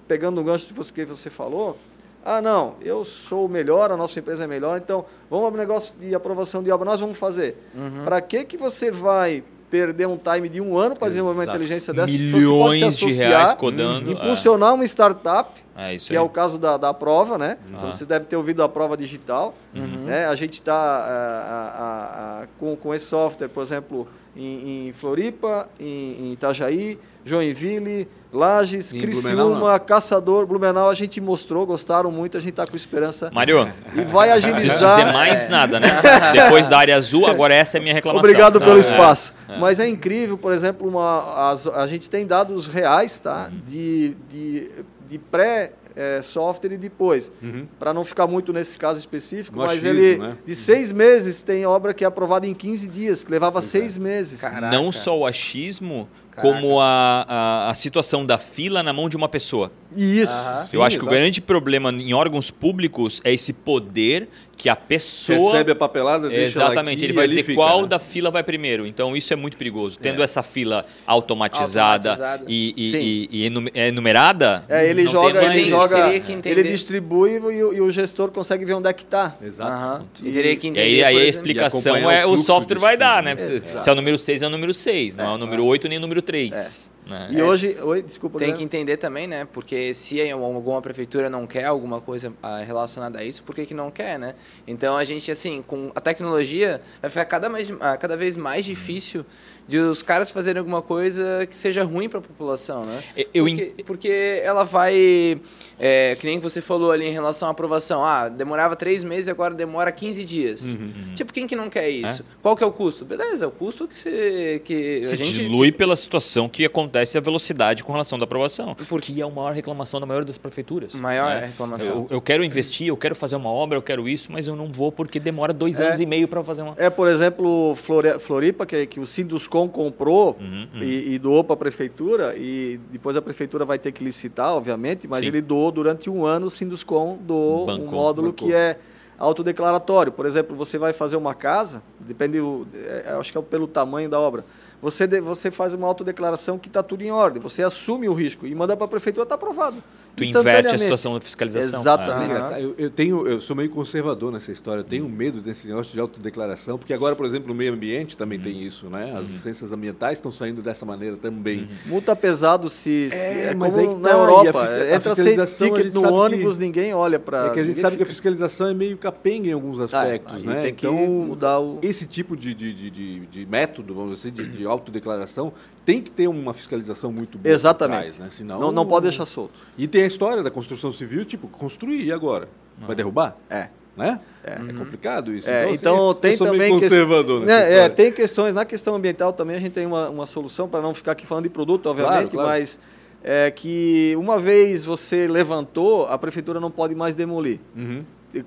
pegando 0.06 0.40
o 0.40 0.44
gancho 0.44 0.68
que 0.92 1.04
você 1.04 1.30
falou, 1.30 1.76
ah, 2.24 2.40
não, 2.40 2.74
eu 2.80 3.04
sou 3.04 3.44
o 3.44 3.48
melhor, 3.48 3.90
a 3.90 3.96
nossa 3.96 4.18
empresa 4.18 4.44
é 4.44 4.46
melhor, 4.46 4.80
então 4.82 5.04
vamos 5.28 5.46
abrir 5.46 5.58
um 5.58 5.60
negócio 5.60 5.94
de 6.00 6.14
aprovação 6.14 6.62
de 6.62 6.70
obra, 6.70 6.86
nós 6.86 6.98
vamos 6.98 7.18
fazer. 7.18 7.54
Uhum. 7.74 8.02
Para 8.02 8.18
que, 8.22 8.44
que 8.44 8.56
você 8.56 8.90
vai 8.90 9.44
perder 9.70 10.06
um 10.06 10.16
time 10.16 10.48
de 10.48 10.60
um 10.60 10.78
ano 10.78 10.96
para 10.96 11.08
desenvolver 11.08 11.40
uma 11.40 11.44
inteligência 11.44 11.92
dessa? 11.92 12.10
Milhões 12.10 12.96
de 12.96 13.12
reais 13.12 13.52
codando. 13.52 14.10
Impulsionar 14.10 14.70
é. 14.70 14.72
uma 14.72 14.84
startup, 14.84 15.50
é 15.76 15.98
que 15.98 16.16
é 16.16 16.20
o 16.20 16.28
caso 16.30 16.56
da, 16.56 16.78
da 16.78 16.94
prova, 16.94 17.36
né? 17.36 17.58
Uhum. 17.68 17.76
Então 17.76 17.92
você 17.92 18.06
deve 18.06 18.24
ter 18.24 18.36
ouvido 18.36 18.62
a 18.62 18.68
prova 18.70 18.96
digital. 18.96 19.54
Uhum. 19.74 20.04
Né? 20.04 20.26
A 20.26 20.34
gente 20.34 20.54
está 20.54 22.46
com, 22.58 22.74
com 22.74 22.94
esse 22.94 23.04
software, 23.04 23.48
por 23.48 23.62
exemplo, 23.62 24.08
em, 24.34 24.88
em 24.88 24.92
Floripa, 24.92 25.68
em, 25.78 26.28
em 26.28 26.32
Itajaí, 26.32 26.98
Joinville, 27.24 28.08
Lages, 28.32 28.86
Sim, 28.86 29.00
Criciúma, 29.00 29.78
Caçador, 29.78 30.46
Blumenau, 30.46 30.90
a 30.90 30.94
gente 30.94 31.20
mostrou, 31.20 31.64
gostaram 31.64 32.10
muito, 32.10 32.36
a 32.36 32.40
gente 32.40 32.50
está 32.50 32.66
com 32.66 32.76
esperança. 32.76 33.30
Mário, 33.32 33.68
e 33.94 34.00
vai 34.02 34.30
agilizar. 34.30 34.80
Não 34.80 34.96
dizer 34.96 35.12
mais 35.12 35.46
é. 35.46 35.48
nada, 35.48 35.80
né? 35.80 35.88
Depois 36.32 36.68
da 36.68 36.78
área 36.78 36.96
azul, 36.96 37.26
agora 37.26 37.54
essa 37.54 37.78
é 37.78 37.80
a 37.80 37.82
minha 37.82 37.94
reclamação. 37.94 38.28
Obrigado 38.28 38.60
pelo 38.60 38.76
é, 38.76 38.80
espaço. 38.80 39.32
É, 39.48 39.54
é. 39.54 39.58
Mas 39.58 39.78
é 39.78 39.88
incrível, 39.88 40.36
por 40.36 40.52
exemplo, 40.52 40.88
uma, 40.88 41.00
a, 41.00 41.82
a 41.82 41.86
gente 41.86 42.10
tem 42.10 42.26
dados 42.26 42.66
reais, 42.66 43.18
tá? 43.18 43.48
Uhum. 43.50 43.60
De, 43.66 44.16
de, 44.30 44.70
de 45.08 45.18
pré 45.18 45.72
é, 45.96 46.20
software 46.22 46.72
e 46.72 46.76
depois. 46.76 47.30
Uhum. 47.42 47.66
Para 47.78 47.94
não 47.94 48.04
ficar 48.04 48.26
muito 48.26 48.52
nesse 48.52 48.76
caso 48.76 48.98
específico, 48.98 49.56
no 49.56 49.62
mas 49.62 49.72
achismo, 49.72 49.90
ele 49.90 50.18
né? 50.18 50.36
de 50.44 50.54
seis 50.56 50.92
meses 50.92 51.40
tem 51.40 51.64
obra 51.66 51.94
que 51.94 52.04
é 52.04 52.06
aprovada 52.06 52.46
em 52.46 52.54
15 52.54 52.88
dias, 52.88 53.24
que 53.24 53.30
levava 53.30 53.62
seis 53.62 53.96
meses. 53.96 54.40
Caraca. 54.40 54.76
Não 54.76 54.90
só 54.90 55.18
o 55.18 55.26
achismo, 55.26 56.08
como 56.40 56.80
a, 56.80 57.24
a, 57.28 57.70
a, 57.70 57.74
situação 57.74 58.24
da 58.24 58.38
fila 58.38 58.82
na 58.82 58.92
mão 58.92 59.08
de 59.08 59.16
uma 59.16 59.28
pessoa. 59.28 59.70
Isso. 59.96 60.32
Eu 60.72 60.80
Sim, 60.80 60.86
acho 60.86 60.98
que 60.98 61.04
o 61.04 61.08
grande 61.08 61.40
problema 61.40 61.90
em 61.90 62.12
órgãos 62.12 62.50
públicos 62.50 63.20
é 63.24 63.32
esse 63.32 63.52
poder 63.52 64.28
que 64.56 64.68
a 64.68 64.76
pessoa 64.76 65.52
recebe 65.52 65.72
a 65.72 65.74
papelada, 65.74 66.28
deixa 66.28 66.58
exatamente, 66.58 66.98
aqui, 66.98 67.04
ele 67.04 67.12
vai 67.12 67.28
dizer 67.28 67.42
fica, 67.42 67.56
qual 67.56 67.82
né? 67.82 67.88
da 67.88 67.98
fila 67.98 68.30
vai 68.30 68.42
primeiro. 68.42 68.86
Então 68.86 69.16
isso 69.16 69.32
é 69.32 69.36
muito 69.36 69.56
perigoso. 69.56 69.98
Tendo 69.98 70.22
é. 70.22 70.24
essa 70.24 70.42
fila 70.42 70.86
automatizada, 71.06 72.10
automatizada. 72.10 72.44
E, 72.48 72.74
e, 72.76 73.28
e, 73.30 73.42
e, 73.42 73.86
enumerada, 73.86 74.64
é, 74.68 74.88
ele 74.88 75.06
joga, 75.06 75.44
ele 75.44 75.64
joga, 75.64 76.12
ele 76.12 76.62
distribui 76.62 77.32
e 77.32 77.38
o, 77.38 77.74
e 77.74 77.80
o, 77.80 77.90
gestor 77.90 78.30
consegue 78.30 78.64
ver 78.64 78.74
onde 78.74 78.88
é 78.88 78.92
que 78.92 79.02
está. 79.02 79.34
Exato. 79.42 80.22
Uhum. 80.22 80.28
E, 80.28 80.32
teria 80.32 80.56
que 80.56 80.68
entender, 80.68 80.88
e 80.88 81.04
aí, 81.04 81.16
aí 81.16 81.26
a 81.26 81.28
explicação 81.28 82.10
é 82.10 82.24
o 82.24 82.36
software 82.36 82.78
vai 82.78 82.96
dar, 82.96 83.22
né? 83.22 83.36
Se 83.36 83.88
é 83.88 83.92
o 83.92 83.94
número 83.94 84.16
6 84.16 84.42
é 84.42 84.46
o 84.46 84.50
número 84.50 84.72
6, 84.72 85.16
não 85.16 85.32
é, 85.32 85.34
o 85.34 85.38
número 85.38 85.64
8 85.64 85.88
nem 85.88 85.98
o 85.98 86.00
número 86.00 86.22
3. 86.22 86.90
Né? 87.06 87.28
E 87.32 87.40
é, 87.40 87.44
hoje, 87.44 87.76
oi, 87.82 88.02
desculpa. 88.02 88.38
Tem 88.38 88.54
que 88.54 88.62
entender 88.62 88.96
também, 88.96 89.26
né? 89.26 89.46
Porque 89.52 89.92
se 89.92 90.30
alguma 90.30 90.80
prefeitura 90.80 91.28
não 91.28 91.46
quer 91.46 91.64
alguma 91.64 92.00
coisa 92.00 92.32
ah, 92.42 92.60
relacionada 92.60 93.18
a 93.18 93.24
isso, 93.24 93.42
por 93.42 93.54
que, 93.54 93.66
que 93.66 93.74
não 93.74 93.90
quer, 93.90 94.18
né? 94.18 94.34
Então 94.66 94.96
a 94.96 95.04
gente, 95.04 95.30
assim, 95.30 95.62
com 95.62 95.90
a 95.94 96.00
tecnologia, 96.00 96.80
vai 97.02 97.10
ficar 97.10 97.26
cada, 97.26 97.48
mais, 97.48 97.70
ah, 97.80 97.96
cada 97.96 98.16
vez 98.16 98.36
mais 98.36 98.64
difícil 98.64 99.24
de 99.66 99.78
os 99.78 100.02
caras 100.02 100.30
fazerem 100.30 100.58
alguma 100.58 100.82
coisa 100.82 101.46
que 101.46 101.56
seja 101.56 101.82
ruim 101.84 102.08
para 102.08 102.18
a 102.18 102.22
população, 102.22 102.84
né? 102.84 103.02
Eu 103.32 103.46
porque, 103.46 103.84
porque 103.84 104.42
ela 104.44 104.64
vai, 104.64 105.40
é, 105.78 106.16
que 106.16 106.26
nem 106.26 106.38
você 106.38 106.60
falou 106.60 106.90
ali 106.90 107.06
em 107.06 107.12
relação 107.12 107.48
à 107.48 107.50
aprovação, 107.50 108.04
ah, 108.04 108.28
demorava 108.28 108.76
três 108.76 109.02
meses 109.02 109.28
e 109.28 109.30
agora 109.30 109.54
demora 109.54 109.90
15 109.90 110.24
dias. 110.24 110.74
Uhum, 110.74 110.82
uhum. 110.82 111.14
Tipo, 111.14 111.32
quem 111.32 111.46
que 111.46 111.56
não 111.56 111.70
quer 111.70 111.88
isso? 111.88 112.22
É? 112.22 112.24
Qual 112.42 112.54
que 112.56 112.62
é 112.62 112.66
o 112.66 112.72
custo? 112.72 113.04
Beleza, 113.04 113.46
é 113.46 113.48
o 113.48 113.50
custo 113.50 113.88
que, 113.88 113.98
você, 113.98 114.60
que 114.64 115.02
se 115.04 115.14
a 115.14 115.16
gente... 115.16 115.32
dilui 115.32 115.72
pela 115.72 115.96
situação 115.96 116.48
que 116.48 116.64
acontece 116.64 117.16
a 117.16 117.20
velocidade 117.20 117.82
com 117.82 117.92
relação 117.92 118.18
da 118.18 118.24
aprovação, 118.24 118.74
porque 118.88 119.20
é 119.20 119.24
a 119.24 119.30
maior 119.30 119.52
reclamação 119.52 119.98
da 119.98 120.06
maioria 120.06 120.26
das 120.26 120.38
prefeituras. 120.38 120.94
Maior 120.94 121.40
né? 121.40 121.46
reclamação. 121.46 122.06
Eu, 122.10 122.16
eu, 122.16 122.20
quero 122.20 122.44
investir, 122.44 122.88
eu 122.88 122.96
quero 122.96 123.16
fazer 123.16 123.36
uma 123.36 123.50
obra, 123.50 123.78
eu 123.78 123.82
quero 123.82 124.06
isso, 124.08 124.30
mas 124.30 124.46
eu 124.46 124.54
não 124.54 124.70
vou 124.70 124.92
porque 124.92 125.18
demora 125.18 125.52
dois 125.52 125.80
é, 125.80 125.86
anos 125.86 126.00
e 126.00 126.06
meio 126.06 126.28
para 126.28 126.44
fazer 126.44 126.62
uma... 126.62 126.74
É, 126.76 126.90
por 126.90 127.08
exemplo, 127.08 127.74
Floripa, 128.20 128.66
que, 128.66 128.86
que 128.86 129.00
o 129.00 129.06
Sindus 129.06 129.46
Fuscom 129.54 129.68
comprou 129.68 130.36
uhum, 130.40 130.66
uhum. 130.74 130.82
E, 130.82 131.14
e, 131.14 131.18
doou 131.18 131.44
para 131.44 131.54
a 131.54 131.56
prefeitura, 131.56 132.34
e 132.36 132.80
depois 132.90 133.16
a 133.16 133.22
prefeitura 133.22 133.64
vai 133.64 133.78
ter 133.78 133.92
que 133.92 134.02
licitar, 134.02 134.52
obviamente, 134.52 135.06
mas 135.06 135.20
Sim. 135.20 135.28
ele 135.28 135.40
doou 135.40 135.70
durante 135.70 136.10
um 136.10 136.26
ano, 136.26 136.46
o 136.46 136.50
Sinduscom 136.50 137.16
doou 137.20 137.66
Bancou, 137.66 137.86
um 137.86 137.90
módulo 137.90 138.32
bancou. 138.32 138.48
que 138.48 138.54
é 138.54 138.76
autodeclaratório. 139.16 140.10
Por 140.10 140.26
exemplo, 140.26 140.56
você 140.56 140.76
vai 140.76 140.92
fazer 140.92 141.16
uma 141.16 141.34
casa, 141.34 141.82
depende, 142.00 142.38
é, 142.74 143.14
acho 143.18 143.30
que 143.30 143.38
é 143.38 143.42
pelo 143.42 143.68
tamanho 143.68 144.08
da 144.08 144.18
obra 144.18 144.44
você, 144.84 145.06
você 145.22 145.50
faz 145.50 145.72
uma 145.72 145.86
autodeclaração 145.86 146.58
que 146.58 146.68
está 146.68 146.82
tudo 146.82 147.02
em 147.02 147.10
ordem, 147.10 147.40
você 147.40 147.62
assume 147.62 148.06
o 148.06 148.12
risco 148.12 148.46
e 148.46 148.54
manda 148.54 148.76
para 148.76 148.84
a 148.84 148.88
prefeitura, 148.88 149.22
está 149.22 149.34
aprovado. 149.34 149.82
Tu 150.16 150.24
inverte 150.24 150.74
a 150.74 150.78
situação 150.78 151.14
da 151.14 151.20
fiscalização. 151.20 151.80
Exatamente. 151.80 152.52
Ah. 152.52 152.60
Eu, 152.60 152.74
eu, 152.78 152.90
tenho, 152.90 153.26
eu 153.26 153.40
sou 153.40 153.56
meio 153.56 153.68
conservador 153.70 154.32
nessa 154.32 154.52
história, 154.52 154.80
eu 154.80 154.84
tenho 154.84 155.08
medo 155.08 155.40
desse 155.40 155.66
negócio 155.66 155.92
de 155.92 155.98
autodeclaração, 155.98 156.78
porque 156.78 156.92
agora, 156.92 157.16
por 157.16 157.26
exemplo, 157.26 157.48
no 157.48 157.54
meio 157.54 157.72
ambiente 157.72 158.16
também 158.16 158.38
uhum. 158.38 158.44
tem 158.44 158.62
isso, 158.62 158.86
né? 158.86 159.14
As 159.16 159.26
uhum. 159.26 159.32
licenças 159.32 159.72
ambientais 159.72 160.18
estão 160.18 160.30
saindo 160.30 160.62
dessa 160.62 160.86
maneira 160.86 161.16
também. 161.16 161.60
Uhum. 161.60 161.68
Multa 161.86 162.14
pesado 162.14 162.68
se, 162.68 163.08
se 163.10 163.16
é, 163.16 163.46
é, 163.50 163.54
mas 163.54 163.76
aí 163.76 163.86
na 163.86 164.08
tá, 164.08 164.10
Europa. 164.10 164.62
A, 164.62 164.94
Entra 164.94 165.14
sem 165.46 165.68
ticket 165.68 165.92
no 165.92 166.12
ônibus, 166.12 166.58
que, 166.58 166.64
ninguém 166.64 166.94
olha 166.94 167.18
para... 167.18 167.48
É 167.48 167.50
que 167.50 167.60
a 167.60 167.64
gente 167.64 167.78
sabe 167.80 167.92
fica... 167.92 168.04
que 168.04 168.10
a 168.10 168.12
fiscalização 168.12 168.68
é 168.68 168.74
meio 168.74 168.96
capenga 168.96 169.48
em 169.48 169.52
alguns 169.52 169.80
ah, 169.80 169.84
aspectos, 169.84 170.42
ah, 170.44 170.46
né? 170.46 170.62
Tem 170.62 170.70
então, 170.70 170.96
que 170.96 171.06
mudar 171.06 171.60
o... 171.60 171.78
esse 171.82 172.06
tipo 172.06 172.36
de, 172.36 172.54
de, 172.54 172.72
de, 172.72 172.90
de, 172.90 173.20
de 173.26 173.46
método, 173.46 173.94
vamos 173.94 174.16
dizer 174.16 174.28
assim, 174.28 174.50
de, 174.50 174.58
de 174.58 174.64
autodeclaração, 174.64 175.52
tem 175.84 176.00
que 176.00 176.10
ter 176.10 176.28
uma 176.28 176.54
fiscalização 176.54 177.12
muito 177.12 177.36
boa. 177.36 177.52
Exatamente. 177.52 178.00
Trás, 178.00 178.18
né? 178.18 178.28
Senão, 178.30 178.58
não, 178.58 178.72
não 178.72 178.86
pode 178.86 179.04
deixar 179.04 179.26
solto. 179.26 179.52
E 179.76 179.86
tem 179.86 180.03
a 180.04 180.06
história 180.06 180.42
da 180.42 180.50
construção 180.50 180.92
civil, 180.92 181.24
tipo, 181.24 181.48
construir, 181.48 182.04
e 182.04 182.12
agora? 182.12 182.48
Vai 182.78 182.94
derrubar? 182.94 183.36
É. 183.48 183.68
Né? 183.96 184.18
É, 184.42 184.52
é 184.54 184.72
complicado 184.72 185.32
isso. 185.32 185.48
É, 185.48 185.70
então, 185.70 185.74
então 185.74 186.10
assim, 186.10 186.20
tem 186.20 186.36
também 186.36 186.70
conservador 186.80 187.44
que... 187.44 187.52
é, 187.52 187.78
é, 187.78 187.88
tem 187.88 188.10
questões 188.10 188.52
na 188.52 188.64
questão 188.64 188.96
ambiental 188.96 189.32
também 189.32 189.54
a 189.54 189.60
gente 189.60 189.70
tem 189.70 189.86
uma, 189.86 190.10
uma 190.10 190.26
solução 190.26 190.68
para 190.68 190.80
não 190.80 190.92
ficar 190.92 191.12
aqui 191.12 191.24
falando 191.24 191.44
de 191.44 191.50
produto, 191.50 191.86
obviamente, 191.86 192.32
claro, 192.32 192.48
claro. 192.48 192.48
mas 192.48 192.80
é 193.22 193.50
que 193.52 194.14
uma 194.18 194.38
vez 194.38 194.84
você 194.84 195.28
levantou, 195.28 196.06
a 196.06 196.18
prefeitura 196.18 196.58
não 196.58 196.70
pode 196.70 196.94
mais 196.94 197.14
demolir. 197.14 197.60
Uhum. 197.76 198.04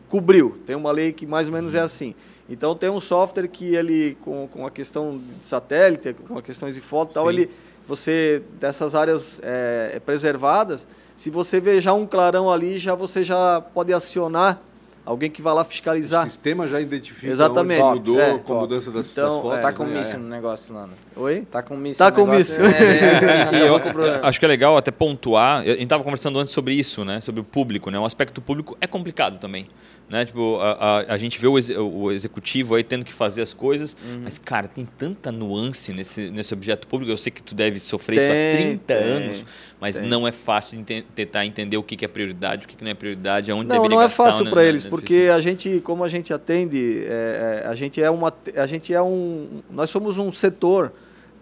Cobriu. 0.09 0.57
Tem 0.65 0.75
uma 0.75 0.91
lei 0.91 1.13
que 1.13 1.25
mais 1.25 1.47
ou 1.47 1.53
menos 1.53 1.73
é 1.73 1.79
assim. 1.79 2.13
Então 2.49 2.75
tem 2.75 2.89
um 2.89 2.99
software 2.99 3.47
que 3.47 3.73
ele 3.73 4.17
com, 4.21 4.47
com 4.51 4.67
a 4.67 4.71
questão 4.71 5.19
de 5.39 5.45
satélite, 5.45 6.13
com 6.13 6.37
as 6.37 6.43
questões 6.43 6.75
de 6.75 6.81
foto, 6.81 7.13
tal, 7.13 7.29
ele 7.31 7.49
você 7.87 8.43
dessas 8.59 8.93
áreas 8.93 9.39
é, 9.41 9.99
preservadas, 10.05 10.87
se 11.17 11.31
você 11.31 11.59
ver 11.59 11.81
já 11.81 11.93
um 11.93 12.05
clarão 12.05 12.49
ali, 12.49 12.77
já 12.77 12.93
você 12.93 13.23
já 13.23 13.59
pode 13.59 13.91
acionar 13.91 14.61
alguém 15.03 15.31
que 15.31 15.41
vai 15.41 15.51
lá 15.51 15.65
fiscalizar. 15.65 16.27
O 16.27 16.29
sistema 16.29 16.67
já 16.67 16.79
identifica 16.79 17.31
Exatamente. 17.31 17.81
onde 17.81 17.99
mudou 17.99 18.21
é, 18.21 18.37
com 18.37 18.55
a 18.55 18.59
mudança 18.61 18.91
das, 18.91 19.11
então, 19.11 19.33
das 19.33 19.41
fotos. 19.41 19.61
Tá 19.61 19.73
com 19.73 19.83
né? 19.83 19.97
míssil 19.97 20.19
no 20.19 20.29
negócio 20.29 20.75
lá. 20.75 20.85
Né? 20.85 20.93
Oi? 21.19 21.47
Tá 21.49 21.63
com 21.63 21.75
míssil 21.75 22.05
Tá 22.05 22.11
com 22.11 22.25
míssil. 22.25 22.65
É, 22.65 23.55
é, 23.63 23.69
eu, 23.69 24.25
acho 24.25 24.39
que 24.39 24.45
é 24.45 24.47
legal 24.47 24.77
até 24.77 24.91
pontuar, 24.91 25.61
a 25.61 25.65
gente 25.65 25.83
estava 25.83 26.03
conversando 26.03 26.37
antes 26.39 26.53
sobre 26.53 26.73
isso, 26.73 27.03
né? 27.03 27.19
sobre 27.21 27.41
o 27.41 27.43
público. 27.43 27.89
Né? 27.89 27.99
O 27.99 28.05
aspecto 28.05 28.41
público 28.41 28.77
é 28.79 28.87
complicado 28.87 29.39
também. 29.39 29.67
Né? 30.09 30.23
Tipo, 30.23 30.57
a, 30.61 30.71
a, 30.71 31.13
a 31.13 31.17
gente 31.17 31.37
vê 31.37 31.47
o, 31.47 31.57
ex, 31.57 31.69
o, 31.69 32.11
executivo 32.11 32.75
aí 32.75 32.83
tendo 32.83 33.03
que 33.03 33.11
fazer 33.11 33.41
as 33.41 33.51
coisas, 33.51 33.95
uhum. 34.01 34.21
mas, 34.23 34.37
cara, 34.37 34.65
tem 34.65 34.85
tanta 34.85 35.33
nuance 35.33 35.91
nesse, 35.91 36.29
nesse 36.29 36.53
objeto 36.53 36.87
público. 36.87 37.11
Eu 37.11 37.17
sei 37.17 37.29
que 37.29 37.43
tu 37.43 37.53
deve 37.53 37.77
sofrer 37.81 38.19
tem, 38.19 38.27
isso 38.27 38.31
há 38.31 38.61
30 38.61 38.83
tem, 38.85 38.97
anos, 38.97 39.45
mas 39.81 39.99
tem. 39.99 40.07
não 40.07 40.25
é 40.25 40.31
fácil 40.31 40.81
de 40.81 41.01
tentar 41.01 41.45
entender 41.45 41.75
o 41.75 41.83
que, 41.83 41.97
que 41.97 42.05
é 42.05 42.07
prioridade, 42.07 42.65
o 42.65 42.69
que, 42.69 42.77
que 42.77 42.83
não 42.85 42.91
é 42.91 42.93
prioridade, 42.93 43.51
aonde 43.51 43.67
não, 43.67 43.75
deveria 43.75 43.89
Não, 43.89 44.01
não 44.01 44.07
é 44.07 44.09
fácil 44.09 44.49
para 44.49 44.63
eles, 44.63 44.85
porque 44.85 45.29
a 45.33 45.41
gente, 45.41 45.81
como 45.81 46.05
a 46.05 46.07
gente 46.07 46.33
atende, 46.33 47.03
é, 47.05 47.63
é, 47.65 47.67
a 47.67 47.75
gente 47.75 48.01
é 48.01 48.09
uma, 48.09 48.33
a 48.55 48.65
gente 48.65 48.93
é 48.93 49.01
um, 49.01 49.61
nós 49.69 49.89
somos 49.89 50.17
um 50.17 50.31
setor 50.31 50.93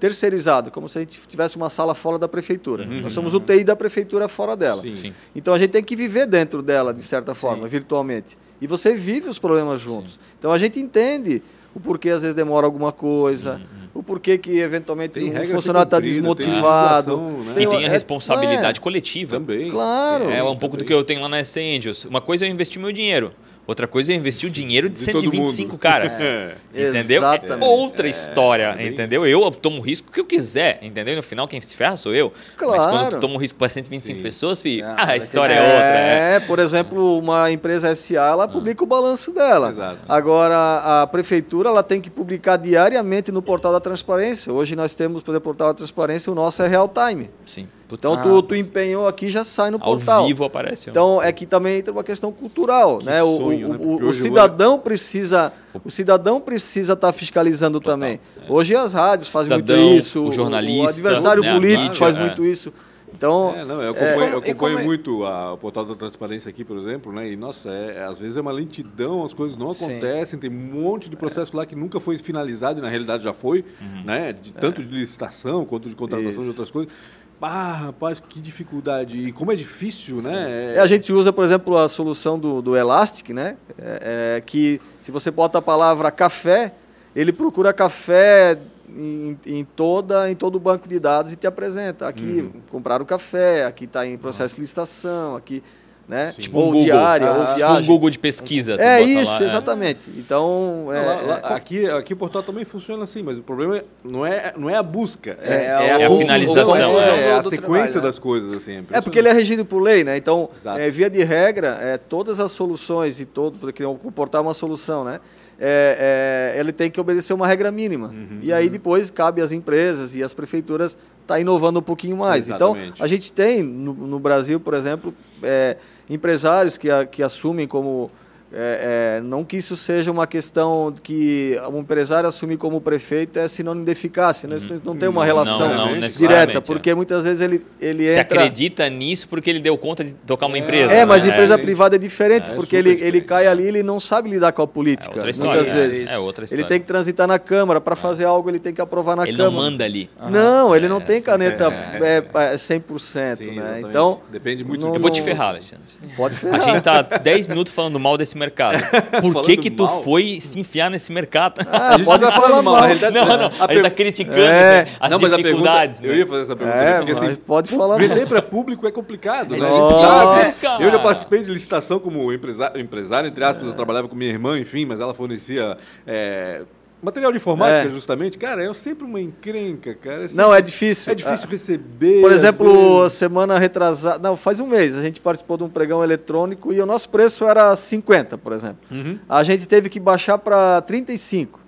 terceirizado, 0.05 0.69
como 0.69 0.87
se 0.87 0.99
a 0.99 1.01
gente 1.01 1.19
tivesse 1.27 1.57
uma 1.57 1.67
sala 1.67 1.95
fora 1.95 2.19
da 2.19 2.27
prefeitura. 2.27 2.85
Uhum. 2.85 3.01
Nós 3.01 3.13
somos 3.13 3.33
o 3.33 3.39
TI 3.39 3.63
da 3.63 3.75
prefeitura 3.75 4.27
fora 4.27 4.55
dela. 4.55 4.83
Sim. 4.83 5.13
Então 5.35 5.51
a 5.51 5.57
gente 5.57 5.71
tem 5.71 5.83
que 5.83 5.95
viver 5.95 6.27
dentro 6.27 6.61
dela, 6.61 6.93
de 6.93 7.01
certa 7.01 7.33
forma, 7.33 7.63
Sim. 7.63 7.69
virtualmente. 7.69 8.37
E 8.61 8.67
você 8.67 8.93
vive 8.93 9.27
os 9.29 9.39
problemas 9.39 9.81
juntos. 9.81 10.13
Sim. 10.13 10.19
Então 10.37 10.51
a 10.51 10.59
gente 10.59 10.79
entende 10.79 11.41
o 11.73 11.79
porquê 11.79 12.11
às 12.11 12.21
vezes 12.21 12.35
demora 12.35 12.67
alguma 12.67 12.91
coisa, 12.91 13.55
uhum. 13.55 13.99
o 13.99 14.03
porquê 14.03 14.37
que 14.37 14.59
eventualmente 14.59 15.15
tem 15.15 15.31
um 15.31 15.45
funcionário 15.47 15.87
está 15.87 15.99
desmotivado. 15.99 17.17
Tem 17.17 17.55
né? 17.55 17.61
E 17.63 17.67
tem 17.67 17.85
a 17.87 17.89
responsabilidade 17.89 18.79
é, 18.79 18.83
coletiva. 18.83 19.39
Também. 19.39 19.71
Claro. 19.71 20.29
É, 20.29 20.43
um 20.43 20.55
pouco 20.55 20.77
também. 20.77 20.77
do 20.77 20.85
que 20.85 20.93
eu 20.93 21.03
tenho 21.03 21.19
lá 21.19 21.27
na 21.27 21.39
S 21.39 21.59
Angels. 21.59 22.05
Uma 22.05 22.21
coisa 22.21 22.45
é 22.45 22.47
eu 22.47 22.51
investir 22.53 22.79
meu 22.79 22.91
dinheiro. 22.91 23.33
Outra 23.67 23.87
coisa 23.87 24.13
é 24.13 24.15
investir 24.15 24.49
o 24.49 24.51
dinheiro 24.51 24.89
de, 24.89 24.95
de 24.95 25.01
125 25.01 25.77
caras. 25.77 26.15
É. 26.25 26.89
Entendeu? 26.89 27.21
Exatamente. 27.21 27.63
É 27.63 27.67
outra 27.67 28.07
história, 28.07 28.75
é, 28.77 28.87
entendeu? 28.87 29.25
Eu 29.25 29.49
tomo 29.51 29.77
o 29.77 29.81
risco 29.81 30.11
que 30.11 30.19
eu 30.19 30.25
quiser, 30.25 30.79
entendeu? 30.81 31.15
No 31.15 31.23
final, 31.23 31.47
quem 31.47 31.61
se 31.61 31.75
ferra 31.75 31.95
sou 31.95 32.13
eu. 32.13 32.33
Claro. 32.57 32.77
Mas 32.77 32.85
quando 32.85 33.09
tu 33.11 33.19
toma 33.19 33.35
um 33.35 33.37
risco 33.37 33.57
para 33.57 33.69
125 33.69 34.17
Sim. 34.17 34.23
pessoas, 34.23 34.61
filho, 34.61 34.85
ah, 34.85 35.11
a 35.11 35.17
história 35.17 35.53
é, 35.53 35.61
outra. 35.61 35.85
É, 35.85 36.39
por 36.41 36.59
exemplo, 36.59 37.17
uma 37.17 37.51
empresa 37.51 37.93
SA, 37.95 38.15
ela 38.15 38.43
ah. 38.43 38.47
publica 38.47 38.83
o 38.83 38.87
balanço 38.87 39.31
dela. 39.31 39.69
Exato. 39.69 39.99
Agora, 40.09 41.01
a 41.01 41.07
prefeitura, 41.07 41.69
ela 41.69 41.83
tem 41.83 42.01
que 42.01 42.09
publicar 42.09 42.57
diariamente 42.57 43.31
no 43.31 43.41
portal 43.41 43.71
da 43.71 43.79
transparência. 43.79 44.51
Hoje 44.51 44.75
nós 44.75 44.95
temos, 44.95 45.23
pelo 45.23 45.39
portal 45.39 45.69
da 45.69 45.73
transparência, 45.75 46.31
o 46.31 46.35
nosso 46.35 46.61
é 46.61 46.67
real 46.67 46.89
time. 46.89 47.29
Sim. 47.45 47.67
Então 47.91 48.13
ah, 48.13 48.23
tu, 48.23 48.41
tu 48.41 48.55
empenhou 48.55 49.07
aqui 49.07 49.29
já 49.29 49.43
sai 49.43 49.69
no 49.69 49.79
portal. 49.79 50.21
Ao 50.21 50.27
vivo 50.27 50.43
aparece. 50.43 50.89
Então 50.89 51.21
é 51.21 51.31
que 51.31 51.45
também 51.45 51.79
entra 51.79 51.91
uma 51.91 52.03
questão 52.03 52.31
cultural, 52.31 52.99
que 52.99 53.05
né? 53.05 53.19
Sonho, 53.19 53.69
o, 53.69 53.73
né? 53.73 53.79
o, 53.79 54.09
o 54.09 54.13
cidadão 54.13 54.71
vou... 54.71 54.79
precisa 54.79 55.53
o 55.83 55.91
cidadão 55.91 56.39
precisa 56.39 56.93
estar 56.93 57.07
tá 57.07 57.13
fiscalizando 57.13 57.79
Total, 57.79 57.93
também. 57.93 58.19
É. 58.37 58.51
Hoje 58.51 58.75
as 58.75 58.93
rádios 58.93 59.27
fazem 59.27 59.53
cidadão, 59.55 59.83
muito 59.83 59.99
isso. 59.99 60.23
O 60.23 60.31
jornalista, 60.31 60.83
o 60.83 60.89
adversário 60.89 61.43
né, 61.43 61.53
político 61.53 61.95
faz 61.95 62.15
é. 62.15 62.19
muito 62.19 62.45
isso. 62.45 62.73
Então, 63.15 63.53
é, 63.55 63.63
não, 63.63 63.81
eu 63.81 63.91
acompanho, 63.91 64.23
é, 64.23 64.33
eu 64.33 64.37
acompanho 64.39 64.83
muito 64.83 65.23
a, 65.23 65.53
o 65.53 65.57
portal 65.57 65.85
da 65.85 65.95
transparência 65.95 66.49
aqui, 66.49 66.65
por 66.65 66.77
exemplo, 66.77 67.13
né? 67.13 67.31
E 67.31 67.37
nossa, 67.37 67.69
é, 67.69 68.03
às 68.03 68.17
vezes 68.17 68.35
é 68.35 68.41
uma 68.41 68.51
lentidão, 68.51 69.23
as 69.23 69.33
coisas 69.33 69.57
não 69.57 69.71
acontecem, 69.71 70.25
Sim. 70.25 70.37
tem 70.37 70.49
um 70.49 70.81
monte 70.81 71.09
de 71.09 71.15
processo 71.15 71.55
lá 71.55 71.65
que 71.65 71.75
nunca 71.75 71.99
foi 71.99 72.17
finalizado 72.17 72.79
e 72.79 72.81
na 72.81 72.89
realidade 72.89 73.23
já 73.23 73.33
foi, 73.33 73.63
uhum. 73.79 74.03
né? 74.03 74.33
De, 74.33 74.51
tanto 74.51 74.83
de 74.83 74.93
licitação 74.93 75.63
quanto 75.63 75.87
de 75.87 75.95
contratação 75.95 76.31
Isso. 76.31 76.41
de 76.41 76.47
outras 76.49 76.69
coisas. 76.69 76.93
Ah, 77.41 77.73
rapaz, 77.73 78.19
que 78.19 78.39
dificuldade. 78.39 79.19
E 79.19 79.31
como 79.31 79.51
é 79.51 79.55
difícil, 79.55 80.15
né? 80.17 80.29
Sim. 80.29 80.35
né? 80.35 80.75
É... 80.75 80.79
A 80.79 80.87
gente 80.87 81.13
usa, 81.13 81.31
por 81.31 81.43
exemplo, 81.45 81.77
a 81.77 81.87
solução 81.87 82.39
do, 82.39 82.61
do 82.61 82.75
Elastic, 82.75 83.29
né? 83.29 83.57
É, 83.77 84.37
é, 84.37 84.41
que 84.41 84.81
se 84.99 85.11
você 85.11 85.29
bota 85.29 85.59
a 85.59 85.61
palavra 85.61 86.09
café, 86.09 86.73
ele 87.15 87.31
procura 87.31 87.71
café 87.71 88.57
em, 88.89 89.37
em, 89.45 89.63
toda, 89.63 90.29
em 90.29 90.35
todo 90.35 90.55
o 90.55 90.59
banco 90.59 90.87
de 90.87 90.99
dados 90.99 91.31
e 91.31 91.35
te 91.35 91.45
apresenta. 91.45 92.07
Aqui 92.07 92.49
uhum. 92.53 92.61
compraram 92.71 93.05
café, 93.05 93.65
aqui 93.65 93.85
está 93.85 94.07
em 94.07 94.17
processo 94.17 94.55
de 94.55 94.61
licitação, 94.61 95.35
aqui 95.35 95.61
né? 96.07 96.33
Tipo 96.37 96.59
ou 96.59 96.69
um 96.69 96.83
diária, 96.83 97.27
ah, 97.27 97.33
ou 97.33 97.55
viagem. 97.55 97.81
Tipo 97.81 97.91
um 97.91 97.95
Google 97.95 98.09
de 98.09 98.19
pesquisa. 98.19 98.75
É 98.79 99.01
isso, 99.01 99.31
lá, 99.31 99.41
é. 99.41 99.45
exatamente. 99.45 99.99
É. 100.07 100.19
Então, 100.19 100.87
é, 100.91 101.01
lá, 101.01 101.21
lá, 101.21 101.41
é... 101.51 101.53
aqui, 101.53 101.89
aqui 101.89 102.13
o 102.13 102.17
portal 102.17 102.43
também 102.43 102.63
funciona 102.63 103.03
assim, 103.03 103.23
mas 103.23 103.37
o 103.37 103.41
problema 103.41 103.83
não 104.03 104.25
é, 104.25 104.53
não 104.55 104.69
é 104.69 104.75
a 104.75 104.83
busca, 104.83 105.37
é, 105.41 105.53
é, 105.53 105.63
é 105.63 106.05
a, 106.05 106.07
a, 106.07 106.17
finalização. 106.17 106.99
é, 106.99 107.33
a 107.33 107.43
sequência 107.43 107.99
das 107.99 108.19
coisas. 108.19 108.55
assim. 108.55 108.83
É, 108.91 109.01
porque 109.01 109.19
ele 109.19 109.29
é 109.29 109.33
regido 109.33 109.65
por 109.65 109.81
lei, 109.81 110.03
né? 110.03 110.17
Então, 110.17 110.49
via 110.91 111.09
de 111.09 111.23
regra, 111.23 111.77
é, 111.81 111.97
todas 111.97 112.39
as 112.39 112.51
soluções 112.51 113.19
e 113.19 113.25
todo, 113.25 113.57
porque 113.57 113.83
o 113.83 113.95
portal 114.11 114.41
é 114.41 114.47
uma 114.47 114.53
solução, 114.53 115.03
né? 115.03 115.19
É, 115.57 116.53
é, 116.53 116.59
ele 116.59 116.73
tem 116.73 116.91
que 116.91 116.99
obedecer 116.99 117.33
uma 117.33 117.47
regra 117.47 117.71
mínima. 117.71 118.07
Uhum, 118.09 118.39
e 118.41 118.51
aí 118.51 118.65
uhum. 118.65 118.71
depois 118.71 119.09
cabe 119.09 119.41
às 119.41 119.51
empresas 119.51 120.13
e 120.13 120.21
às 120.21 120.33
prefeituras 120.33 120.91
estar 121.21 121.35
tá 121.35 121.39
inovando 121.39 121.79
um 121.79 121.83
pouquinho 121.83 122.17
mais. 122.17 122.47
Então, 122.47 122.71
Exatamente. 122.71 122.93
Então, 122.95 123.05
a 123.05 123.07
gente 123.07 123.31
tem 123.31 123.63
no, 123.63 123.93
no 123.93 124.19
Brasil, 124.19 124.59
por 124.59 124.73
exemplo, 124.73 125.13
é, 125.41 125.77
empresários 126.09 126.77
que, 126.77 126.87
que 127.07 127.23
assumem 127.23 127.67
como 127.67 128.11
é, 128.57 129.17
é, 129.17 129.21
não 129.21 129.43
que 129.43 129.57
isso 129.57 129.75
seja 129.75 130.09
uma 130.09 130.25
questão 130.25 130.95
que 131.03 131.59
um 131.69 131.79
empresário 131.79 132.29
assumir 132.29 132.55
como 132.55 132.79
prefeito 132.79 133.37
é 133.37 133.49
sinônimo 133.49 133.83
de 133.83 133.91
eficácia, 133.91 134.47
né? 134.47 134.55
isso 134.55 134.81
não 134.85 134.95
tem 134.95 135.09
uma 135.09 135.25
relação 135.25 135.67
não, 135.67 135.95
não, 135.97 136.07
direta, 136.07 136.61
porque 136.61 136.91
é. 136.91 136.95
muitas 136.95 137.25
vezes 137.25 137.41
ele, 137.41 137.61
ele 137.81 138.07
Se 138.07 138.17
entra... 138.17 138.21
acredita 138.21 138.89
nisso 138.89 139.27
porque 139.27 139.49
ele 139.49 139.59
deu 139.59 139.77
conta 139.77 140.05
de 140.05 140.13
tocar 140.13 140.45
uma 140.45 140.57
empresa. 140.57 140.93
É, 140.93 141.03
mas 141.03 141.25
né? 141.25 141.31
empresa 141.31 141.55
é, 141.55 141.57
privada 141.57 141.97
é 141.97 141.99
diferente, 141.99 142.49
é, 142.49 142.55
porque 142.55 142.77
ele, 142.77 142.91
ele 143.01 143.19
cai 143.19 143.45
ali 143.45 143.63
ele 143.63 143.83
não 143.83 143.99
sabe 143.99 144.29
lidar 144.29 144.53
com 144.53 144.61
a 144.61 144.67
política, 144.67 145.13
outra 145.13 145.29
história, 145.29 145.61
muitas 145.61 145.77
vezes. 145.77 146.09
É 146.09 146.17
outra 146.17 146.45
história. 146.45 146.61
Ele 146.61 146.69
tem 146.69 146.79
que 146.79 146.85
transitar 146.85 147.27
na 147.27 147.37
Câmara, 147.37 147.81
para 147.81 147.97
fazer 147.97 148.23
algo 148.23 148.49
ele 148.49 148.59
tem 148.59 148.73
que 148.73 148.79
aprovar 148.79 149.17
na 149.17 149.23
ele 149.23 149.35
Câmara. 149.35 149.49
Ele 149.49 149.55
não 149.55 149.63
manda 149.63 149.83
ali. 149.83 150.09
Não, 150.29 150.73
ele 150.73 150.87
não 150.87 151.01
tem 151.01 151.21
caneta 151.21 151.65
é, 151.65 152.55
100%, 152.55 153.35
Sim, 153.35 153.51
né? 153.55 153.81
Então... 153.83 154.21
Depende 154.31 154.63
muito... 154.63 154.85
Eu 154.85 154.99
vou 155.01 155.09
te 155.09 155.21
ferrar, 155.21 155.49
Alexandre. 155.49 155.83
Pode 156.15 156.35
ferrar. 156.35 156.61
A 156.61 156.63
gente 156.63 156.81
tá 156.81 157.01
10 157.01 157.47
minutos 157.47 157.73
falando 157.73 157.99
mal 157.99 158.17
desse 158.17 158.44
mercado. 158.45 158.81
Por 159.21 159.41
que 159.41 159.57
que 159.57 159.69
tu 159.69 159.83
mal. 159.83 160.03
foi 160.03 160.39
se 160.41 160.59
enfiar 160.59 160.89
nesse 160.89 161.11
mercado? 161.11 161.65
Ah, 161.75 161.97
pode 162.03 162.23
tá 162.23 162.31
falar 162.31 162.61
mal. 162.61 162.75
Na 162.75 162.85
realidade, 162.85 163.13
não, 163.13 163.25
não. 163.25 163.51
A, 163.59 163.65
a 163.65 163.73
gente 163.73 163.83
tá 163.83 163.89
criticando 163.89 164.39
é. 164.39 164.85
Né, 164.85 164.91
as 164.99 165.11
não, 165.11 165.19
dificuldades. 165.19 165.99
Pergunta, 165.99 166.07
né? 166.07 166.13
Eu 166.13 166.15
ia 166.15 166.27
fazer 166.27 166.41
essa 166.41 166.55
pergunta. 166.55 166.79
É, 166.79 166.97
porque, 166.97 167.11
assim, 167.11 167.35
pode 167.35 167.75
falar 167.75 167.97
Vender 167.97 168.27
para 168.27 168.41
público 168.41 168.87
é 168.87 168.91
complicado. 168.91 169.55
É 169.55 169.59
né? 169.59 169.67
Nossa. 169.67 170.77
Eu 170.79 170.89
já 170.89 170.99
participei 170.99 171.43
de 171.43 171.51
licitação 171.51 171.99
como 171.99 172.31
empresário, 172.31 172.79
empresário 172.79 173.27
entre 173.27 173.43
aspas. 173.43 173.67
É. 173.67 173.69
Eu 173.69 173.73
trabalhava 173.73 174.07
com 174.07 174.15
minha 174.15 174.31
irmã, 174.31 174.57
enfim, 174.57 174.85
mas 174.85 174.99
ela 174.99 175.13
fornecia... 175.13 175.77
É, 176.07 176.61
Material 177.01 177.31
de 177.31 177.37
informática, 177.37 177.87
é. 177.87 177.91
justamente, 177.91 178.37
cara, 178.37 178.63
é 178.63 178.73
sempre 178.73 179.05
uma 179.05 179.21
encrenca, 179.21 179.93
cara. 179.93 180.23
É 180.23 180.27
sempre, 180.27 180.43
não, 180.43 180.53
é 180.53 180.61
difícil. 180.61 181.11
É 181.11 181.15
difícil 181.15 181.47
receber. 181.47 182.21
Por 182.21 182.31
exemplo, 182.31 183.09
semana 183.09 183.59
retrasada. 183.59 184.17
Não, 184.17 184.35
faz 184.35 184.59
um 184.59 184.65
mês, 184.65 184.97
a 184.97 185.03
gente 185.03 185.19
participou 185.19 185.57
de 185.57 185.63
um 185.63 185.69
pregão 185.69 186.03
eletrônico 186.03 186.73
e 186.73 186.81
o 186.81 186.85
nosso 186.85 187.09
preço 187.09 187.45
era 187.45 187.75
50, 187.75 188.37
por 188.37 188.53
exemplo. 188.53 188.79
Uhum. 188.89 189.19
A 189.29 189.43
gente 189.43 189.67
teve 189.67 189.89
que 189.89 189.99
baixar 189.99 190.37
para 190.37 190.81
35, 190.81 191.59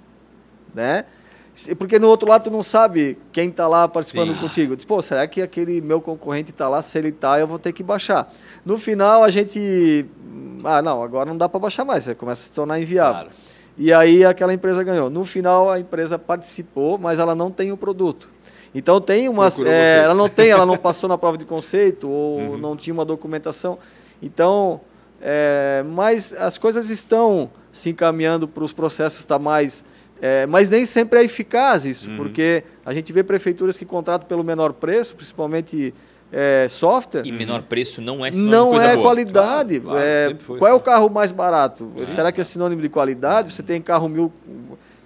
né? 0.74 1.06
Porque 1.78 1.98
no 1.98 2.08
outro 2.08 2.30
lado 2.30 2.44
tu 2.44 2.52
não 2.52 2.62
sabe 2.62 3.18
quem 3.32 3.50
está 3.50 3.68
lá 3.68 3.88
participando 3.88 4.34
Sim. 4.34 4.40
contigo. 4.40 4.76
Diz, 4.76 4.86
pô, 4.86 5.02
será 5.02 5.26
que 5.28 5.42
aquele 5.42 5.82
meu 5.82 6.00
concorrente 6.00 6.52
está 6.52 6.70
lá? 6.70 6.82
Se 6.82 6.98
ele 6.98 7.10
está, 7.10 7.40
eu 7.40 7.48
vou 7.48 7.58
ter 7.58 7.74
que 7.74 7.82
baixar. 7.82 8.32
No 8.64 8.78
final 8.78 9.24
a 9.24 9.30
gente. 9.30 10.06
Ah, 10.64 10.82
não, 10.82 11.02
agora 11.02 11.30
não 11.30 11.38
dá 11.38 11.50
para 11.50 11.60
baixar 11.60 11.84
mais, 11.84 12.04
você 12.04 12.14
começa 12.14 12.42
a 12.42 12.46
se 12.46 12.52
tornar 12.52 12.80
inviável. 12.80 13.22
Claro. 13.22 13.47
E 13.78 13.94
aí 13.94 14.26
aquela 14.26 14.54
empresa 14.54 14.84
ganhou. 14.84 15.10
No 15.10 15.24
final 15.24 15.70
a 15.70 15.80
empresa 15.80 16.18
participou, 16.18 16.98
mas 16.98 17.20
ela 17.20 17.36
não 17.36 17.52
tem 17.52 17.72
o 17.72 17.78
produto. 17.78 18.30
Então 18.74 19.00
tem 19.00 19.30
uma, 19.30 19.48
é, 19.66 20.04
ela 20.04 20.14
não 20.14 20.28
tem, 20.28 20.50
ela 20.50 20.66
não 20.66 20.76
passou 20.78 21.08
na 21.08 21.18
prova 21.18 21.38
de 21.38 21.46
conceito 21.46 22.10
ou 22.10 22.40
uhum. 22.40 22.58
não 22.58 22.76
tinha 22.76 22.94
uma 22.94 23.06
documentação. 23.06 23.78
Então, 24.22 24.82
é, 25.22 25.84
mas 25.88 26.34
as 26.34 26.58
coisas 26.58 26.90
estão 26.90 27.50
se 27.72 27.90
encaminhando 27.90 28.48
para 28.48 28.64
os 28.64 28.74
processos 28.74 29.20
estar 29.20 29.38
tá 29.38 29.44
mais, 29.44 29.86
é, 30.22 30.46
mas 30.48 30.70
nem 30.70 30.86
sempre 30.86 31.20
é 31.20 31.24
eficaz 31.24 31.86
isso, 31.86 32.10
uhum. 32.10 32.18
porque 32.18 32.64
a 32.86 32.94
gente 32.94 33.14
vê 33.14 33.24
prefeituras 33.24 33.78
que 33.78 33.86
contratam 33.86 34.28
pelo 34.28 34.44
menor 34.44 34.74
preço, 34.74 35.16
principalmente 35.16 35.94
é, 36.32 36.68
software. 36.70 37.24
E 37.26 37.32
menor 37.32 37.64
preço 37.64 38.02
não 38.02 38.26
é 38.26 38.32
sinônimo 38.32 38.52
não 38.52 38.66
de 38.66 38.72
coisa 38.72 38.86
é 38.86 38.94
boa. 38.94 39.06
qualidade. 39.06 39.80
Claro, 39.80 40.00
claro, 40.00 40.56
é, 40.56 40.58
qual 40.58 40.72
é 40.72 40.74
o 40.74 40.80
carro 40.80 41.10
mais 41.10 41.32
barato? 41.32 41.92
Será 42.08 42.32
que 42.32 42.42
é 42.42 42.44
sinônimo 42.44 42.82
de 42.82 42.90
qualidade? 42.90 43.54
Você 43.54 43.64
tem 43.64 43.82
carro 43.82 44.10
mil 44.10 44.32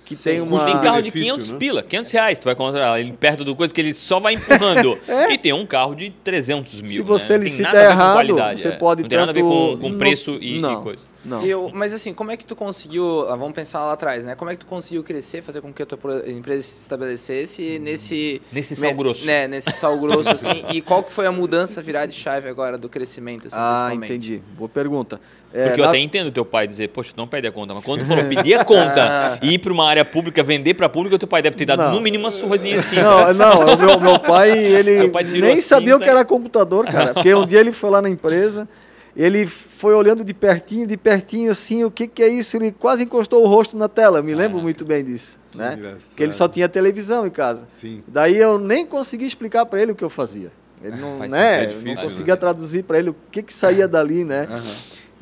que 0.06 0.16
Sim. 0.16 0.24
tem 0.24 0.42
uma... 0.42 0.66
Tem 0.66 0.80
carro 0.80 1.02
de 1.02 1.12
500 1.12 1.52
né? 1.52 1.58
pila, 1.58 1.84
500 1.84 2.12
reais, 2.12 2.40
tu 2.40 2.46
vai 2.46 2.56
comprar 2.56 3.00
ele 3.00 3.14
perto 3.14 3.46
do 3.46 3.56
coisa 3.56 3.74
que 3.74 3.80
ele 3.80 3.94
só 3.94 4.20
vai 4.20 4.34
empurrando. 4.34 4.98
é. 5.08 5.32
E 5.32 5.38
tem 5.38 5.54
um 5.54 5.66
carro 5.66 5.96
de 5.96 6.10
300 6.10 6.82
mil. 6.82 6.92
Se 6.92 7.02
você 7.02 7.38
né? 7.38 7.46
licita 7.46 7.78
errado, 7.78 8.36
você 8.58 8.68
é. 8.70 8.72
pode... 8.72 9.04
Não 9.04 9.10
tem 9.10 9.18
nada 9.18 9.32
a 9.32 9.34
ver 9.34 9.44
com, 9.44 9.78
com 9.80 9.98
preço 9.98 10.38
e, 10.42 10.60
e 10.60 10.76
coisa. 10.78 11.11
Não. 11.24 11.46
Eu, 11.46 11.70
mas 11.74 11.94
assim, 11.94 12.14
como 12.14 12.32
é 12.32 12.38
que 12.38 12.46
tu 12.46 12.56
conseguiu, 12.56 13.28
ah, 13.30 13.36
vamos 13.36 13.54
pensar 13.54 13.80
lá 13.80 13.94
atrás, 13.94 14.24
né? 14.24 14.36
Como 14.36 14.50
é 14.50 14.56
que 14.56 14.62
tu 14.62 14.66
conseguiu 14.66 15.04
crescer, 15.04 15.42
fazer 15.42 15.62
com 15.62 15.72
que 15.72 15.84
a 15.84 15.86
tua 15.86 16.24
empresa 16.28 16.64
se 16.64 16.82
estabelecesse 16.82 17.80
nesse... 17.80 18.42
Nesse 18.52 18.76
sal 18.76 18.94
grosso. 18.94 19.26
Né, 19.26 19.48
nesse 19.48 19.72
sal 19.72 19.98
grosso, 20.00 20.30
assim. 20.30 20.64
E 20.74 20.82
qual 20.82 21.04
que 21.04 21.12
foi 21.12 21.26
a 21.26 21.32
mudança 21.32 21.82
virar 21.82 22.06
de 22.06 22.14
chave 22.14 22.48
agora 22.48 22.78
do 22.78 22.90
crescimento, 22.90 23.48
assim, 23.48 23.58
Ah, 23.58 23.92
entendi. 23.94 24.42
Boa 24.58 24.70
pergunta. 24.70 25.20
É, 25.54 25.68
Porque 25.68 25.82
eu 25.82 25.86
até 25.86 25.98
entendo 25.98 26.32
teu 26.32 26.46
pai 26.46 26.66
dizer, 26.66 26.88
poxa, 26.90 27.12
não 27.18 27.28
pede 27.28 27.48
a 27.48 27.52
conta. 27.52 27.74
Mas 27.74 27.84
quando 27.84 28.02
tu 28.02 28.06
falou 28.06 28.24
pedir 28.26 28.54
a 28.54 28.64
conta 28.64 29.38
e 29.42 29.56
ir 29.56 29.60
para 29.60 29.74
uma 29.74 29.86
área 29.86 30.06
pública, 30.06 30.42
vender 30.42 30.76
para 30.76 30.88
pública, 30.88 31.20
teu 31.20 31.28
pai 31.28 31.42
deve 31.42 31.58
ter 31.58 31.66
dado 31.66 31.84
não. 31.84 31.92
no 31.94 32.02
mínimo 32.02 32.24
uma 32.24 32.32
surrazinha 32.32 32.80
assim. 32.80 32.96
Não, 32.96 33.34
não, 33.34 33.78
meu, 33.78 34.00
meu 34.00 34.20
pai, 34.20 34.58
ele 34.58 35.10
pai 35.12 35.24
nem 35.24 35.60
sabia 35.60 35.98
o 35.98 36.00
que 36.00 36.10
era 36.10 36.24
computador, 36.24 36.86
cara. 36.86 37.14
Porque 37.14 37.34
um 37.36 37.46
dia 37.46 37.60
ele 37.60 37.74
foi 37.74 37.90
lá 37.90 38.02
na 38.02 38.10
empresa, 38.10 38.68
ele 39.16 39.46
foi 39.46 39.94
olhando 39.94 40.24
de 40.24 40.34
pertinho, 40.34 40.88
de 40.88 40.98
pertinho, 40.98 41.52
assim, 41.52 41.84
o 41.84 41.92
que, 41.92 42.08
que 42.08 42.24
é 42.24 42.28
isso? 42.28 42.56
Ele 42.58 42.72
quase 42.72 43.04
encostou 43.04 43.44
o 43.44 43.48
rosto 43.48 43.78
na 43.78 43.90
tela, 43.90 44.22
me 44.22 44.34
lembro 44.34 44.60
ah, 44.60 44.62
muito 44.62 44.86
bem 44.86 45.04
disso. 45.04 45.40
Né? 45.54 45.98
Porque 46.08 46.24
ele 46.24 46.34
só 46.34 46.48
tinha 46.48 46.70
televisão 46.70 47.28
em 47.28 47.30
casa. 47.30 47.66
Sim. 47.68 48.04
Daí 48.08 48.38
eu 48.38 48.58
nem 48.58 48.86
consegui 48.86 49.26
explicar 49.26 49.66
para 49.66 49.82
ele 49.82 49.92
o 49.92 49.96
que 49.96 50.04
eu 50.04 50.10
fazia. 50.10 50.52
Ele 50.84 50.96
não, 50.96 51.20
né, 51.20 51.64
é 51.64 51.66
difícil, 51.68 51.96
não 51.96 52.04
conseguia 52.04 52.34
né? 52.34 52.40
traduzir 52.40 52.84
para 52.84 52.98
ele 52.98 53.12
o 53.12 53.16
que, 53.32 53.44
que 53.44 53.54
saía 53.54 53.88
dali, 53.88 54.24
né? 54.24 54.48
Uhum. 54.50 54.74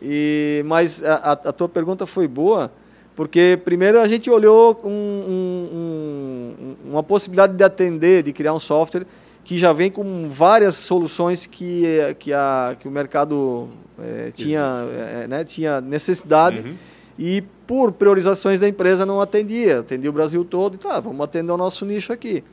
E, 0.02 0.64
mas 0.66 1.04
a, 1.04 1.34
a, 1.34 1.52
tua 1.52 1.68
pergunta 1.68 2.06
foi 2.06 2.28
boa, 2.28 2.72
porque 3.14 3.60
primeiro 3.66 4.00
a 4.00 4.08
gente 4.08 4.30
olhou 4.30 4.80
um, 4.86 4.90
um, 4.90 5.76
um, 5.76 6.76
uma 6.92 7.04
possibilidade 7.04 7.58
de 7.58 7.64
atender, 7.64 8.24
de 8.24 8.32
criar 8.32 8.54
um 8.54 8.60
software 8.60 9.06
que 9.44 9.58
já 9.58 9.74
vem 9.74 9.92
com 9.92 10.30
várias 10.30 10.76
soluções 10.76 11.46
que, 11.46 11.84
que, 12.20 12.32
a, 12.32 12.78
que 12.80 12.88
o 12.88 12.92
mercado 12.92 13.68
é, 14.04 14.32
tinha, 14.32 14.86
é, 15.24 15.28
né, 15.28 15.43
tinha 15.43 15.82
necessidade. 15.82 16.62
Uhum. 16.62 16.76
E 17.18 17.43
por 17.68 17.91
priorizações 17.91 18.62
da 18.62 18.68
empresa 18.68 19.06
não 19.06 19.20
atendia, 19.20 19.80
atendia 19.80 20.10
o 20.10 20.14
Brasil 20.14 20.45
todo, 20.45 20.76
então 20.76 20.89
ah, 20.89 21.00
vamos 21.00 21.22
atender 21.22 21.52
o 21.52 21.58
nosso 21.58 21.86
nicho 21.86 22.14
aqui. 22.14 22.43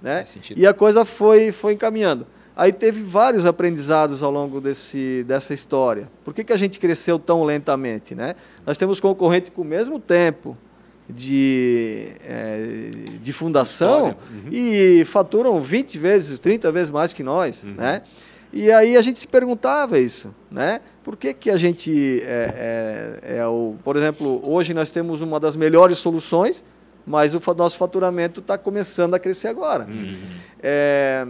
Né? 0.00 0.24
E 0.56 0.66
a 0.66 0.72
coisa 0.72 1.04
foi, 1.04 1.52
foi 1.52 1.74
encaminhando. 1.74 2.26
Aí 2.56 2.72
teve 2.72 3.02
vários 3.02 3.44
aprendizados 3.44 4.22
ao 4.22 4.30
longo 4.30 4.60
desse, 4.60 5.22
dessa 5.28 5.52
história. 5.52 6.10
Por 6.24 6.32
que, 6.32 6.42
que 6.42 6.52
a 6.54 6.56
gente 6.56 6.78
cresceu 6.78 7.18
tão 7.18 7.44
lentamente? 7.44 8.14
Né? 8.14 8.34
Nós 8.64 8.78
temos 8.78 8.98
concorrente 8.98 9.50
com 9.50 9.60
o 9.60 9.64
mesmo 9.64 10.00
tempo 10.00 10.56
de, 11.08 12.08
é, 12.24 12.60
de 13.20 13.32
fundação 13.32 14.16
uhum. 14.30 14.48
e 14.50 15.04
faturam 15.04 15.60
20 15.60 15.98
vezes, 15.98 16.38
30 16.38 16.72
vezes 16.72 16.90
mais 16.90 17.12
que 17.12 17.22
nós. 17.22 17.62
Uhum. 17.64 17.74
Né? 17.74 18.02
E 18.56 18.72
aí 18.72 18.96
a 18.96 19.02
gente 19.02 19.18
se 19.18 19.26
perguntava 19.26 19.98
isso. 19.98 20.34
Né? 20.50 20.80
Por 21.04 21.14
que, 21.14 21.34
que 21.34 21.50
a 21.50 21.58
gente 21.58 22.22
é, 22.22 23.20
é, 23.22 23.36
é 23.36 23.46
o. 23.46 23.74
Por 23.84 23.96
exemplo, 23.96 24.40
hoje 24.44 24.72
nós 24.72 24.90
temos 24.90 25.20
uma 25.20 25.38
das 25.38 25.54
melhores 25.54 25.98
soluções, 25.98 26.64
mas 27.06 27.34
o 27.34 27.54
nosso 27.54 27.76
faturamento 27.76 28.40
está 28.40 28.56
começando 28.56 29.12
a 29.14 29.18
crescer 29.18 29.48
agora. 29.48 29.84
Uhum. 29.84 30.16
É, 30.62 31.26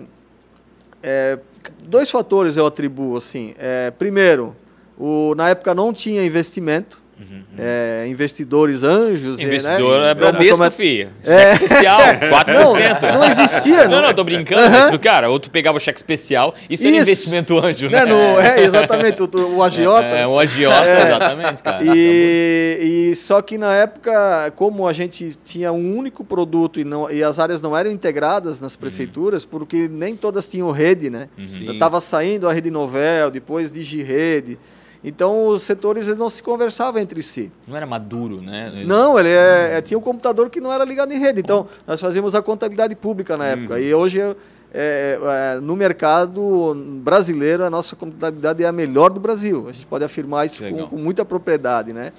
é, 1.03 1.39
dois 1.83 2.11
fatores 2.11 2.57
eu 2.57 2.65
atribuo 2.65 3.17
assim. 3.17 3.55
É, 3.59 3.91
primeiro, 3.91 4.55
o, 4.97 5.35
na 5.35 5.49
época 5.49 5.75
não 5.75 5.93
tinha 5.93 6.25
investimento. 6.25 7.05
Uhum, 7.19 7.43
É, 7.59 8.07
investidores 8.09 8.83
anjos. 8.83 9.41
Investidor 9.41 10.03
né? 10.03 10.11
é 10.11 10.15
Bradesco, 10.15 10.65
é... 10.65 10.71
filho. 10.71 11.11
É. 11.25 11.53
Cheque 11.53 11.65
especial, 11.65 11.99
4%. 11.99 13.03
Não, 13.03 13.19
não 13.19 13.25
existia. 13.25 13.89
Não, 13.89 14.01
não, 14.01 14.09
não 14.09 14.15
tô 14.15 14.23
brincando. 14.23 14.93
Uhum. 14.93 14.99
Cara, 14.99 15.31
ou 15.31 15.41
tu 15.41 15.51
pegava 15.51 15.79
o 15.79 15.81
cheque 15.81 15.99
especial, 15.99 16.55
isso, 16.69 16.83
isso. 16.83 16.87
era 16.87 16.97
investimento 16.97 17.59
anjo, 17.59 17.89
né? 17.89 18.01
É, 18.01 18.05
no, 18.05 18.41
é 18.41 18.63
exatamente, 18.63 19.23
o, 19.23 19.57
o 19.57 19.63
agiota. 19.63 20.07
É, 20.09 20.27
o 20.27 20.39
agiota, 20.39 20.89
é. 20.89 21.07
exatamente, 21.07 21.63
cara. 21.63 21.85
E, 21.85 23.11
e, 23.13 23.17
só 23.17 23.41
que 23.41 23.57
na 23.57 23.73
época, 23.73 24.53
como 24.55 24.87
a 24.87 24.93
gente 24.93 25.39
tinha 25.43 25.73
um 25.73 25.97
único 25.97 26.23
produto 26.23 26.79
e, 26.79 26.85
não, 26.85 27.11
e 27.11 27.25
as 27.25 27.39
áreas 27.39 27.63
não 27.63 27.75
eram 27.75 27.91
integradas 27.91 28.61
nas 28.61 28.75
uhum. 28.75 28.81
prefeituras, 28.81 29.45
uhum. 29.45 29.51
porque 29.51 29.89
nem 29.89 30.15
todas 30.15 30.47
tinham 30.47 30.71
rede, 30.71 31.09
né? 31.09 31.29
Uhum. 31.39 31.73
Estava 31.73 31.99
saindo 31.99 32.47
a 32.47 32.53
rede 32.53 32.71
Novel, 32.71 33.31
depois 33.31 33.73
DigiRede. 33.73 34.59
Então 35.07 35.47
os 35.47 35.63
setores 35.63 36.09
eles 36.09 36.19
não 36.19 36.29
se 36.29 36.43
conversavam 36.43 37.01
entre 37.01 37.23
si. 37.23 37.53
Não 37.69 37.77
era 37.77 37.87
maduro, 37.87 38.43
né? 38.43 38.83
Não, 38.85 39.17
ele 39.17 39.29
é, 39.29 39.75
é, 39.79 39.81
tinha 39.81 39.97
um 39.97 40.03
computador 40.03 40.51
que 40.51 40.61
não 40.61 40.73
era 40.73 40.85
ligado 40.85 41.13
em 41.13 41.21
rede. 41.21 41.39
Então 41.39 41.69
nós 41.87 42.01
fazíamos 42.01 42.35
a 42.35 42.43
contabilidade 42.43 42.97
pública 42.97 43.37
na 43.37 43.47
época. 43.47 43.75
Uhum. 43.75 43.81
E 43.81 43.95
hoje 43.95 44.21
é, 44.21 44.35
é, 44.75 45.61
no 45.61 45.77
mercado 45.77 46.75
brasileiro 47.05 47.63
a 47.63 47.71
nossa 47.71 47.95
contabilidade 47.95 48.65
é 48.65 48.67
a 48.67 48.73
melhor 48.73 49.11
do 49.11 49.21
Brasil. 49.21 49.69
A 49.69 49.73
gente 49.73 49.87
pode 49.87 50.05
afirmar 50.05 50.45
isso 50.45 50.65
com, 50.65 50.89
com, 50.89 50.97
muita 50.97 51.25
propriedade, 51.25 51.93
né? 51.93 52.13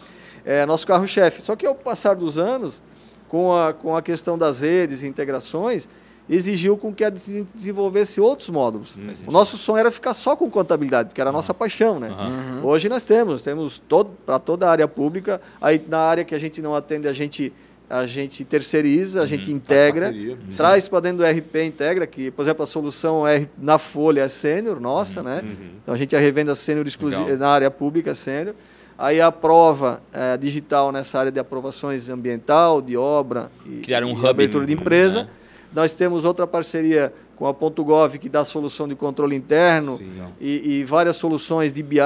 É 0.46 0.66
nosso 0.66 0.88
carro-chefe. 0.88 1.42
Só 1.42 1.58
que 1.58 1.66
ao 1.66 1.76
passar 1.76 2.16
dos 2.16 2.38
anos, 2.38 2.82
com 3.28 3.54
a, 3.54 3.74
com 3.74 3.98
a 3.98 4.02
questão 4.02 4.38
das 4.38 4.62
redes 4.62 5.04
e 5.04 5.08
integrações, 5.08 5.90
exigiu 6.30 6.78
com 6.78 6.94
que 6.94 7.04
a 7.04 7.10
desenvolvesse 7.10 8.20
outros 8.20 8.50
módulos. 8.50 8.98
Hum, 8.98 9.08
o 9.28 9.32
nosso 9.32 9.58
sonho 9.58 9.80
era 9.80 9.92
ficar 9.92 10.14
só 10.14 10.36
com 10.36 10.50
contabilidade, 10.50 11.10
porque 11.10 11.22
era 11.22 11.30
a 11.30 11.34
nossa 11.34 11.54
paixão, 11.54 12.00
né? 12.00 12.10
Uhum. 12.10 12.66
Hoje 12.66 12.90
nós 12.90 13.06
temos, 13.06 13.42
temos 13.42 13.80
todo, 13.88 14.12
para 14.26 14.38
toda 14.40 14.68
a 14.68 14.72
área 14.72 14.88
pública, 14.88 15.40
aí 15.62 15.82
na 15.88 16.00
área 16.00 16.24
que 16.24 16.36
a 16.36 16.40
gente 16.40 16.62
não 16.62 16.76
atende, 16.76 17.08
a 17.08 17.14
gente 17.14 17.54
a 17.90 18.06
gente 18.06 18.44
terceiriza, 18.44 19.20
a 19.20 19.22
uhum. 19.22 19.28
gente 19.28 19.50
integra, 19.50 20.14
traz 20.56 20.90
para 20.90 21.00
dentro 21.00 21.20
do 21.20 21.24
RP, 21.24 21.64
integra, 21.66 22.06
que, 22.06 22.30
por 22.30 22.42
exemplo, 22.42 22.64
a 22.64 22.68
solução 22.68 23.26
é, 23.26 23.48
na 23.58 23.78
Folha 23.78 24.22
é 24.22 24.28
sênior, 24.28 24.80
nossa, 24.80 25.22
uhum. 25.22 25.26
né? 25.26 25.42
Uhum. 25.42 25.70
Então 25.82 25.94
a 25.94 25.98
gente 25.98 26.14
é 26.14 26.20
revenda 26.20 26.54
sênior 26.54 26.86
exclusiva 26.86 27.38
na 27.38 27.48
área 27.48 27.72
pública 27.72 28.14
sênior. 28.14 28.56
Aí 28.98 29.22
a 29.22 29.32
prova 29.32 30.02
é, 30.12 30.36
digital 30.38 30.92
nessa 30.92 31.20
área 31.20 31.32
de 31.32 31.40
aprovações 31.40 32.10
ambiental, 32.10 32.82
de 32.82 32.98
obra 32.98 33.52
e, 33.66 33.82
Criar 33.82 34.04
um 34.04 34.10
e 34.10 34.14
hub, 34.14 34.28
abertura 34.28 34.66
de 34.66 34.74
empresa. 34.74 35.24
Né? 35.24 35.30
Nós 35.78 35.94
temos 35.94 36.26
outra 36.26 36.48
parceria 36.48 37.14
com 37.36 37.46
a 37.46 37.54
Ponto 37.54 37.84
Gov, 37.84 38.18
que 38.18 38.28
dá 38.28 38.44
solução 38.44 38.88
de 38.88 38.96
controle 38.96 39.36
interno 39.36 39.98
Sim, 39.98 40.10
e, 40.42 40.80
e, 40.80 40.84
várias 40.84 41.18
soluções 41.18 41.72
de 41.72 41.84
BI, 41.84 42.00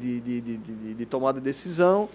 de, 0.00 0.20
de, 0.20 0.40
de, 0.40 0.94
de, 0.94 1.06
tomada 1.06 1.40
de 1.40 1.44
decisão. 1.44 2.08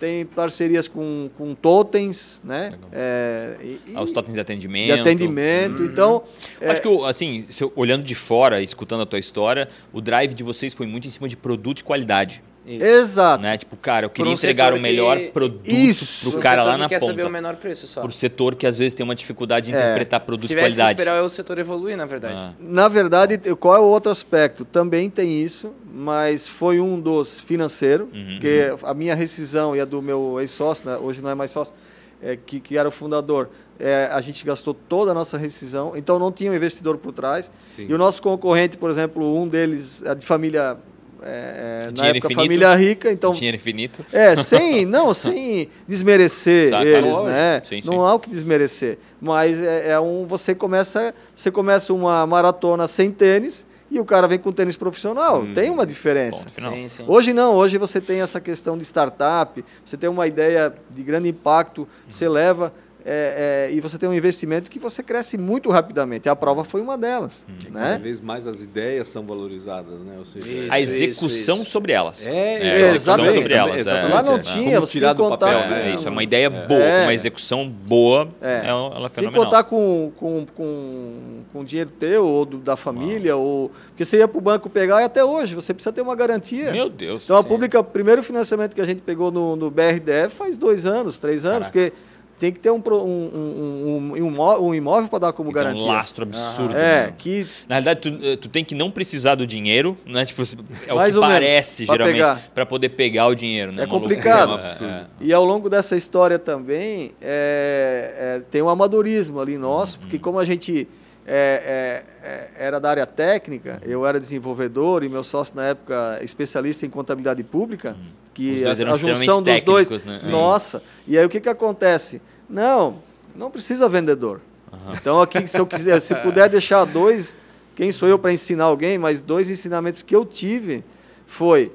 Tem 0.00 0.26
parcerias 0.26 0.88
com, 0.88 1.30
com 1.38 1.54
totens, 1.54 2.40
né? 2.42 2.76
É, 2.90 3.54
e, 3.62 3.94
ah, 3.94 4.02
os 4.02 4.10
totens 4.10 4.34
de 4.34 4.40
atendimento. 4.40 4.94
De 4.94 5.00
atendimento. 5.00 5.78
Uhum. 5.80 5.88
Então. 5.88 6.22
Acho 6.60 6.80
é... 6.80 6.80
que, 6.80 7.04
assim, 7.04 7.46
olhando 7.76 8.02
de 8.02 8.16
fora, 8.16 8.60
escutando 8.60 9.02
a 9.02 9.06
tua 9.06 9.20
história, 9.20 9.68
o 9.92 10.00
drive 10.00 10.34
de 10.34 10.42
vocês 10.42 10.74
foi 10.74 10.88
muito 10.88 11.06
em 11.06 11.10
cima 11.10 11.28
de 11.28 11.36
produto 11.36 11.82
e 11.82 11.84
qualidade. 11.84 12.42
Isso. 12.68 12.84
Exato. 12.84 13.42
Né? 13.42 13.56
Tipo, 13.56 13.76
cara, 13.76 14.06
eu 14.06 14.10
queria 14.10 14.30
um 14.30 14.34
entregar 14.34 14.74
o 14.74 14.80
melhor 14.80 15.16
que... 15.16 15.30
produto 15.30 15.66
Isso. 15.66 16.30
pro 16.30 16.40
cara 16.40 16.62
lá 16.62 16.76
na 16.76 16.88
quer 16.88 17.00
ponta. 17.00 17.12
saber 17.12 17.24
o 17.24 17.30
menor 17.30 17.56
preço 17.56 17.86
só. 17.86 18.02
Pro 18.02 18.12
setor 18.12 18.54
que 18.54 18.66
às 18.66 18.76
vezes 18.76 18.94
tem 18.94 19.02
uma 19.02 19.14
dificuldade 19.14 19.70
de 19.70 19.76
é. 19.76 19.78
interpretar 19.78 20.20
produto 20.20 20.48
de 20.48 20.54
qualidade. 20.54 20.88
Se 20.88 20.92
esperar 20.94 21.22
o 21.22 21.28
setor 21.28 21.58
evoluir, 21.58 21.96
na 21.96 22.04
verdade. 22.04 22.34
Ah. 22.34 22.52
Na 22.60 22.88
verdade, 22.88 23.38
qual 23.56 23.74
é 23.74 23.78
o 23.80 23.84
outro 23.84 24.12
aspecto? 24.12 24.64
Também 24.64 25.08
tem 25.08 25.42
isso, 25.42 25.72
mas 25.90 26.46
foi 26.46 26.80
um 26.80 27.00
dos 27.00 27.40
financeiro, 27.40 28.08
uhum. 28.12 28.32
porque 28.32 28.72
a 28.82 28.92
minha 28.92 29.14
rescisão 29.14 29.74
e 29.74 29.80
a 29.80 29.84
do 29.84 30.02
meu 30.02 30.38
ex-sócio, 30.38 30.88
né? 30.88 30.96
hoje 30.96 31.22
não 31.22 31.30
é 31.30 31.34
mais 31.34 31.50
sócio, 31.50 31.74
é, 32.22 32.36
que, 32.36 32.60
que 32.60 32.76
era 32.76 32.88
o 32.88 32.92
fundador, 32.92 33.48
é, 33.78 34.08
a 34.12 34.20
gente 34.20 34.44
gastou 34.44 34.74
toda 34.74 35.12
a 35.12 35.14
nossa 35.14 35.38
rescisão, 35.38 35.92
então 35.96 36.18
não 36.18 36.32
tinha 36.32 36.50
um 36.50 36.54
investidor 36.54 36.98
por 36.98 37.12
trás. 37.12 37.50
Sim. 37.64 37.86
E 37.88 37.94
o 37.94 37.98
nosso 37.98 38.20
concorrente, 38.20 38.76
por 38.76 38.90
exemplo, 38.90 39.40
um 39.40 39.46
deles, 39.46 40.02
é 40.02 40.14
de 40.14 40.26
família 40.26 40.76
é, 41.22 41.88
é 41.88 41.90
na 41.96 42.06
época 42.06 42.26
infinito, 42.26 42.34
família 42.34 42.74
rica, 42.74 43.10
então 43.10 43.32
dinheiro 43.32 43.56
infinito. 43.56 44.04
É, 44.12 44.36
sem 44.42 44.84
não, 44.84 45.12
sem 45.12 45.68
desmerecer 45.86 46.70
tá 46.70 46.84
eles, 46.84 47.20
né? 47.22 47.62
Sim, 47.64 47.82
sim. 47.82 47.88
Não 47.88 48.06
há 48.06 48.14
o 48.14 48.18
que 48.18 48.30
desmerecer, 48.30 48.98
mas 49.20 49.60
é, 49.60 49.90
é, 49.90 50.00
um 50.00 50.26
você 50.26 50.54
começa 50.54 51.14
você 51.34 51.50
começa 51.50 51.92
uma 51.92 52.26
maratona 52.26 52.86
sem 52.86 53.10
tênis 53.10 53.66
e 53.90 53.98
o 53.98 54.04
cara 54.04 54.26
vem 54.26 54.38
com 54.38 54.52
tênis 54.52 54.76
profissional, 54.76 55.40
hum. 55.42 55.54
tem 55.54 55.70
uma 55.70 55.86
diferença. 55.86 56.46
Sim, 56.48 56.88
sim. 56.88 57.04
Hoje 57.08 57.32
não, 57.32 57.54
hoje 57.54 57.78
você 57.78 58.00
tem 58.00 58.20
essa 58.20 58.40
questão 58.40 58.76
de 58.76 58.84
startup, 58.84 59.64
você 59.84 59.96
tem 59.96 60.10
uma 60.10 60.26
ideia 60.26 60.74
de 60.90 61.02
grande 61.02 61.28
impacto, 61.30 61.88
você 62.10 62.28
leva 62.28 62.72
é, 63.10 63.68
é, 63.70 63.74
e 63.74 63.80
você 63.80 63.96
tem 63.96 64.06
um 64.06 64.12
investimento 64.12 64.70
que 64.70 64.78
você 64.78 65.02
cresce 65.02 65.38
muito 65.38 65.70
rapidamente. 65.70 66.28
A 66.28 66.36
prova 66.36 66.62
foi 66.62 66.82
uma 66.82 66.98
delas. 66.98 67.46
Hum. 67.48 67.70
Né? 67.70 67.80
Cada 67.92 67.98
vez 67.98 68.20
mais 68.20 68.46
as 68.46 68.62
ideias 68.62 69.08
são 69.08 69.24
valorizadas, 69.24 69.98
né? 70.00 70.18
Seja, 70.30 70.46
isso, 70.46 70.72
a 70.72 70.80
execução 70.80 71.54
isso, 71.54 71.62
isso. 71.62 71.70
sobre 71.70 71.92
elas. 71.92 72.26
É, 72.26 72.30
é 72.30 72.70
a 72.70 72.80
execução 72.80 73.30
sobre 73.30 73.54
elas. 73.54 73.86
É. 73.86 74.02
Lá 74.08 74.22
não 74.22 74.38
tinha, 74.38 74.78
você 74.78 74.92
tirar 74.92 75.14
do 75.14 75.26
papel. 75.26 75.58
Né? 75.70 75.90
É, 75.90 75.94
isso 75.94 76.06
é 76.06 76.10
uma 76.10 76.22
ideia 76.22 76.50
boa, 76.50 76.80
é. 76.80 77.04
uma 77.04 77.14
execução 77.14 77.66
boa, 77.66 78.28
é. 78.42 78.66
ela 78.66 79.06
é 79.06 79.08
fenomenal. 79.08 79.14
Sem 79.14 79.32
contar 79.32 79.64
com, 79.64 80.12
com, 80.16 80.46
com, 80.54 81.42
com 81.50 81.64
dinheiro 81.64 81.90
teu 81.98 82.26
ou 82.26 82.44
do, 82.44 82.58
da 82.58 82.76
família, 82.76 83.36
ou 83.36 83.70
porque 83.88 84.04
você 84.04 84.18
ia 84.18 84.28
para 84.28 84.38
o 84.38 84.42
banco 84.42 84.68
pegar 84.68 85.00
e 85.00 85.04
até 85.04 85.24
hoje 85.24 85.54
você 85.54 85.72
precisa 85.72 85.92
ter 85.92 86.02
uma 86.02 86.14
garantia. 86.14 86.72
Meu 86.72 86.90
Deus. 86.90 87.24
Então 87.24 87.36
a 87.36 87.42
pública, 87.42 87.80
o 87.80 87.84
primeiro 87.84 88.22
financiamento 88.22 88.74
que 88.74 88.80
a 88.82 88.86
gente 88.86 89.00
pegou 89.00 89.30
no, 89.30 89.56
no 89.56 89.70
BRDF 89.70 90.34
faz 90.36 90.58
dois 90.58 90.84
anos, 90.84 91.18
três 91.18 91.46
anos, 91.46 91.68
Caraca. 91.68 91.72
porque 91.72 91.92
tem 92.38 92.52
que 92.52 92.60
ter 92.60 92.70
um, 92.70 92.82
um, 92.86 94.12
um, 94.16 94.62
um 94.62 94.74
imóvel 94.74 95.08
para 95.08 95.18
dar 95.18 95.32
como 95.32 95.50
garantia. 95.50 95.82
Um 95.82 95.86
lastro 95.86 96.22
absurdo. 96.22 96.74
Ah, 96.74 96.78
é, 96.80 97.14
que... 97.16 97.46
Na 97.68 97.76
verdade, 97.76 98.00
tu, 98.00 98.08
eh, 98.22 98.36
tu 98.36 98.48
tem 98.48 98.64
que 98.64 98.74
não 98.74 98.90
precisar 98.90 99.34
do 99.34 99.46
dinheiro, 99.46 99.98
né? 100.06 100.24
Tipo, 100.24 100.42
é 100.86 100.94
Mais 100.94 101.16
o 101.16 101.20
que 101.20 101.26
parece, 101.26 101.86
menos, 101.86 102.14
geralmente, 102.14 102.50
para 102.54 102.64
poder 102.64 102.90
pegar 102.90 103.26
o 103.26 103.34
dinheiro. 103.34 103.72
Né? 103.72 103.82
É 103.82 103.86
complicado. 103.86 104.58
É, 104.58 104.84
é. 104.84 105.06
E 105.20 105.32
ao 105.32 105.44
longo 105.44 105.68
dessa 105.68 105.96
história 105.96 106.38
também, 106.38 107.12
é, 107.20 108.38
é, 108.38 108.42
tem 108.50 108.62
um 108.62 108.68
amadorismo 108.68 109.40
ali 109.40 109.58
nosso, 109.58 109.96
uhum. 109.96 110.02
porque 110.02 110.18
como 110.18 110.38
a 110.38 110.44
gente 110.44 110.86
é, 111.26 112.02
é, 112.22 112.50
era 112.56 112.80
da 112.80 112.88
área 112.88 113.06
técnica, 113.06 113.82
eu 113.84 114.06
era 114.06 114.18
desenvolvedor 114.18 115.04
e 115.04 115.08
meu 115.08 115.22
sócio 115.22 115.54
na 115.56 115.66
época 115.66 116.20
especialista 116.22 116.86
em 116.86 116.90
contabilidade 116.90 117.42
pública, 117.42 117.90
uhum. 117.98 118.17
Que 118.38 118.64
a, 118.64 118.70
a, 118.70 118.96
junção 118.96 119.42
dos 119.42 119.62
dois, 119.62 119.90
né? 120.04 120.20
nossa. 120.30 120.80
E 121.08 121.18
aí 121.18 121.24
o 121.24 121.28
que 121.28 121.40
que 121.40 121.48
acontece? 121.48 122.22
Não, 122.48 122.98
não 123.34 123.50
precisa 123.50 123.88
vendedor. 123.88 124.40
Uhum. 124.72 124.94
Então 124.94 125.20
aqui 125.20 125.48
se 125.48 125.58
eu 125.58 125.66
quiser, 125.66 126.00
se 126.00 126.14
puder 126.14 126.48
deixar 126.48 126.84
dois, 126.84 127.36
quem 127.74 127.90
sou 127.90 128.08
eu 128.08 128.16
para 128.16 128.32
ensinar 128.32 128.64
alguém? 128.64 128.96
Mas 128.96 129.20
dois 129.20 129.50
ensinamentos 129.50 130.02
que 130.02 130.14
eu 130.14 130.24
tive 130.24 130.84
foi 131.26 131.72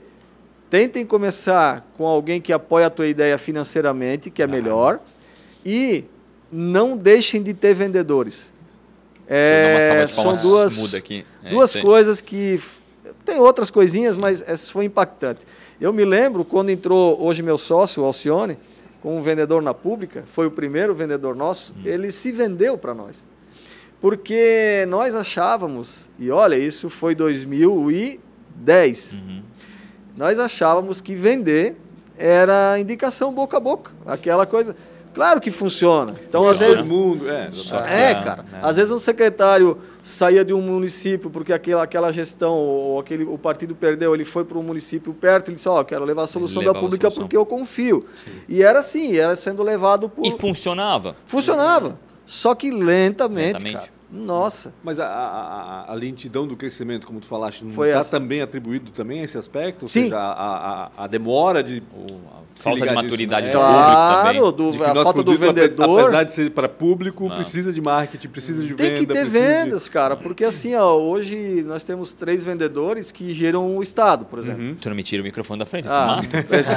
tentem 0.70 1.06
começar 1.06 1.86
com 1.98 2.08
alguém 2.08 2.40
que 2.40 2.54
apoia 2.54 2.88
a 2.88 2.90
tua 2.90 3.08
ideia 3.08 3.38
financeiramente, 3.38 4.32
que 4.32 4.42
é 4.42 4.48
melhor, 4.48 5.02
e 5.66 6.06
não 6.50 6.96
deixem 6.96 7.44
de 7.44 7.54
ter 7.54 7.76
vendedores. 7.76 8.54
É, 9.28 10.08
são 10.08 10.32
duas, 10.32 10.94
é, 11.44 11.50
duas 11.50 11.76
coisas 11.76 12.22
que. 12.22 12.62
Tem 13.26 13.40
outras 13.40 13.72
coisinhas, 13.72 14.16
mas 14.18 14.42
essa 14.48 14.72
foi 14.72 14.86
impactante. 14.86 15.42
Eu 15.80 15.94
me 15.94 16.04
lembro 16.04 16.44
quando 16.44 16.70
entrou 16.70 17.22
hoje 17.24 17.42
meu 17.42 17.58
sócio, 17.58 18.04
o 18.04 18.06
Alcione, 18.06 18.58
com 19.02 19.18
um 19.18 19.22
vendedor 19.22 19.62
na 19.62 19.74
pública, 19.74 20.24
foi 20.28 20.48
o 20.48 20.52
primeiro 20.52 20.94
vendedor 20.96 21.36
nosso, 21.36 21.74
hum. 21.74 21.82
ele 21.84 22.12
se 22.12 22.32
vendeu 22.32 22.78
para 22.78 22.94
nós. 22.94 23.28
Porque 24.00 24.86
nós 24.90 25.16
achávamos, 25.16 26.10
e 26.20 26.30
olha, 26.30 26.56
isso 26.58 26.90
foi 26.90 27.16
2010, 27.16 29.14
uhum. 29.14 29.42
nós 30.18 30.38
achávamos 30.40 31.00
que 31.00 31.16
vender 31.16 31.78
era 32.18 32.78
indicação 32.80 33.34
boca 33.34 33.58
a 33.58 33.60
boca, 33.60 33.92
aquela 34.06 34.46
coisa. 34.46 34.76
Claro 35.14 35.40
que 35.40 35.52
funciona. 35.52 36.16
Então, 36.28 36.42
funciona. 36.42 36.74
às 36.74 36.78
vezes. 36.78 36.92
Mundo, 36.92 37.30
é, 37.30 37.50
é, 37.88 38.12
é, 38.12 38.16
cara. 38.16 38.46
É. 38.54 38.60
Às 38.62 38.76
vezes 38.78 38.92
um 38.92 38.98
secretário 38.98 39.78
saía 40.02 40.44
de 40.44 40.54
um 40.54 40.62
município 40.62 41.30
porque 41.30 41.54
aquela, 41.54 41.84
aquela 41.84 42.12
gestão, 42.12 42.54
ou 42.54 43.00
aquele, 43.00 43.24
o 43.24 43.38
partido 43.38 43.76
perdeu, 43.76 44.14
ele 44.14 44.26
foi 44.26 44.44
para 44.44 44.58
um 44.58 44.64
município 44.64 45.14
perto, 45.14 45.50
ele 45.50 45.56
disse, 45.56 45.70
ó, 45.70 45.80
oh, 45.80 45.86
quero 45.86 46.04
levar 46.04 46.24
a 46.24 46.28
solução 46.28 46.64
da 46.64 46.74
pública 46.74 47.10
porque 47.12 47.38
eu 47.38 47.46
confio. 47.46 48.06
Sim. 48.16 48.32
E 48.50 48.64
era 48.64 48.80
assim, 48.80 49.16
era 49.16 49.36
sendo 49.36 49.64
levado 49.64 50.10
por. 50.10 50.26
E 50.26 50.32
funcionava? 50.32 51.16
Funcionava. 51.26 51.98
Só 52.26 52.56
que 52.56 52.72
lentamente. 52.72 53.54
lentamente. 53.54 53.76
Cara. 53.76 54.03
Nossa. 54.14 54.72
Mas 54.84 55.00
a, 55.00 55.08
a, 55.08 55.92
a, 55.92 55.94
lentidão 55.96 56.46
do 56.46 56.56
crescimento, 56.56 57.08
como 57.08 57.20
tu 57.20 57.26
falaste, 57.26 57.66
não 57.66 57.84
está 57.84 58.04
também 58.04 58.42
atribuído 58.42 58.92
também 58.92 59.22
a 59.22 59.24
esse 59.24 59.40
aspecto? 59.40 59.84
Ou 59.84 59.88
Sim. 59.88 60.04
seja, 60.04 60.20
a, 60.20 60.92
a, 60.98 61.04
a 61.04 61.08
demora 61.08 61.64
de. 61.64 61.82
falta 62.56 62.86
de 62.86 62.94
maturidade 62.94 63.48
disso, 63.48 63.58
né? 63.58 63.64
do 63.64 63.70
claro, 63.70 64.38
público 64.38 64.54
também. 64.54 64.94
Do, 64.94 65.00
a 65.00 65.04
falta 65.04 65.24
do 65.24 65.36
vendedor. 65.36 66.00
Apesar 66.02 66.24
de 66.26 66.34
ser 66.34 66.52
para 66.52 66.70
público, 66.70 67.28
não. 67.28 67.36
precisa 67.36 67.74
de 67.74 67.82
marketing, 67.82 68.28
precisa 68.28 68.62
de 68.62 68.76
Tem 68.76 68.94
venda. 68.94 69.00
Tem 69.00 69.08
que 69.08 69.14
ter 69.14 69.26
vendas, 69.26 69.86
de... 69.86 69.90
cara, 69.90 70.16
porque 70.16 70.46
assim, 70.46 70.76
ó, 70.76 70.94
hoje 70.94 71.64
nós 71.66 71.84
temos 71.84 72.14
três 72.14 72.46
vendedores 72.46 73.12
que 73.12 73.34
geram 73.34 73.76
o 73.76 73.82
Estado, 73.82 74.26
por 74.26 74.38
exemplo. 74.38 74.64
Uhum. 74.64 74.76
Tu 74.76 74.90
não 74.90 74.96
me 74.96 75.04
tira 75.04 75.24
o 75.24 75.26
microfone 75.26 75.58
da 75.58 75.66
frente, 75.66 75.88
ah, 75.90 76.20
tu 76.22 76.28
mata. 76.28 76.44
Perfeito. 76.48 76.70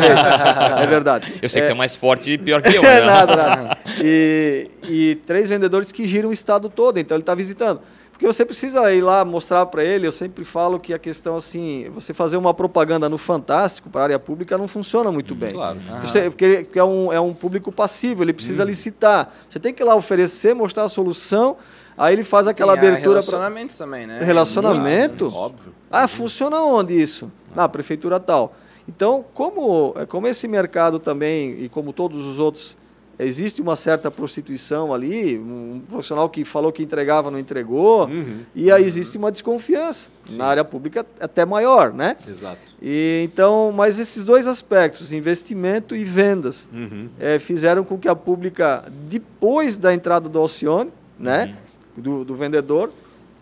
é 0.83 0.87
verdade. 0.87 1.35
Eu 1.43 1.51
sei 1.51 1.61
é... 1.61 1.65
que 1.67 1.71
tu 1.71 1.75
é 1.75 1.79
mais 1.79 1.95
forte 1.95 2.33
e 2.33 2.39
pior 2.39 2.63
que 2.63 2.75
eu. 2.75 2.87
Né? 2.87 3.01
nada, 3.01 3.37
nada. 3.37 3.79
E, 4.01 4.71
e 4.89 5.15
três 5.27 5.49
vendedores 5.49 5.91
que 5.91 6.05
giram 6.07 6.29
o 6.29 6.33
Estado 6.33 6.69
todo, 6.69 6.99
então 6.99 7.17
ele 7.17 7.26
está 7.27 7.35
visitando. 7.35 7.81
Porque 8.17 8.27
você 8.27 8.47
precisa 8.47 8.95
ir 8.95 9.03
lá 9.03 9.27
mostrar 9.27 9.67
para 9.67 9.85
ele, 9.85 10.07
eu 10.07 10.13
sempre 10.13 10.43
falo 10.43 10.81
que 10.81 10.95
a 10.95 10.99
questão 10.99 11.37
assim, 11.37 11.91
você 11.95 12.15
fazer 12.15 12.39
uma 12.39 12.55
propaganda 12.55 13.11
no 13.11 13.19
Fantástico 13.19 13.91
para 13.91 14.01
a 14.01 14.05
área 14.05 14.19
pública 14.19 14.57
não 14.57 14.67
funciona 14.67 15.13
muito 15.13 15.35
hum, 15.35 15.37
bem. 15.37 15.53
Claro. 15.53 15.79
Você, 16.03 16.31
porque, 16.31 16.63
porque 16.65 16.79
é, 16.79 16.85
um, 16.85 17.13
é 17.13 17.21
um 17.21 17.35
público 17.35 17.71
passivo, 17.71 18.23
ele 18.23 18.33
precisa 18.33 18.63
hum. 18.65 18.69
licitar. 18.69 19.31
Você 19.47 19.61
tem 19.61 19.75
que 19.75 19.83
ir 19.83 19.85
lá 19.85 19.95
oferecer, 19.95 20.55
mostrar 20.55 20.85
a 20.85 20.89
solução, 20.89 21.59
aí 21.97 22.15
ele 22.15 22.25
faz 22.25 22.47
aquela 22.47 22.73
tem 22.73 22.89
abertura. 22.89 23.21
Relacionamento 23.21 23.77
pra... 23.77 23.85
também, 23.85 24.07
né? 24.07 24.21
Relacionamento? 24.23 25.27
óbvio. 25.35 25.75
Ah, 25.91 26.09
funciona 26.09 26.59
onde 26.63 26.95
isso? 26.95 27.31
Na 27.55 27.69
prefeitura 27.69 28.19
tal. 28.19 28.57
Então, 28.89 29.27
como, 29.35 29.95
como 30.09 30.27
esse 30.27 30.49
mercado 30.49 30.99
também, 30.99 31.65
e 31.65 31.69
como 31.69 31.93
todos 31.93 32.25
os 32.25 32.39
outros 32.39 32.79
existe 33.19 33.63
uma 33.63 33.77
certa 33.77 34.11
prostituição 34.11 34.93
ali, 34.93 35.39
um 35.39 35.81
profissional 35.89 36.29
que 36.29 36.45
falou 36.45 36.71
que 36.71 36.83
entregava 36.83 37.31
não 37.31 37.39
entregou, 37.39 38.07
uhum. 38.07 38.41
e 38.55 38.71
aí 38.71 38.85
existe 38.85 39.17
uma 39.17 39.33
desconfiança 39.33 40.11
Sim. 40.27 40.39
na 40.39 40.45
área 40.45 40.65
pública 40.65 41.07
até 41.19 41.45
maior, 41.45 41.93
né? 41.93 42.17
Exato. 42.29 42.59
E 42.81 43.23
então, 43.25 43.73
mas 43.75 43.99
esses 43.99 44.25
dois 44.25 44.47
aspectos, 44.47 45.13
investimento 45.13 45.97
e 45.97 46.05
vendas, 46.05 46.69
uhum. 46.73 47.09
é, 47.19 47.39
fizeram 47.39 47.85
com 47.85 47.99
que 47.99 48.09
a 48.09 48.15
pública, 48.15 48.85
depois 49.09 49.79
da 49.79 49.95
entrada 49.95 50.29
do 50.29 50.39
Alcione, 50.39 50.93
né, 51.19 51.57
uhum. 51.97 52.03
do, 52.03 52.25
do, 52.25 52.35
vendedor, 52.35 52.93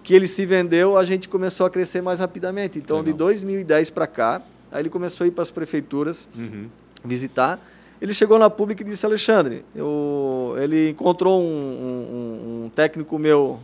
que 0.05 0.15
ele 0.15 0.29
se 0.29 0.47
vendeu, 0.47 0.97
a 0.97 1.05
gente 1.05 1.29
começou 1.29 1.67
a 1.67 1.71
crescer 1.71 2.01
mais 2.01 2.21
rapidamente. 2.21 2.79
Então, 2.79 2.99
Legal. 2.99 3.13
de 3.13 3.19
2010 3.19 3.91
para 3.91 4.07
cá, 4.07 4.43
aí 4.71 4.83
ele 4.83 4.91
começou 4.91 5.25
a 5.25 5.29
ir 5.29 5.31
para 5.33 5.43
as 5.43 5.51
prefeituras 5.51 6.29
uhum. 6.37 6.69
visitar 7.05 7.59
ele 8.05 8.13
chegou 8.13 8.39
na 8.39 8.51
pública 8.51 8.83
e 8.83 8.85
disse, 8.85 9.07
Alexandre, 9.07 9.65
eu, 9.75 10.55
ele 10.59 10.91
encontrou 10.91 11.41
um, 11.41 11.47
um, 11.47 12.65
um, 12.65 12.69
técnico 12.69 13.19
meu 13.19 13.59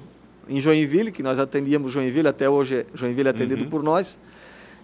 em 0.49 0.59
Joinville, 0.63 1.13
que 1.13 1.23
nós 1.23 1.39
atendíamos 1.39 1.93
Joinville, 1.93 2.27
até 2.27 2.49
hoje 2.49 2.87
Joinville 2.95 3.29
é 3.29 3.31
atendido 3.33 3.65
uhum. 3.65 3.69
por 3.69 3.83
nós, 3.83 4.19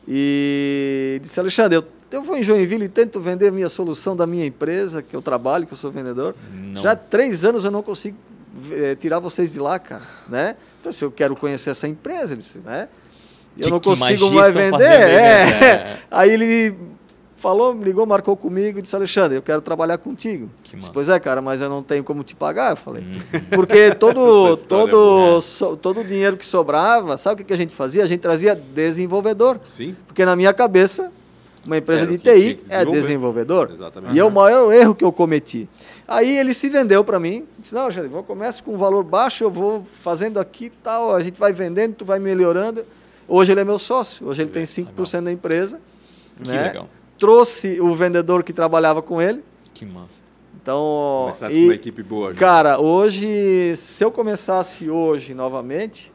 e 0.07 1.18
disse, 1.22 1.40
Alexandre, 1.40 1.78
eu, 1.78 1.84
eu 2.11 2.22
vou 2.22 2.36
em 2.36 2.42
Joinville 2.42 2.84
e 2.84 2.88
tento 2.90 3.18
vender 3.18 3.48
a 3.48 3.50
minha 3.50 3.70
solução 3.70 4.14
da 4.14 4.26
minha 4.26 4.44
empresa, 4.44 5.00
que 5.00 5.16
eu 5.16 5.22
trabalho, 5.22 5.66
que 5.66 5.72
eu 5.72 5.78
sou 5.78 5.90
vendedor. 5.90 6.34
Não. 6.52 6.82
Já 6.82 6.92
há 6.92 6.96
três 6.96 7.42
anos 7.42 7.64
eu 7.64 7.70
não 7.70 7.82
consigo 7.82 8.18
é, 8.72 8.94
tirar 8.94 9.20
vocês 9.20 9.54
de 9.54 9.59
lá, 9.59 9.78
cara, 9.78 10.04
né? 10.28 10.54
Então, 10.80 10.92
se 10.92 11.02
eu 11.02 11.11
quero 11.11 11.34
conhecer 11.34 11.70
essa 11.70 11.88
empresa, 11.88 12.34
ele 12.34 12.42
disse, 12.42 12.59
né? 12.59 12.90
Eu 13.59 13.70
não 13.70 13.80
consigo 13.80 14.30
mais 14.32 14.54
vender. 14.54 14.84
É. 14.84 15.64
é. 15.64 15.98
Aí 16.11 16.30
ele 16.30 16.76
falou, 17.37 17.74
me 17.74 17.84
ligou, 17.84 18.07
marcou 18.07 18.37
comigo 18.37 18.78
e 18.78 18.82
disse, 18.82 18.97
Alexandre, 18.97 19.37
eu 19.37 19.43
quero 19.43 19.61
trabalhar 19.61 19.99
contigo. 19.99 20.51
Disse, 20.74 20.91
pois 20.91 21.09
é, 21.09 21.18
cara, 21.20 21.43
mas 21.43 21.61
eu 21.61 21.68
não 21.68 21.82
tenho 21.82 22.03
como 22.03 22.24
te 22.24 22.34
pagar, 22.34 22.70
eu 22.70 22.76
falei. 22.76 23.03
Uhum. 23.03 23.41
Porque 23.55 23.95
todo, 23.95 24.55
é 24.55 24.57
todo, 24.57 25.41
so, 25.41 25.76
todo 25.76 26.01
o 26.01 26.05
dinheiro 26.05 26.37
que 26.37 26.47
sobrava, 26.47 27.16
sabe 27.16 27.43
o 27.43 27.45
que 27.45 27.53
a 27.53 27.57
gente 27.57 27.74
fazia? 27.74 28.03
A 28.03 28.07
gente 28.07 28.20
trazia 28.20 28.55
desenvolvedor. 28.55 29.61
Sim. 29.64 29.95
Porque 30.07 30.24
na 30.24 30.34
minha 30.34 30.53
cabeça, 30.55 31.12
uma 31.64 31.76
empresa 31.76 32.07
de 32.07 32.16
TI 32.18 32.59
é 32.70 32.84
desenvolvedor. 32.84 33.70
Exatamente. 33.70 34.14
E 34.14 34.18
é 34.18 34.24
o 34.24 34.30
maior 34.30 34.72
erro 34.72 34.95
que 34.95 35.05
eu 35.05 35.12
cometi. 35.12 35.68
Aí 36.09 36.39
ele 36.39 36.55
se 36.55 36.68
vendeu 36.68 37.05
para 37.05 37.20
mim, 37.20 37.45
disse, 37.59 37.74
não, 37.74 37.82
Alexandre, 37.82 38.09
vou 38.09 38.22
começar 38.22 38.62
com 38.62 38.74
um 38.74 38.78
valor 38.78 39.05
baixo, 39.05 39.45
eu 39.45 39.51
vou 39.51 39.84
fazendo 40.01 40.41
aqui 40.41 40.70
tal, 40.82 41.14
a 41.14 41.22
gente 41.22 41.39
vai 41.39 41.53
vendendo, 41.53 41.95
tu 41.95 42.05
vai 42.05 42.18
melhorando. 42.18 42.84
Hoje 43.28 43.53
ele 43.53 43.61
é 43.61 43.64
meu 43.64 43.78
sócio, 43.78 44.26
hoje 44.26 44.43
ele 44.43 44.51
tem 44.51 44.62
5% 44.62 44.87
legal. 44.97 45.22
da 45.22 45.32
empresa. 45.32 45.80
Que 46.43 46.51
né? 46.51 46.62
legal 46.62 46.89
trouxe 47.18 47.80
o 47.80 47.94
vendedor 47.94 48.42
que 48.42 48.52
trabalhava 48.52 49.02
com 49.02 49.20
ele. 49.20 49.42
Que 49.74 49.84
massa. 49.84 50.26
Então, 50.60 51.26
Começasse 51.26 51.56
e, 51.56 51.60
com 51.60 51.66
uma 51.66 51.74
equipe 51.74 52.02
boa. 52.02 52.34
Já. 52.34 52.40
Cara, 52.40 52.80
hoje, 52.80 53.74
se 53.76 54.02
eu 54.04 54.10
começasse 54.10 54.90
hoje 54.90 55.32
novamente, 55.32 56.12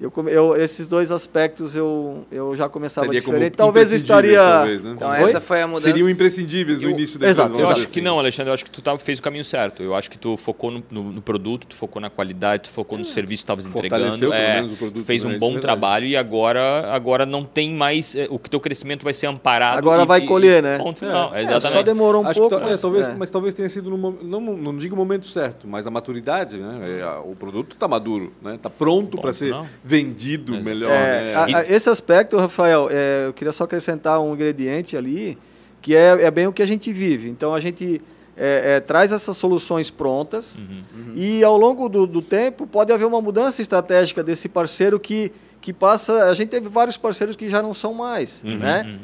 eu, 0.00 0.12
eu, 0.28 0.56
esses 0.56 0.86
dois 0.86 1.10
aspectos 1.10 1.74
eu, 1.74 2.24
eu 2.30 2.54
já 2.54 2.68
começava 2.68 3.06
Seria 3.08 3.20
diferente. 3.20 3.54
Talvez 3.54 3.90
estaria. 3.90 4.38
Talvez, 4.38 4.84
né? 4.84 4.92
Então, 4.94 5.12
essa 5.12 5.40
foi 5.40 5.60
a 5.60 5.66
mudança. 5.66 5.88
Seriam 5.88 6.08
imprescindíveis 6.08 6.80
no 6.80 6.86
eu, 6.86 6.90
início 6.90 7.18
da 7.18 7.28
Exato. 7.28 7.58
Eu 7.58 7.68
acho 7.68 7.88
que 7.88 8.00
não, 8.00 8.16
Alexandre. 8.16 8.50
Eu 8.50 8.54
acho 8.54 8.64
que 8.64 8.70
tu 8.70 8.80
tá, 8.80 8.96
fez 8.96 9.18
o 9.18 9.22
caminho 9.22 9.44
certo. 9.44 9.82
Eu 9.82 9.96
acho 9.96 10.08
que 10.08 10.16
tu 10.16 10.36
focou 10.36 10.70
no, 10.70 10.84
no, 10.88 11.02
no 11.14 11.20
produto, 11.20 11.66
tu 11.66 11.74
focou 11.74 12.00
na 12.00 12.08
qualidade, 12.08 12.64
tu 12.64 12.70
focou 12.70 12.96
no 12.96 13.02
é. 13.02 13.04
serviço 13.04 13.40
que 13.40 13.44
estavas 13.44 13.66
entregando. 13.66 14.32
É, 14.32 14.62
produto, 14.62 15.04
fez 15.04 15.24
um 15.24 15.30
né? 15.30 15.38
bom 15.38 15.56
é 15.56 15.60
trabalho 15.60 16.06
e 16.06 16.16
agora, 16.16 16.92
agora 16.92 17.26
não 17.26 17.44
tem 17.44 17.74
mais. 17.74 18.14
É, 18.14 18.28
o 18.30 18.38
que 18.38 18.48
teu 18.48 18.60
crescimento 18.60 19.02
vai 19.02 19.12
ser 19.12 19.26
amparado. 19.26 19.78
Agora 19.78 20.04
e, 20.04 20.06
vai 20.06 20.20
colher, 20.20 20.62
né? 20.62 20.78
Ponto 20.78 21.00
final. 21.00 21.34
É, 21.34 21.42
exatamente. 21.42 21.72
Só 21.72 21.82
demorou 21.82 22.22
um 22.22 22.26
acho 22.28 22.38
pouco. 22.38 22.60
mas, 22.60 22.80
talvez, 22.80 23.18
mas 23.18 23.30
talvez 23.30 23.52
tenha 23.52 23.68
sido 23.68 23.90
no 23.90 24.12
não, 24.22 24.40
não 24.40 24.76
digo 24.76 24.94
o 24.94 24.98
momento 24.98 25.26
certo, 25.26 25.66
mas 25.66 25.88
a 25.88 25.90
maturidade, 25.90 26.56
né? 26.56 27.18
o 27.24 27.34
produto 27.34 27.72
está 27.72 27.88
maduro, 27.88 28.32
né? 28.40 28.54
Está 28.54 28.70
pronto 28.70 29.18
para 29.18 29.32
ser 29.32 29.52
vendido 29.88 30.62
melhor. 30.62 30.90
né? 30.90 31.34
a, 31.34 31.58
a, 31.60 31.62
esse 31.62 31.88
aspecto, 31.88 32.36
Rafael, 32.36 32.88
é, 32.90 33.24
eu 33.26 33.32
queria 33.32 33.52
só 33.52 33.64
acrescentar 33.64 34.20
um 34.20 34.34
ingrediente 34.34 34.98
ali, 34.98 35.38
que 35.80 35.96
é, 35.96 36.24
é 36.24 36.30
bem 36.30 36.46
o 36.46 36.52
que 36.52 36.62
a 36.62 36.66
gente 36.66 36.92
vive. 36.92 37.30
Então, 37.30 37.54
a 37.54 37.60
gente 37.60 38.02
é, 38.36 38.74
é, 38.76 38.80
traz 38.80 39.12
essas 39.12 39.34
soluções 39.38 39.90
prontas 39.90 40.56
uhum, 40.56 40.82
uhum. 40.94 41.12
e, 41.16 41.42
ao 41.42 41.56
longo 41.56 41.88
do, 41.88 42.06
do, 42.06 42.20
tempo, 42.20 42.66
pode 42.66 42.92
haver 42.92 43.06
uma 43.06 43.22
mudança 43.22 43.62
estratégica 43.62 44.22
desse 44.22 44.46
parceiro 44.46 45.00
que, 45.00 45.32
que 45.58 45.72
passa... 45.72 46.24
A 46.24 46.34
gente 46.34 46.50
teve 46.50 46.68
vários 46.68 46.98
parceiros 46.98 47.34
que 47.34 47.48
já 47.48 47.62
não 47.62 47.72
são 47.72 47.94
mais, 47.94 48.42
uhum, 48.44 48.58
né? 48.58 48.82
Uhum. 48.84 48.98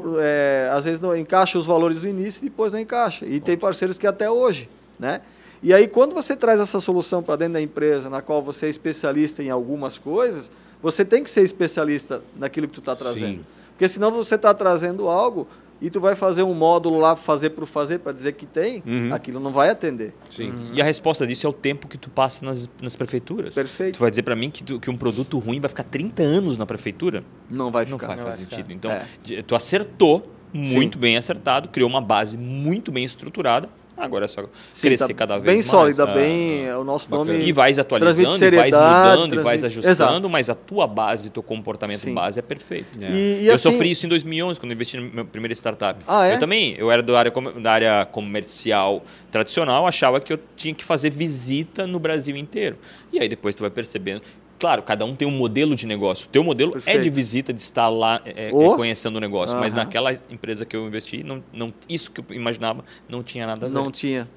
Por, 0.00 0.18
é, 0.20 0.70
às 0.72 0.84
vezes, 0.84 1.00
não 1.00 1.16
encaixa 1.16 1.58
os 1.58 1.66
valores 1.66 2.00
do 2.00 2.06
início 2.06 2.44
e 2.46 2.48
depois 2.48 2.72
não 2.72 2.78
encaixa. 2.78 3.26
E 3.26 3.40
tem 3.40 3.58
parceiros 3.58 3.98
que 3.98 4.06
até 4.06 4.30
hoje, 4.30 4.68
né? 5.00 5.20
E 5.62 5.72
aí, 5.72 5.86
quando 5.86 6.12
você 6.12 6.34
traz 6.34 6.58
essa 6.58 6.80
solução 6.80 7.22
para 7.22 7.36
dentro 7.36 7.54
da 7.54 7.62
empresa, 7.62 8.10
na 8.10 8.20
qual 8.20 8.42
você 8.42 8.66
é 8.66 8.68
especialista 8.68 9.42
em 9.42 9.50
algumas 9.50 9.96
coisas, 9.96 10.50
você 10.82 11.04
tem 11.04 11.22
que 11.22 11.30
ser 11.30 11.42
especialista 11.42 12.20
naquilo 12.36 12.66
que 12.66 12.74
tu 12.74 12.80
está 12.80 12.96
trazendo. 12.96 13.38
Sim. 13.38 13.46
Porque 13.70 13.86
senão 13.86 14.10
você 14.10 14.34
está 14.34 14.52
trazendo 14.52 15.08
algo 15.08 15.46
e 15.80 15.88
tu 15.88 16.00
vai 16.00 16.16
fazer 16.16 16.42
um 16.42 16.54
módulo 16.54 16.98
lá, 16.98 17.14
fazer 17.14 17.50
por 17.50 17.66
fazer, 17.66 18.00
para 18.00 18.12
dizer 18.12 18.32
que 18.32 18.44
tem, 18.44 18.82
uhum. 18.84 19.14
aquilo 19.14 19.38
não 19.38 19.50
vai 19.50 19.70
atender. 19.70 20.12
Sim. 20.28 20.50
Uhum. 20.50 20.70
E 20.74 20.80
a 20.80 20.84
resposta 20.84 21.24
disso 21.24 21.46
é 21.46 21.50
o 21.50 21.52
tempo 21.52 21.86
que 21.86 21.96
tu 21.96 22.10
passa 22.10 22.44
nas, 22.44 22.68
nas 22.80 22.96
prefeituras. 22.96 23.54
Perfeito. 23.54 23.96
Tu 23.96 24.00
vai 24.00 24.10
dizer 24.10 24.22
para 24.22 24.34
mim 24.34 24.50
que, 24.50 24.64
tu, 24.64 24.80
que 24.80 24.90
um 24.90 24.96
produto 24.96 25.38
ruim 25.38 25.60
vai 25.60 25.68
ficar 25.68 25.84
30 25.84 26.22
anos 26.22 26.58
na 26.58 26.66
prefeitura? 26.66 27.24
Não 27.48 27.70
vai 27.70 27.86
ficar. 27.86 27.98
Não 27.98 28.06
vai, 28.08 28.16
não 28.16 28.24
fazer 28.24 28.42
sentido. 28.42 28.66
Ficar. 28.66 28.74
Então, 28.74 28.90
é. 28.90 29.42
tu 29.42 29.54
acertou, 29.54 30.28
muito 30.52 30.96
Sim. 30.96 31.00
bem 31.00 31.16
acertado, 31.16 31.68
criou 31.68 31.88
uma 31.88 32.00
base 32.00 32.36
muito 32.36 32.92
bem 32.92 33.04
estruturada 33.04 33.68
Agora 34.02 34.24
é 34.24 34.28
só 34.28 34.42
Sim, 34.70 34.88
crescer 34.88 35.06
tá 35.06 35.14
cada 35.14 35.38
vez 35.38 35.44
bem 35.44 35.54
mais. 35.54 35.66
Bem 35.66 35.70
sólida, 35.70 36.02
ah, 36.02 36.14
bem. 36.14 36.68
Ah, 36.68 36.78
o 36.80 36.84
nosso 36.84 37.08
bacana. 37.08 37.32
nome. 37.32 37.46
E 37.46 37.52
vais 37.52 37.78
atualizando, 37.78 38.44
e 38.44 38.50
vais 38.50 38.74
mudando, 38.74 39.34
e 39.36 39.38
vais 39.38 39.62
ajustando, 39.62 39.92
Exato. 39.92 40.28
mas 40.28 40.50
a 40.50 40.56
tua 40.56 40.88
base, 40.88 41.28
o 41.28 41.30
teu 41.30 41.42
comportamento 41.42 42.00
Sim. 42.00 42.12
base 42.12 42.40
é 42.40 42.42
perfeito. 42.42 42.86
É. 43.00 43.10
E, 43.10 43.42
e 43.42 43.46
eu 43.46 43.54
assim... 43.54 43.70
sofri 43.70 43.92
isso 43.92 44.04
em 44.04 44.08
2011, 44.08 44.58
quando 44.58 44.72
investi 44.72 44.96
na 44.96 45.02
minha 45.04 45.24
primeira 45.24 45.54
startup. 45.54 46.00
Ah, 46.08 46.26
é? 46.26 46.34
Eu 46.34 46.40
também, 46.40 46.74
eu 46.76 46.90
era 46.90 47.00
do 47.00 47.14
área, 47.14 47.32
da 47.60 47.72
área 47.72 48.04
comercial 48.06 49.04
tradicional, 49.30 49.86
achava 49.86 50.20
que 50.20 50.32
eu 50.32 50.38
tinha 50.56 50.74
que 50.74 50.84
fazer 50.84 51.10
visita 51.10 51.86
no 51.86 52.00
Brasil 52.00 52.36
inteiro. 52.36 52.76
E 53.12 53.20
aí 53.20 53.28
depois 53.28 53.54
tu 53.54 53.60
vai 53.60 53.70
percebendo 53.70 54.22
Claro, 54.62 54.80
cada 54.84 55.04
um 55.04 55.16
tem 55.16 55.26
um 55.26 55.32
modelo 55.32 55.74
de 55.74 55.88
negócio. 55.88 56.28
O 56.28 56.30
teu 56.30 56.44
modelo 56.44 56.70
Perfeito. 56.70 56.96
é 56.96 57.02
de 57.02 57.10
visita, 57.10 57.52
de 57.52 57.60
estar 57.60 57.88
lá 57.88 58.22
é, 58.24 58.48
oh. 58.52 58.76
conhecendo 58.76 59.16
o 59.16 59.20
negócio. 59.20 59.56
Uhum. 59.56 59.60
Mas 59.60 59.74
naquela 59.74 60.12
empresa 60.12 60.64
que 60.64 60.76
eu 60.76 60.86
investi, 60.86 61.24
não, 61.24 61.42
não, 61.52 61.74
isso 61.88 62.12
que 62.12 62.20
eu 62.20 62.24
imaginava 62.30 62.84
não 63.08 63.24
tinha 63.24 63.44
nada 63.44 63.66
a 63.66 63.68
ver. 63.68 63.74
Não 63.74 63.90
tinha. 63.90 64.28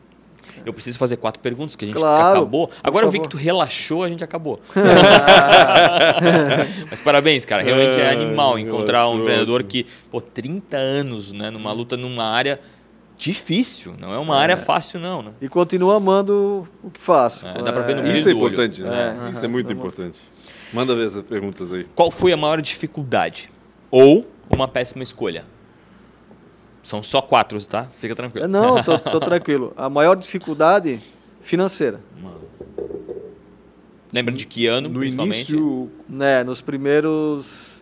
Eu 0.65 0.73
preciso 0.73 0.97
fazer 0.97 1.17
quatro 1.17 1.39
perguntas, 1.39 1.75
que 1.75 1.85
a 1.85 1.87
gente 1.87 1.97
claro, 1.97 2.39
acabou. 2.39 2.71
Agora 2.83 3.05
eu 3.05 3.11
vi 3.11 3.19
que 3.19 3.29
tu 3.29 3.37
relaxou, 3.37 4.01
a 4.01 4.09
gente 4.09 4.23
acabou. 4.23 4.59
Mas 6.89 7.01
parabéns, 7.01 7.45
cara. 7.45 7.61
Realmente 7.61 7.99
é 7.99 8.09
animal 8.09 8.57
encontrar 8.57 9.07
um 9.07 9.19
empreendedor 9.19 9.61
que, 9.61 9.85
pô, 10.09 10.19
30 10.19 10.75
anos, 10.75 11.31
né, 11.31 11.51
numa 11.51 11.71
luta 11.71 11.95
numa 11.95 12.23
área 12.23 12.59
difícil, 13.17 13.95
não 13.99 14.13
é 14.13 14.17
uma 14.17 14.35
é. 14.35 14.39
área 14.39 14.57
fácil 14.57 14.99
não, 14.99 15.21
né? 15.21 15.31
E 15.41 15.47
continua 15.47 15.95
amando 15.95 16.67
o 16.83 16.89
que 16.89 16.99
faço. 16.99 17.47
É, 17.47 17.61
dá 17.61 17.71
para 17.71 17.81
ver 17.81 17.95
no 17.95 18.07
é. 18.07 18.15
Isso 18.15 18.29
é 18.29 18.31
importante, 18.31 18.81
né? 18.81 19.27
É. 19.27 19.31
Isso 19.31 19.43
é 19.43 19.47
muito 19.47 19.71
importante. 19.71 20.19
Manda 20.73 20.95
ver 20.95 21.07
essas 21.07 21.23
perguntas 21.23 21.71
aí. 21.71 21.85
Qual 21.95 22.11
foi 22.11 22.33
a 22.33 22.37
maior 22.37 22.61
dificuldade 22.61 23.49
ou 23.89 24.27
uma 24.49 24.67
péssima 24.67 25.03
escolha? 25.03 25.45
São 26.83 27.01
só 27.01 27.21
quatro, 27.21 27.63
tá? 27.65 27.85
Fica 27.99 28.15
tranquilo. 28.15 28.47
Não, 28.47 28.83
tô, 28.83 28.99
tô 28.99 29.19
tranquilo. 29.19 29.73
A 29.75 29.89
maior 29.89 30.15
dificuldade 30.15 30.99
financeira. 31.41 31.99
Lembra 34.11 34.33
de 34.33 34.45
que 34.45 34.67
ano, 34.67 34.87
no 34.87 35.03
início, 35.03 35.91
né, 36.07 36.43
nos 36.43 36.61
primeiros 36.61 37.74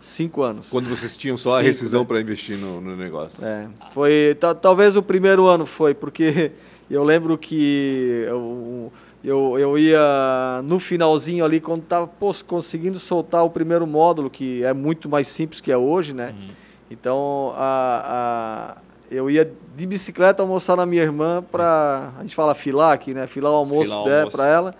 Cinco 0.00 0.42
anos. 0.42 0.68
Quando 0.68 0.88
vocês 0.88 1.16
tinham 1.16 1.36
só 1.36 1.50
Cinco, 1.50 1.60
a 1.60 1.62
rescisão 1.62 2.00
né? 2.00 2.06
para 2.06 2.20
investir 2.20 2.56
no, 2.56 2.80
no, 2.80 2.96
negócio. 2.96 3.44
É, 3.44 3.68
foi, 3.90 4.36
talvez 4.60 4.96
o 4.96 5.02
primeiro 5.02 5.46
ano 5.46 5.66
foi, 5.66 5.94
porque 5.94 6.52
eu 6.90 7.04
lembro 7.04 7.36
que 7.36 8.24
eu, 8.26 8.92
eu, 9.22 9.58
eu 9.58 9.78
ia 9.78 10.62
no 10.64 10.80
finalzinho 10.80 11.44
ali, 11.44 11.60
quando 11.60 11.82
estava 11.82 12.10
conseguindo 12.46 12.98
soltar 12.98 13.44
o 13.44 13.50
primeiro 13.50 13.86
módulo, 13.86 14.30
que 14.30 14.64
é 14.64 14.72
muito 14.72 15.08
mais 15.08 15.28
simples 15.28 15.60
que 15.60 15.70
é 15.70 15.76
hoje, 15.76 16.14
né? 16.14 16.34
Uhum. 16.36 16.48
Então, 16.90 17.52
a, 17.54 18.76
a, 18.76 18.82
eu 19.10 19.30
ia 19.30 19.50
de 19.76 19.86
bicicleta 19.86 20.42
almoçar 20.42 20.76
na 20.76 20.86
minha 20.86 21.02
irmã 21.02 21.42
para, 21.42 22.12
a 22.18 22.22
gente 22.22 22.34
fala 22.34 22.54
filar 22.54 22.92
aqui, 22.92 23.12
né? 23.14 23.26
Filar 23.26 23.52
o 23.52 23.56
almoço 23.56 24.04
dela 24.04 24.30
para 24.30 24.46
ela. 24.46 24.74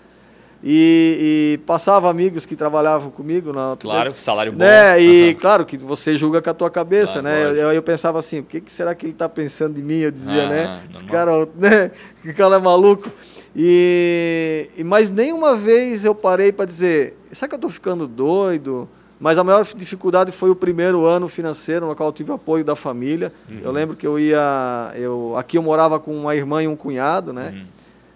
E, 0.63 1.57
e, 1.57 1.65
passava 1.65 2.09
amigos 2.09 2.45
que 2.45 2.55
trabalhavam 2.55 3.09
comigo. 3.09 3.51
Na, 3.51 3.75
claro, 3.79 4.13
salário 4.13 4.51
bom. 4.51 4.59
Né? 4.59 5.01
E 5.01 5.29
uhum. 5.29 5.39
claro 5.39 5.65
que 5.65 5.75
você 5.75 6.15
julga 6.15 6.41
com 6.41 6.49
a 6.49 6.53
tua 6.53 6.69
cabeça, 6.69 7.21
né? 7.21 7.45
Eu, 7.45 7.71
eu, 7.71 7.81
pensava 7.81 8.19
assim, 8.19 8.39
o 8.39 8.43
que, 8.43 8.61
que 8.61 8.71
será 8.71 8.93
que 8.93 9.05
ele 9.05 9.13
está 9.13 9.27
pensando 9.27 9.73
de 9.73 9.81
mim? 9.81 9.99
Eu 9.99 10.11
dizia, 10.11 10.43
ah, 10.43 10.49
né? 10.49 10.81
Esse 10.93 11.05
cara, 11.05 11.47
né? 11.55 11.91
Que 12.21 12.33
cara 12.33 12.57
é 12.57 12.59
maluco. 12.59 13.09
E, 13.55 14.69
e 14.77 14.83
mas 14.83 15.09
nenhuma 15.09 15.55
vez 15.55 16.05
eu 16.05 16.13
parei 16.13 16.51
para 16.51 16.65
dizer, 16.65 17.17
será 17.31 17.47
que 17.49 17.55
eu 17.55 17.57
estou 17.57 17.69
ficando 17.69 18.07
doido? 18.07 18.87
Mas 19.19 19.37
a 19.37 19.43
maior 19.43 19.63
dificuldade 19.75 20.31
foi 20.31 20.49
o 20.49 20.55
primeiro 20.55 21.05
ano 21.05 21.27
financeiro, 21.27 21.85
no 21.85 21.95
qual 21.95 22.09
eu 22.09 22.13
tive 22.13 22.31
apoio 22.31 22.63
da 22.63 22.75
família. 22.75 23.31
Uhum. 23.47 23.61
Eu 23.63 23.71
lembro 23.71 23.95
que 23.95 24.05
eu 24.05 24.17
ia, 24.17 24.91
eu 24.95 25.35
aqui 25.37 25.59
eu 25.59 25.61
morava 25.61 25.99
com 25.99 26.15
uma 26.15 26.35
irmã 26.35 26.63
e 26.63 26.67
um 26.67 26.75
cunhado, 26.75 27.31
né? 27.31 27.51
Uhum. 27.53 27.65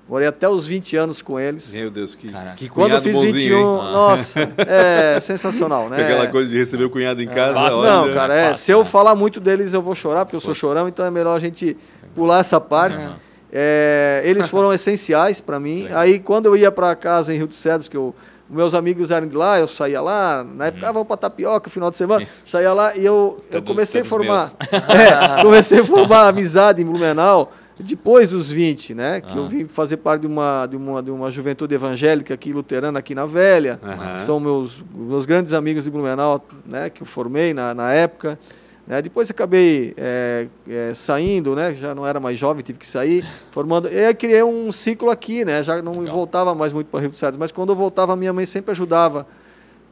Morei 0.08 0.28
até 0.28 0.48
os 0.48 0.68
20 0.68 0.96
anos 0.98 1.22
com 1.24 1.40
eles. 1.40 1.74
Meu 1.74 1.90
Deus, 1.90 2.14
que, 2.14 2.32
que 2.58 2.70
Quando 2.70 2.92
eu 2.92 3.02
fiz 3.02 3.20
21, 3.20 3.58
hein? 3.58 3.64
nossa, 3.64 4.40
é 4.58 5.18
sensacional, 5.22 5.90
né? 5.90 6.04
Aquela 6.04 6.28
coisa 6.28 6.48
de 6.48 6.58
receber 6.58 6.84
o 6.84 6.92
cunhado 6.92 7.24
em 7.24 7.28
é, 7.28 7.34
casa. 7.34 7.54
Fácil, 7.56 7.82
não, 7.82 8.14
cara, 8.14 8.36
é, 8.36 8.48
fácil, 8.50 8.64
se 8.64 8.72
eu 8.72 8.86
falar 8.86 9.16
muito 9.16 9.40
deles 9.40 9.74
eu 9.74 9.82
vou 9.82 9.96
chorar, 9.96 10.24
porque 10.24 10.36
eu 10.36 10.42
sou 10.42 10.54
chorão, 10.54 10.88
então 10.88 11.04
é 11.04 11.10
melhor 11.10 11.36
a 11.36 11.40
gente 11.40 11.76
pular 12.14 12.40
essa 12.40 12.62
parte. 12.62 12.98
Uhum. 12.98 13.14
É, 13.52 14.22
eles 14.26 14.48
foram 14.48 14.72
essenciais 14.72 15.42
para 15.42 15.60
mim. 15.60 15.88
Aí 15.92 16.20
quando 16.20 16.46
eu 16.46 16.56
ia 16.56 16.72
para 16.72 16.96
casa 16.96 17.34
em 17.34 17.38
Rio 17.38 17.48
de 17.48 17.56
Cedros, 17.56 17.88
que 17.90 17.98
eu 17.98 18.14
meus 18.48 18.76
amigos 18.76 19.10
eram 19.10 19.28
de 19.28 19.36
lá, 19.36 19.60
eu 19.60 19.68
saía 19.68 20.00
lá, 20.00 20.44
na 20.44 20.68
época, 20.68 20.84
uhum. 20.84 20.90
ah, 20.90 20.92
vamos 20.92 21.08
para 21.08 21.18
tapioca, 21.18 21.68
final 21.68 21.90
de 21.90 21.98
semana, 21.98 22.28
saía 22.44 22.74
lá 22.74 22.96
e 22.96 23.04
eu, 23.04 23.44
eu 23.52 23.62
comecei 23.64 24.02
a 24.02 24.06
formar, 24.06 24.52
é, 24.72 25.42
comecei 25.42 25.80
a 25.80 25.84
formar 25.84 26.28
amizade 26.28 26.80
em 26.80 26.86
Blumenau, 26.86 27.52
depois 27.80 28.30
dos 28.30 28.50
20, 28.50 28.94
né? 28.94 29.22
Que 29.22 29.36
eu 29.36 29.48
vim 29.48 29.68
fazer 29.68 29.98
parte 29.98 30.22
de 30.22 30.28
uma, 30.28 30.66
de, 30.66 30.78
uma, 30.78 31.04
de 31.04 31.12
uma 31.12 31.30
juventude 31.30 31.76
evangélica 31.76 32.34
aqui, 32.34 32.54
luterana, 32.54 33.00
aqui 33.00 33.14
na 33.14 33.26
Velha. 33.26 33.80
São 34.20 34.40
meus, 34.40 34.84
meus 34.94 35.26
grandes 35.26 35.52
amigos 35.54 35.84
de 35.84 35.92
Blumenau, 35.92 36.46
né? 36.66 36.90
Que 36.90 37.04
eu 37.04 37.06
formei 37.06 37.54
na, 37.54 37.74
na 37.74 37.92
época. 37.92 38.40
Né? 38.88 39.02
Depois 39.02 39.30
acabei 39.32 39.94
é, 39.98 40.48
é, 40.70 40.94
saindo, 40.94 41.56
né? 41.56 41.76
Já 41.76 41.96
não 41.96 42.06
era 42.06 42.20
mais 42.20 42.38
jovem, 42.38 42.64
tive 42.64 42.78
que 42.78 42.86
sair, 42.86 43.26
formando. 43.52 43.90
E 43.90 43.98
aí 43.98 44.14
criei 44.14 44.44
um 44.44 44.72
ciclo 44.72 45.10
aqui, 45.10 45.44
né? 45.44 45.64
Já 45.64 45.82
não 45.82 46.00
Legal. 46.00 46.16
voltava 46.16 46.54
mais 46.54 46.72
muito 46.72 46.88
para 46.88 47.00
Rio 47.00 47.10
dos 47.10 47.18
Cedros. 47.18 47.38
Mas 47.38 47.52
quando 47.52 47.70
eu 47.70 47.76
voltava, 47.76 48.16
minha 48.16 48.32
mãe 48.32 48.46
sempre 48.46 48.72
ajudava 48.72 49.28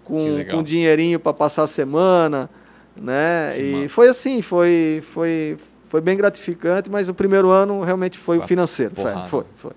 com, 0.04 0.46
com 0.50 0.62
dinheirinho 0.62 1.20
para 1.20 1.34
passar 1.34 1.64
a 1.64 1.68
semana, 1.68 2.50
né? 2.96 3.52
Que 3.54 3.62
e 3.62 3.74
massa. 3.74 3.90
foi 3.90 4.08
assim, 4.10 4.42
foi, 4.42 5.02
foi, 5.02 5.58
foi 5.94 6.02
bem 6.02 6.18
gratificante, 6.18 6.89
mas 6.89 7.08
o 7.08 7.14
primeiro 7.14 7.52
ano 7.52 7.84
realmente 7.84 8.18
foi 8.18 8.39
o 8.39 8.41
financeiro. 8.41 8.96
Foi, 8.96 9.14
foi, 9.28 9.46
foi. 9.56 9.72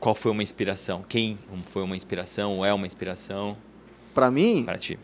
Qual 0.00 0.12
foi 0.12 0.32
uma 0.32 0.42
inspiração? 0.42 1.04
Quem 1.08 1.38
foi 1.66 1.84
uma 1.84 1.96
inspiração 1.96 2.56
ou 2.56 2.64
é 2.64 2.74
uma 2.74 2.84
inspiração? 2.84 3.56
Para 4.12 4.32
mim? 4.32 4.64
Para 4.64 4.76
ti. 4.76 4.98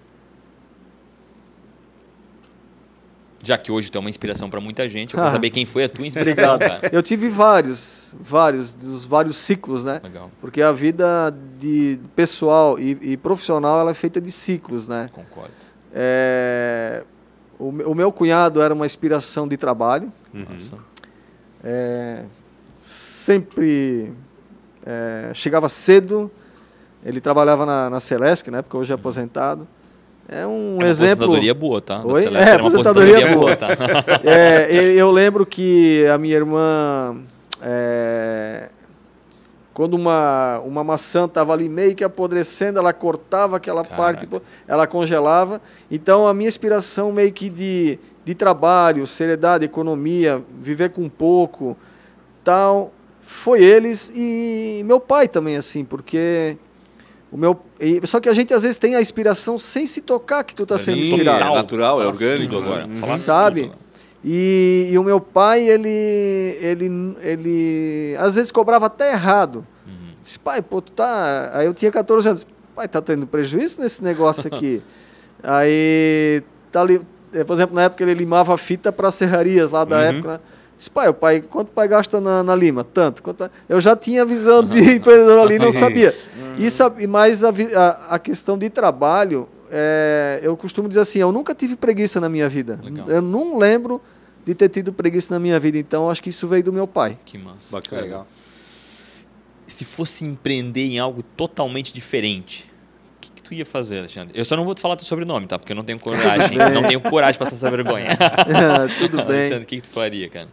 Já 3.41 3.57
que 3.57 3.71
hoje 3.71 3.89
tu 3.89 3.99
é 3.99 4.01
uma 4.01 4.11
inspiração 4.11 4.51
para 4.51 4.61
muita 4.61 4.89
gente, 4.89 5.15
eu 5.15 5.19
quero 5.19 5.29
ah. 5.29 5.31
saber 5.31 5.51
quem 5.51 5.65
foi 5.65 5.85
a 5.85 5.89
tua 5.89 6.09
inspiração, 6.09 6.59
cara. 6.59 6.91
Eu 6.91 7.01
tive 7.01 7.29
vários, 7.29 8.13
vários, 8.21 8.75
dos 8.75 9.05
vários 9.05 9.37
ciclos, 9.37 9.85
né? 9.85 10.01
Legal. 10.03 10.29
Porque 10.41 10.61
a 10.61 10.73
vida 10.73 11.33
de 11.57 12.01
pessoal 12.17 12.81
e, 12.81 12.99
e 13.01 13.17
profissional 13.17 13.79
ela 13.79 13.93
é 13.93 13.95
feita 13.95 14.21
de 14.21 14.33
ciclos, 14.33 14.89
né? 14.89 15.09
Concordo. 15.13 15.53
É, 15.95 17.05
o, 17.61 17.91
o 17.91 17.95
meu 17.95 18.11
cunhado 18.11 18.63
era 18.63 18.73
uma 18.73 18.87
inspiração 18.87 19.47
de 19.47 19.57
trabalho. 19.57 20.11
Uhum. 20.33 20.79
É, 21.63 22.23
sempre 22.79 24.13
é, 24.85 25.31
chegava 25.35 25.69
cedo, 25.69 26.31
Ele 27.05 27.21
trabalhava 27.21 27.67
na, 27.67 27.91
na 27.91 28.01
Celesc, 28.01 28.51
né? 28.51 28.63
Porque 28.63 28.77
hoje 28.77 28.93
é 28.93 28.95
aposentado. 28.95 29.69
É 30.27 30.47
um 30.47 30.77
é 30.77 30.85
uma 30.85 30.87
exemplo. 30.87 31.25
aposentadoria 31.25 31.55
boa, 31.55 31.81
tá? 31.81 32.03
Oi? 32.05 32.25
É, 32.25 32.29
é, 32.29 32.31
uma 32.31 32.55
aposentadoria, 32.55 33.17
aposentadoria 33.19 33.37
boa. 33.37 33.57
tá? 33.57 33.69
é, 34.25 34.73
eu 34.73 35.11
lembro 35.11 35.45
que 35.45 36.07
a 36.07 36.17
minha 36.17 36.37
irmã. 36.37 37.17
É, 37.61 38.69
quando 39.81 39.95
uma, 39.95 40.59
uma 40.59 40.85
maçã 40.85 41.25
estava 41.25 41.55
ali 41.55 41.67
meio 41.67 41.95
que 41.95 42.05
apodrecendo, 42.05 42.79
ela 42.79 42.93
cortava 42.93 43.57
aquela 43.57 43.83
Caraca. 43.83 44.27
parte, 44.27 44.29
ela 44.69 44.87
congelava. 44.87 45.59
Então 45.91 46.27
a 46.27 46.35
minha 46.35 46.51
inspiração 46.51 47.11
meio 47.11 47.33
que 47.33 47.49
de, 47.49 47.99
de 48.23 48.35
trabalho, 48.35 49.07
seriedade, 49.07 49.65
economia, 49.65 50.45
viver 50.61 50.91
com 50.91 51.09
pouco, 51.09 51.75
tal, 52.45 52.93
foi 53.23 53.65
eles 53.65 54.13
e 54.15 54.83
meu 54.85 55.01
pai 55.01 55.27
também, 55.27 55.57
assim, 55.57 55.83
porque 55.83 56.59
o 57.33 57.39
meu, 57.39 57.59
e, 57.81 58.07
só 58.07 58.21
que 58.21 58.29
a 58.29 58.35
gente 58.35 58.53
às 58.53 58.65
vezes 58.65 58.77
tem 58.77 58.97
a 58.97 59.01
inspiração 59.01 59.59
sem 59.59 59.87
se 59.87 60.03
tocar 60.03 60.45
que 60.45 60.55
tu 60.55 60.65
está 60.65 60.79
sendo 60.79 60.99
inspirado. 60.99 61.43
É 61.43 61.55
natural, 61.55 62.03
é 62.03 62.07
orgânico 62.07 62.55
agora. 62.55 62.87
Uhum. 62.87 63.17
Sabe? 63.17 63.73
E, 64.23 64.89
e, 64.91 64.99
o 64.99 65.05
meu 65.05 65.21
pai, 65.21 65.67
ele, 65.67 65.89
ele, 66.61 67.17
ele 67.21 68.17
às 68.19 68.35
vezes 68.35 68.53
cobrava 68.53 68.87
até 68.87 69.13
errado. 69.13 69.67
Uhum. 69.87 70.15
Disse, 70.23 70.39
pai, 70.39 70.61
pô, 70.61 70.83
tu 70.83 70.93
tá. 70.93 71.51
Aí 71.55 71.67
eu 71.67 71.73
tinha 71.75 71.91
14 71.91 72.29
anos. 72.29 72.47
Pai, 72.75 72.87
tá 72.87 73.01
tendo 73.01 73.27
prejuízo 73.27 73.81
nesse 73.81 74.05
negócio 74.05 74.47
aqui. 74.47 74.83
Aí, 75.43 76.43
tá 76.71 76.83
ali, 76.83 77.01
eh, 77.33 77.45
por 77.45 77.55
exemplo, 77.55 77.75
na 77.75 77.85
época 77.85 78.03
ele 78.03 78.13
limava 78.13 78.57
fita 78.59 78.93
para 78.93 79.11
serrarias 79.11 79.71
lá 79.71 79.85
da 79.85 79.97
uhum. 79.97 80.03
época. 80.03 80.33
Né? 80.33 80.41
Disse, 80.77 80.91
pai, 80.91 81.09
o 81.09 81.15
pai, 81.15 81.43
quanto 81.43 81.69
o 81.69 81.73
pai 81.73 81.89
gasta 81.89 82.21
na, 82.21 82.43
na 82.43 82.55
lima? 82.55 82.85
Tanto. 82.85 83.23
Quanto, 83.23 83.51
eu 83.69 83.81
já 83.81 83.95
tinha 83.95 84.25
visão 84.25 84.63
de 84.63 84.79
empreendedor 84.97 85.41
ali, 85.41 85.59
não 85.59 85.73
sabia. 85.73 86.15
Uhum. 86.37 86.57
Isso, 86.57 86.83
mas 87.09 87.45
a, 87.45 87.51
a, 87.51 88.15
a 88.15 88.19
questão 88.19 88.57
de 88.57 88.71
trabalho, 88.71 89.49
é, 89.71 90.41
eu 90.43 90.57
costumo 90.57 90.89
dizer 90.89 91.01
assim, 91.01 91.19
eu 91.19 91.33
nunca 91.33 91.55
tive 91.55 91.77
preguiça 91.77 92.21
na 92.21 92.29
minha 92.29 92.49
vida. 92.49 92.79
Legal. 92.83 93.09
Eu 93.09 93.23
não 93.23 93.59
lembro 93.59 94.01
de 94.45 94.55
ter 94.55 94.69
tido 94.69 94.93
preguiça 94.93 95.33
na 95.33 95.41
minha 95.41 95.59
vida. 95.61 95.79
Então, 95.79 96.11
acho 96.11 96.23
que 96.23 96.31
isso 96.31 96.47
veio 96.49 96.65
do 96.65 96.73
meu 96.73 96.87
pai. 96.87 97.19
Que 97.25 97.39
massa. 97.39 97.71
Bacana. 97.71 98.03
Legal. 98.03 98.27
Se 99.67 99.85
fosse 99.85 100.25
empreender 100.25 100.85
em 100.85 100.99
algo 100.99 101.23
totalmente 101.23 101.93
diferente, 101.93 102.71
o 103.17 103.21
que, 103.21 103.31
que, 103.31 103.43
tu 103.43 103.55
ia 103.55 103.65
fazer, 103.65 103.99
Alexandre? 103.99 104.37
Eu 104.37 104.45
só 104.45 104.57
não 104.57 104.65
vou 104.65 104.75
te 104.75 104.81
falar 104.81 104.97
teu 104.97 105.05
sobrenome, 105.05 105.47
tá? 105.47 105.59
Porque 105.59 105.73
eu 105.73 105.77
não 105.77 105.85
tenho 105.85 106.01
coragem. 106.01 106.57
não 106.75 106.83
tenho 106.83 107.01
coragem 107.01 107.35
de 107.35 107.39
passar 107.39 107.55
essa 107.55 107.71
vergonha. 107.71 108.17
tudo 108.99 109.19
bem. 109.19 109.37
Alexandre, 109.37 109.65
o 109.65 109.67
que, 109.67 109.77
que 109.77 109.83
tu 109.83 109.91
faria, 109.91 110.29
cara? 110.29 110.49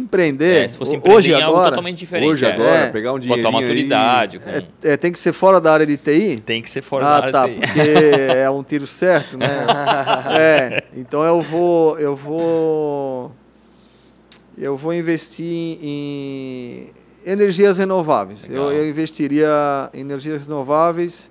Empreender. 0.00 0.64
É, 0.64 0.68
se 0.68 0.78
fosse 0.78 0.96
empreender 0.96 1.18
hoje, 1.18 1.34
agora, 1.34 1.70
totalmente 1.70 1.98
diferente. 1.98 2.28
Hoje, 2.28 2.44
é. 2.44 2.52
agora, 2.52 2.70
é. 2.70 2.90
pegar 2.90 3.12
um 3.12 3.18
dinheiro. 3.18 3.42
Botar 3.42 3.60
maturidade. 3.60 4.38
Com... 4.38 4.50
É, 4.50 4.64
é, 4.82 4.96
tem 4.96 5.12
que 5.12 5.18
ser 5.18 5.32
fora 5.32 5.60
da 5.60 5.72
área 5.72 5.86
de 5.86 5.96
TI? 5.96 6.42
Tem 6.44 6.62
que 6.62 6.70
ser 6.70 6.82
fora 6.82 7.06
ah, 7.06 7.08
da 7.08 7.16
área 7.16 7.32
tá, 7.32 7.46
de 7.46 7.54
TI. 7.54 7.60
porque 7.60 7.80
é 8.36 8.50
um 8.50 8.62
tiro 8.62 8.86
certo, 8.86 9.38
né? 9.38 9.46
é, 10.38 10.84
então 10.96 11.22
eu 11.22 11.40
vou. 11.42 11.98
Eu 11.98 12.16
vou. 12.16 13.32
Eu 14.58 14.76
vou 14.76 14.92
investir 14.92 15.78
em 15.82 16.90
energias 17.24 17.78
renováveis. 17.78 18.48
Eu, 18.48 18.70
eu, 18.72 18.88
investiria 18.88 19.90
em 19.94 20.00
energias 20.00 20.46
renováveis 20.46 21.30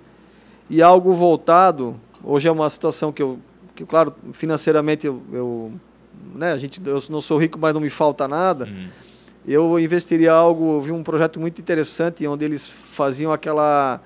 e 0.69 0.81
algo 0.81 1.13
voltado. 1.13 1.99
Hoje 2.23 2.47
é 2.47 2.51
uma 2.51 2.69
situação 2.69 3.11
que 3.11 3.21
eu, 3.21 3.39
que, 3.75 3.85
claro, 3.85 4.13
financeiramente 4.33 5.07
eu, 5.07 5.21
eu 5.31 5.71
né, 6.35 6.51
a 6.51 6.57
gente, 6.57 6.81
eu 6.85 7.01
não 7.09 7.21
sou 7.21 7.37
rico, 7.37 7.57
mas 7.59 7.73
não 7.73 7.81
me 7.81 7.89
falta 7.89 8.27
nada. 8.27 8.65
Uhum. 8.65 8.87
Eu 9.47 9.79
investiria 9.79 10.31
algo, 10.31 10.77
eu 10.77 10.81
vi 10.81 10.91
um 10.91 11.03
projeto 11.03 11.39
muito 11.39 11.59
interessante 11.59 12.25
onde 12.27 12.45
eles 12.45 12.69
faziam 12.69 13.31
aquela 13.31 14.01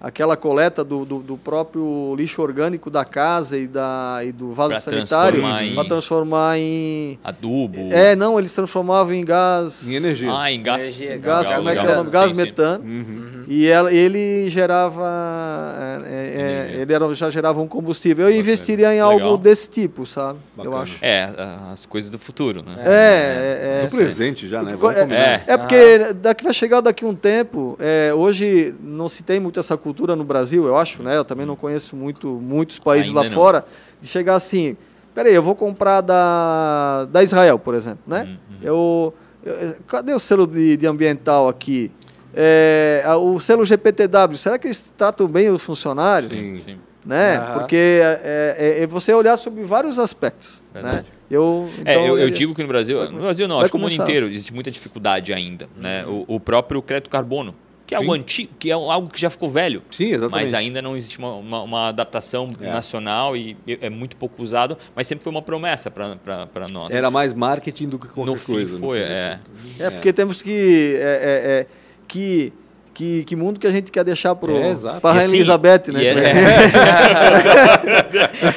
aquela 0.00 0.36
coleta 0.36 0.84
do, 0.84 1.04
do, 1.04 1.18
do, 1.18 1.36
próprio 1.36 2.14
lixo 2.16 2.40
orgânico 2.40 2.88
da 2.90 3.04
casa 3.04 3.58
e, 3.58 3.66
da, 3.66 4.20
e 4.24 4.30
do 4.30 4.52
vaso 4.52 4.70
pra 4.70 4.80
sanitário 4.80 5.42
para 5.74 5.88
transformar 5.88 6.58
em 6.58 7.18
adubo. 7.24 7.78
É, 7.90 8.14
não, 8.14 8.38
eles 8.38 8.52
transformavam 8.54 9.12
em 9.12 9.24
gás. 9.24 9.88
Em 9.88 9.94
energia. 9.94 10.30
Ah, 10.32 10.52
em 10.52 10.62
gás. 10.62 10.82
Energia, 10.82 11.18
gás, 11.18 11.48
gás, 11.48 11.56
como 11.56 11.68
é 11.68 11.72
que 11.76 11.86
é 11.86 11.92
o 11.92 11.96
nome? 11.96 12.10
Gás 12.10 12.30
sim, 12.30 12.36
metano. 12.36 12.84
Sim. 12.84 12.90
Uhum. 12.90 13.44
E 13.48 13.66
ela, 13.66 13.92
ele 13.92 14.48
gerava. 14.50 16.04
É, 16.06 16.70
é, 16.76 16.80
ele 16.80 16.92
era, 16.92 17.14
já 17.14 17.28
gerava 17.28 17.60
um 17.60 17.66
combustível. 17.66 18.26
Eu 18.26 18.30
Bacana. 18.30 18.40
investiria 18.40 18.94
em 18.94 19.00
algo 19.00 19.18
Legal. 19.18 19.38
desse 19.38 19.68
tipo, 19.68 20.06
sabe? 20.06 20.38
Bacana. 20.56 20.76
Eu 20.76 20.80
acho. 20.80 20.98
É, 21.02 21.30
as 21.72 21.86
coisas 21.86 22.10
do 22.10 22.18
futuro, 22.18 22.62
né? 22.62 22.76
É, 22.78 23.80
é. 23.80 23.84
é 23.84 23.86
do 23.86 23.96
presente 23.96 24.46
já, 24.46 24.62
né? 24.62 24.76
É, 25.10 25.52
é, 25.54 25.56
porque 25.56 26.12
daqui 26.14 26.44
vai 26.44 26.54
chegar 26.54 26.80
daqui 26.80 27.04
um 27.04 27.14
tempo. 27.14 27.76
hoje 28.16 28.74
não 28.80 29.08
se 29.08 29.22
tem 29.22 29.40
muito 29.40 29.58
essa 29.58 29.76
cultura 29.76 29.87
cultura 29.88 30.14
no 30.14 30.22
Brasil, 30.22 30.66
eu 30.66 30.76
acho, 30.76 31.02
né? 31.02 31.16
Eu 31.16 31.24
também 31.24 31.46
não 31.46 31.56
conheço 31.56 31.96
muito, 31.96 32.28
muitos 32.28 32.78
países 32.78 33.08
Ainda 33.08 33.20
lá 33.20 33.26
não. 33.26 33.34
fora, 33.34 33.64
de 34.02 34.06
chegar 34.06 34.34
assim, 34.34 34.76
peraí, 35.14 35.34
eu 35.34 35.42
vou 35.42 35.54
comprar 35.54 36.02
da, 36.02 37.06
da 37.06 37.22
Israel, 37.22 37.58
por 37.58 37.74
exemplo, 37.74 38.00
né? 38.06 38.22
Uhum, 38.22 38.28
uhum. 38.28 38.58
Eu, 38.62 39.14
eu, 39.42 39.74
cadê 39.86 40.12
o 40.12 40.18
selo 40.18 40.46
de, 40.46 40.76
de 40.76 40.86
ambiental 40.86 41.48
aqui? 41.48 41.90
É, 42.34 43.02
o 43.18 43.40
selo 43.40 43.64
GPTW, 43.64 44.36
será 44.36 44.58
que 44.58 44.66
eles 44.66 44.92
tratam 44.94 45.26
bem 45.26 45.48
os 45.48 45.62
funcionários? 45.62 46.30
Sim, 46.30 46.60
sim. 46.64 46.78
Né? 47.06 47.40
Uhum. 47.40 47.52
Porque 47.54 48.00
é, 48.02 48.56
é, 48.58 48.82
é, 48.82 48.86
você 48.86 49.14
olhar 49.14 49.38
sobre 49.38 49.64
vários 49.64 49.98
aspectos. 49.98 50.62
Né? 50.74 50.82
Verdade. 50.82 50.96
Né? 51.08 51.18
Eu, 51.30 51.68
então, 51.78 51.92
é, 51.92 52.08
eu, 52.08 52.18
eu, 52.18 52.28
digo 52.28 52.54
que 52.54 52.60
no 52.60 52.68
Brasil, 52.68 53.10
no 53.10 53.20
Brasil 53.20 53.48
não, 53.48 53.60
acho 53.60 53.70
que 53.70 53.78
no 53.78 53.84
mundo 53.84 53.94
inteiro 53.94 54.26
existe 54.26 54.52
muita 54.52 54.70
dificuldade 54.70 55.32
ainda. 55.32 55.66
Né? 55.76 56.04
Uhum. 56.04 56.26
O, 56.28 56.36
o 56.36 56.40
próprio 56.40 56.82
crédito 56.82 57.08
carbono 57.08 57.54
que 57.88 57.94
é 57.94 57.96
algo 57.96 58.12
antigo, 58.12 58.52
que 58.58 58.70
é 58.70 58.74
algo 58.74 59.08
que 59.08 59.18
já 59.18 59.30
ficou 59.30 59.50
velho. 59.50 59.82
Sim, 59.90 60.08
exatamente. 60.12 60.32
Mas 60.32 60.52
ainda 60.52 60.82
não 60.82 60.94
existe 60.94 61.18
uma, 61.18 61.34
uma, 61.36 61.62
uma 61.62 61.88
adaptação 61.88 62.52
é. 62.60 62.70
nacional 62.70 63.34
e 63.34 63.56
é 63.66 63.88
muito 63.88 64.14
pouco 64.14 64.42
usado, 64.42 64.76
mas 64.94 65.06
sempre 65.06 65.24
foi 65.24 65.30
uma 65.30 65.40
promessa 65.40 65.90
para 65.90 66.66
nós. 66.70 66.90
Era 66.90 67.10
mais 67.10 67.32
marketing 67.32 67.88
do 67.88 67.98
que 67.98 68.06
qualquer 68.08 68.30
no 68.30 68.38
coisa. 68.38 68.74
Fim 68.74 68.78
foi, 68.78 68.98
é. 69.00 69.40
é. 69.78 69.90
porque 69.90 70.12
temos 70.12 70.42
que 70.42 70.96
é, 70.98 71.00
é, 71.00 71.60
é 71.60 71.66
que 72.06 72.52
que, 72.98 73.22
que 73.22 73.36
mundo 73.36 73.60
que 73.60 73.66
a 73.66 73.70
gente 73.70 73.92
quer 73.92 74.02
deixar 74.02 74.34
para 74.34 74.52
é, 74.52 74.72
a 74.72 75.12
Rainha 75.12 75.24
assim, 75.24 75.36
Elizabeth, 75.36 75.92
né? 75.92 76.04
É, 76.04 76.14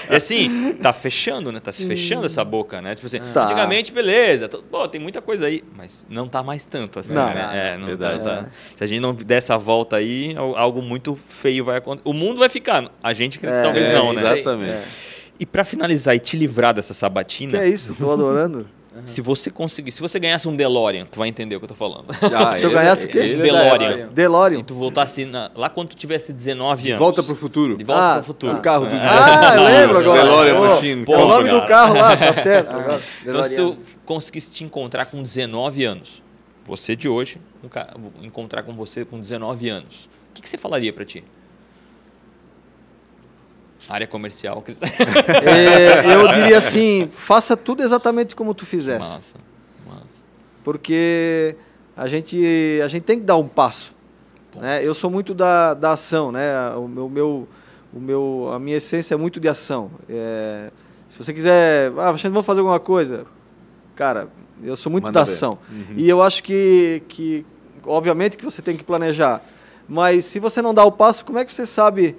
é. 0.09 0.15
assim, 0.17 0.73
tá 0.81 0.91
fechando, 0.91 1.51
né? 1.51 1.59
Tá 1.59 1.71
se 1.71 1.85
fechando 1.85 2.25
essa 2.25 2.43
boca, 2.43 2.81
né? 2.81 2.95
Tipo 2.95 3.05
assim, 3.05 3.19
tá. 3.31 3.43
antigamente, 3.43 3.93
beleza, 3.93 4.49
tô, 4.49 4.63
pô, 4.63 4.87
tem 4.87 4.99
muita 4.99 5.21
coisa 5.21 5.45
aí, 5.45 5.63
mas 5.77 6.07
não 6.09 6.27
tá 6.27 6.41
mais 6.41 6.65
tanto 6.65 6.97
assim, 6.97 7.13
não, 7.13 7.27
né? 7.27 7.49
É, 7.53 7.77
não 7.77 7.95
tá, 7.95 8.17
tá. 8.17 8.47
Se 8.75 8.83
a 8.83 8.87
gente 8.87 8.99
não 8.99 9.13
der 9.13 9.35
essa 9.35 9.59
volta 9.59 9.97
aí, 9.97 10.33
algo 10.55 10.81
muito 10.81 11.15
feio 11.15 11.63
vai 11.63 11.77
acontecer. 11.77 12.09
O 12.09 12.13
mundo 12.13 12.39
vai 12.39 12.49
ficar, 12.49 12.89
a 13.03 13.13
gente 13.13 13.39
é, 13.45 13.61
talvez 13.61 13.93
não, 13.93 14.11
né? 14.11 14.21
Exatamente. 14.21 14.73
E 15.39 15.45
para 15.45 15.63
finalizar 15.63 16.15
e 16.15 16.19
te 16.19 16.35
livrar 16.35 16.73
dessa 16.73 16.95
sabatina. 16.95 17.51
Que 17.51 17.57
é 17.57 17.69
isso, 17.69 17.93
tô 17.93 18.11
adorando. 18.11 18.65
Uhum. 18.93 19.01
Se 19.05 19.21
você 19.21 19.49
conseguir, 19.49 19.89
se 19.91 20.01
você 20.01 20.19
ganhasse 20.19 20.49
um 20.49 20.55
DeLorean, 20.55 21.05
tu 21.05 21.17
vai 21.17 21.29
entender 21.29 21.55
o 21.55 21.59
que 21.59 21.63
eu 21.63 21.69
tô 21.69 21.75
falando. 21.75 22.07
Ah, 22.35 22.55
se 22.59 22.65
eu 22.65 22.71
ganhasse 22.71 23.05
o 23.05 23.07
quê? 23.07 23.35
Um 23.37 23.41
DeLorean. 23.41 24.09
DeLorean. 24.09 24.59
E 24.59 24.63
tu 24.63 24.73
voltasse 24.73 25.23
na, 25.23 25.49
lá 25.55 25.69
quando 25.69 25.89
tu 25.89 25.95
tivesse 25.95 26.33
19 26.33 26.69
anos. 26.69 26.83
De 26.83 26.93
volta 26.93 27.23
pro 27.23 27.35
futuro. 27.35 27.77
De 27.77 27.85
volta 27.85 28.03
ah, 28.03 28.15
pro 28.15 28.23
futuro. 28.23 28.57
O 28.57 28.61
carro 28.61 28.85
do 28.85 28.91
Ah, 28.93 29.53
eu 29.55 29.63
lembro 29.63 29.99
agora. 29.99 30.21
DeLorean 30.21 30.59
oh, 30.59 30.67
Machine. 30.67 31.05
Pô, 31.05 31.15
o 31.15 31.27
nome 31.27 31.47
cara. 31.47 31.61
do 31.61 31.67
carro 31.67 31.93
lá, 31.95 32.17
tá 32.17 32.33
certo. 32.33 32.75
Ah, 32.75 32.99
então 33.21 33.43
se 33.43 33.55
tu 33.55 33.77
conseguisse 34.05 34.51
te 34.51 34.63
encontrar 34.65 35.05
com 35.05 35.23
19 35.23 35.85
anos, 35.85 36.21
você 36.65 36.93
de 36.93 37.07
hoje, 37.07 37.39
encontrar 38.21 38.63
com 38.63 38.73
você 38.73 39.05
com 39.05 39.17
19 39.17 39.69
anos, 39.69 40.09
o 40.31 40.33
que, 40.33 40.41
que 40.41 40.49
você 40.49 40.57
falaria 40.57 40.91
para 40.91 41.05
ti? 41.05 41.23
Área 43.89 44.07
comercial. 44.07 44.63
é, 45.45 46.13
eu 46.15 46.27
diria 46.27 46.57
assim, 46.57 47.09
faça 47.11 47.57
tudo 47.57 47.83
exatamente 47.83 48.35
como 48.35 48.53
tu 48.53 48.65
fizesse. 48.65 48.99
Massa, 48.99 49.37
massa. 49.87 50.19
Porque 50.63 51.55
a 51.95 52.07
gente, 52.07 52.79
a 52.83 52.87
gente 52.87 53.03
tem 53.03 53.19
que 53.19 53.25
dar 53.25 53.37
um 53.37 53.47
passo. 53.47 53.93
Né? 54.55 54.85
Eu 54.85 54.93
sou 54.93 55.09
muito 55.09 55.33
da, 55.33 55.73
da 55.73 55.93
ação, 55.93 56.31
né? 56.31 56.69
O 56.75 56.87
meu, 56.87 57.09
meu, 57.09 57.47
o 57.93 57.99
meu, 57.99 58.49
a 58.53 58.59
minha 58.59 58.77
essência 58.77 59.13
é 59.13 59.17
muito 59.17 59.39
de 59.39 59.47
ação. 59.47 59.91
É, 60.09 60.71
se 61.09 61.17
você 61.17 61.33
quiser, 61.33 61.91
ah, 61.97 62.11
vamos 62.11 62.45
fazer 62.45 62.59
alguma 62.59 62.79
coisa, 62.79 63.25
cara, 63.95 64.29
eu 64.63 64.75
sou 64.75 64.91
muito 64.91 65.05
Manda 65.05 65.19
da 65.19 65.23
ação. 65.23 65.57
Uhum. 65.69 65.95
E 65.97 66.07
eu 66.07 66.21
acho 66.21 66.43
que, 66.43 67.03
que, 67.07 67.45
obviamente, 67.85 68.37
que 68.37 68.45
você 68.45 68.61
tem 68.61 68.77
que 68.77 68.83
planejar. 68.83 69.41
Mas 69.87 70.25
se 70.25 70.39
você 70.39 70.61
não 70.61 70.73
dá 70.73 70.85
o 70.85 70.91
passo, 70.91 71.25
como 71.25 71.39
é 71.39 71.45
que 71.45 71.53
você 71.53 71.65
sabe 71.65 72.15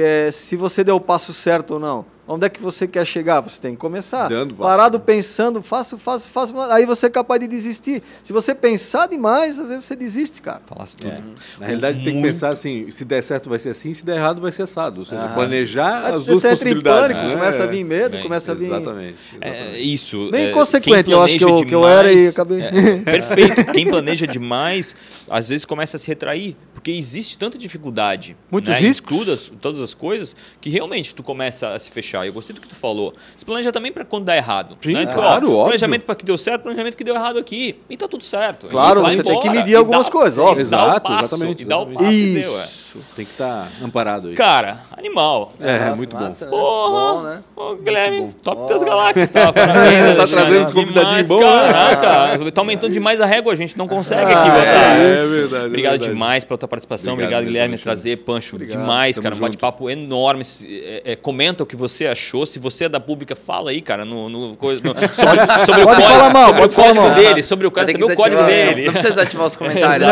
é, 0.00 0.30
se 0.30 0.56
você 0.56 0.84
deu 0.84 0.96
o 0.96 1.00
passo 1.00 1.32
certo 1.32 1.72
ou 1.72 1.80
não. 1.80 2.15
Onde 2.28 2.46
é 2.46 2.48
que 2.48 2.60
você 2.60 2.88
quer 2.88 3.04
chegar? 3.04 3.40
Você 3.40 3.60
tem 3.60 3.72
que 3.72 3.76
começar. 3.76 4.28
Dando 4.28 4.54
Parado 4.54 4.98
pensando, 4.98 5.62
faço, 5.62 5.96
faço, 5.96 6.28
faço. 6.28 6.58
Aí 6.72 6.84
você 6.84 7.06
é 7.06 7.10
capaz 7.10 7.40
de 7.40 7.46
desistir. 7.46 8.02
Se 8.22 8.32
você 8.32 8.54
pensar 8.54 9.06
demais, 9.06 9.58
às 9.58 9.68
vezes 9.68 9.84
você 9.84 9.94
desiste, 9.94 10.42
cara. 10.42 10.60
Falasse 10.66 10.96
tudo. 10.96 11.12
É. 11.12 11.60
Na 11.60 11.66
realidade, 11.66 11.98
Muito... 11.98 12.10
tem 12.10 12.20
que 12.20 12.28
pensar 12.28 12.48
assim: 12.48 12.90
se 12.90 13.04
der 13.04 13.22
certo, 13.22 13.48
vai 13.48 13.60
ser 13.60 13.70
assim, 13.70 13.94
se 13.94 14.04
der 14.04 14.16
errado, 14.16 14.40
vai 14.40 14.50
ser 14.50 14.62
assado. 14.62 15.00
Ou 15.00 15.04
seja, 15.04 15.24
ah. 15.24 15.34
planejar 15.34 16.14
as 16.14 16.24
duas 16.24 16.42
possibilidades. 16.42 17.16
Em 17.16 17.20
pânico, 17.20 17.28
né? 17.28 17.34
Começa 17.34 17.62
a 17.62 17.66
vir 17.66 17.84
medo, 17.84 18.18
começa 18.22 18.52
a 18.52 18.54
vir. 18.54 18.66
Exatamente. 18.66 19.16
exatamente. 19.32 19.76
É, 19.76 19.78
isso. 19.78 20.30
Bem 20.30 20.46
é, 20.46 20.50
consequente, 20.50 21.10
eu 21.10 21.22
acho 21.22 21.38
que 21.38 21.44
eu, 21.44 21.48
demais, 21.48 21.68
que 21.68 21.74
eu 21.74 21.86
era 21.86 22.12
e 22.12 22.28
acabei. 22.28 22.60
É, 22.60 22.98
perfeito. 22.98 23.72
Quem 23.72 23.88
planeja 23.88 24.26
demais, 24.26 24.96
às 25.30 25.48
vezes 25.48 25.64
começa 25.64 25.96
a 25.96 26.00
se 26.00 26.08
retrair 26.08 26.56
porque 26.86 26.90
existe 26.96 27.36
tanta 27.36 27.58
dificuldade 27.58 28.36
muitos 28.48 28.70
né, 28.70 28.78
riscos 28.78 29.18
todas, 29.18 29.52
todas 29.60 29.80
as 29.80 29.92
coisas 29.92 30.36
que 30.60 30.70
realmente 30.70 31.12
tu 31.12 31.20
começa 31.20 31.72
a 31.72 31.78
se 31.80 31.90
fechar 31.90 32.15
eu 32.24 32.32
gostei 32.32 32.54
do 32.54 32.60
que 32.60 32.68
tu 32.68 32.74
falou 32.74 33.14
se 33.36 33.44
planeja 33.44 33.72
também 33.72 33.92
para 33.92 34.04
quando 34.04 34.24
dá 34.24 34.36
errado 34.36 34.76
Sim, 34.82 34.92
né? 34.92 35.06
tipo, 35.06 35.18
claro, 35.18 35.56
ó, 35.56 35.64
planejamento 35.64 36.02
para 36.02 36.14
que 36.14 36.24
deu 36.24 36.36
certo 36.36 36.62
planejamento 36.62 36.96
que 36.96 37.04
deu 37.04 37.14
errado 37.14 37.38
aqui 37.38 37.80
e 37.88 37.96
tá 37.96 38.06
tudo 38.06 38.22
certo 38.22 38.68
claro 38.68 39.02
você 39.02 39.22
tem 39.22 39.40
que 39.40 39.50
medir 39.50 39.76
algumas 39.76 40.06
dá, 40.06 40.12
coisas 40.12 40.38
ó 40.38 40.54
exato 40.54 41.10
passo, 41.10 41.34
exatamente, 41.34 41.62
e 41.62 41.64
dá 41.64 41.78
o 41.78 41.86
passo 41.86 42.10
Isso. 42.10 42.50
Deu, 42.50 42.60
é. 42.60 43.04
tem 43.16 43.24
que 43.24 43.32
estar 43.32 43.70
tá 43.70 43.84
amparado 43.84 44.28
aí 44.28 44.34
cara 44.34 44.80
animal 44.96 45.52
é, 45.60 45.88
é 45.88 45.94
muito 45.94 46.14
massa, 46.14 46.46
bom 46.46 46.56
né? 46.56 46.62
Porra, 46.62 47.14
bom, 47.14 47.22
né? 47.22 47.42
Ô, 47.56 47.76
Guilherme 47.76 48.32
top 48.42 48.68
das 48.68 48.82
galáxias 48.82 49.30
tá, 49.32 49.52
parabéns, 49.52 50.16
tá 50.16 50.26
trazendo 50.26 50.66
os 50.66 50.72
convidadinhos 50.72 51.28
bons 51.28 51.40
né? 51.40 51.46
caraca 51.46 52.52
tá 52.52 52.60
aumentando 52.60 52.92
demais 52.92 53.20
a 53.20 53.26
régua 53.26 53.52
a 53.52 53.56
gente 53.56 53.76
não 53.76 53.88
consegue 53.88 54.32
aqui 54.32 54.50
botar 54.50 54.96
é 54.96 55.26
verdade 55.26 55.66
obrigado 55.66 55.98
demais 55.98 56.44
pela 56.44 56.58
tua 56.58 56.68
participação 56.68 57.14
obrigado 57.14 57.44
Guilherme, 57.44 57.78
trazer, 57.78 58.16
Pancho, 58.18 58.56
Obrigado, 58.56 58.80
demais, 58.80 59.18
cara. 59.18 59.34
Um 59.34 59.38
bate-papo 59.38 59.88
enorme. 59.88 60.44
É, 60.64 61.12
é, 61.12 61.16
comenta 61.16 61.62
o 61.62 61.66
que 61.66 61.76
você 61.76 62.05
achou. 62.06 62.46
Se 62.46 62.58
você 62.58 62.84
é 62.84 62.88
da 62.88 63.00
pública, 63.00 63.34
fala 63.36 63.70
aí, 63.70 63.80
cara, 63.80 64.04
no, 64.04 64.28
no, 64.28 64.48
no 64.50 64.56
sobre, 64.58 65.64
sobre 65.66 65.82
o 65.82 65.86
código, 65.86 66.32
mal, 66.32 66.48
sobre 66.48 66.64
o 66.64 66.70
código 66.70 67.10
dele, 67.14 67.42
sobre 67.42 67.66
o 67.66 67.70
cara 67.70 67.92
saber 67.92 68.04
o 68.04 68.14
código 68.14 68.42
dele. 68.44 68.86
Não, 68.86 68.92
precisa 68.92 69.14
desativar 69.14 69.46
os 69.46 69.54
comentários. 69.56 70.08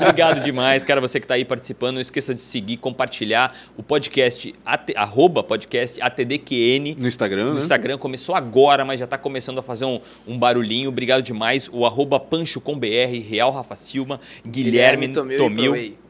Obrigado 0.00 0.40
demais, 0.40 0.84
cara, 0.84 1.00
você 1.00 1.18
que 1.20 1.24
está 1.24 1.34
aí 1.34 1.44
participando. 1.44 1.94
Não 1.94 2.00
esqueça 2.00 2.34
de 2.34 2.40
seguir, 2.40 2.76
compartilhar 2.76 3.54
o 3.76 3.82
podcast, 3.82 4.54
at, 4.64 4.90
arroba 4.96 5.42
podcast 5.42 6.00
ATDQN. 6.00 6.96
No 6.98 7.08
Instagram, 7.08 7.44
No 7.46 7.52
né? 7.52 7.58
Instagram. 7.58 7.98
Começou 7.98 8.34
agora, 8.34 8.84
mas 8.84 8.98
já 8.98 9.04
está 9.04 9.18
começando 9.18 9.58
a 9.58 9.62
fazer 9.62 9.84
um, 9.84 10.00
um 10.26 10.38
barulhinho. 10.38 10.88
Obrigado 10.88 11.22
demais. 11.22 11.68
O 11.72 11.86
arroba 11.86 12.18
Pancho 12.20 12.60
com 12.60 12.78
BR, 12.78 13.22
Real 13.28 13.50
Rafa 13.50 13.76
Silva, 13.76 14.20
Guilherme, 14.46 15.08
Guilherme 15.08 15.08
Tomil. 15.08 15.38
Tomil 15.38 16.03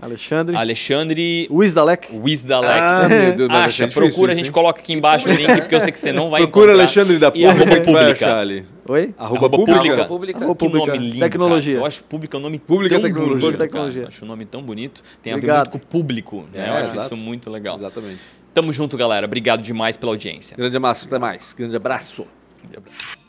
Alexandre. 0.00 0.56
Alexandre. 0.56 1.46
Wisdalek. 1.50 2.08
Wisdalek. 2.12 2.80
Ah, 2.80 3.08
meu 3.08 3.36
Deus, 3.36 3.50
Acha, 3.50 3.88
procura, 3.88 4.32
a 4.32 4.34
gente 4.34 4.50
coloca 4.50 4.80
aqui 4.80 4.92
embaixo 4.92 5.28
o 5.28 5.32
link, 5.32 5.60
porque 5.60 5.74
eu 5.74 5.80
sei 5.80 5.92
que 5.92 5.98
você 5.98 6.12
não 6.12 6.30
vai 6.30 6.42
procura 6.42 6.72
encontrar. 6.72 6.82
Alexandre 6.82 7.18
da 7.18 7.30
Pública. 7.30 7.48
E 7.48 7.62
arroba 7.62 7.80
pública. 7.84 8.38
ali. 8.38 8.64
Oi? 8.88 9.14
Arroba, 9.18 9.38
arroba 9.38 9.56
pública. 9.58 10.04
pública. 10.06 10.38
Arroba 10.38 10.54
pública. 10.54 10.84
Que 10.86 10.92
nome 10.92 10.98
lindo, 10.98 11.20
Tecnologia. 11.20 11.72
Cara. 11.74 11.82
Eu 11.82 11.86
acho 11.86 12.04
pública 12.04 12.36
um 12.38 12.40
nome 12.40 12.58
pública 12.58 12.94
tão 12.94 13.02
tecnologia. 13.02 13.40
bonito. 13.40 13.58
Tecnologia. 13.58 14.08
Acho 14.08 14.24
um 14.24 14.28
nome 14.28 14.44
tão 14.46 14.62
bonito. 14.62 15.02
Tem 15.22 15.34
Obrigado. 15.34 15.56
a 15.56 15.62
ver 15.64 15.70
muito 15.70 15.72
com 15.72 15.78
o 15.78 15.88
público. 15.88 16.46
Né? 16.52 16.66
É, 16.66 16.70
eu 16.70 16.74
acho 16.74 16.90
exato. 16.92 17.06
isso 17.06 17.16
muito 17.16 17.50
legal. 17.50 17.78
Exatamente. 17.78 18.20
Tamo 18.54 18.72
junto, 18.72 18.96
galera. 18.96 19.26
Obrigado 19.26 19.62
demais 19.62 19.96
pela 19.96 20.12
audiência. 20.12 20.56
Grande 20.56 20.76
abraço. 20.76 21.06
Até 21.06 21.18
mais. 21.18 21.54
Grande 21.54 21.76
abraço. 21.76 22.26
Grande 22.62 22.78
abraço. 22.78 23.19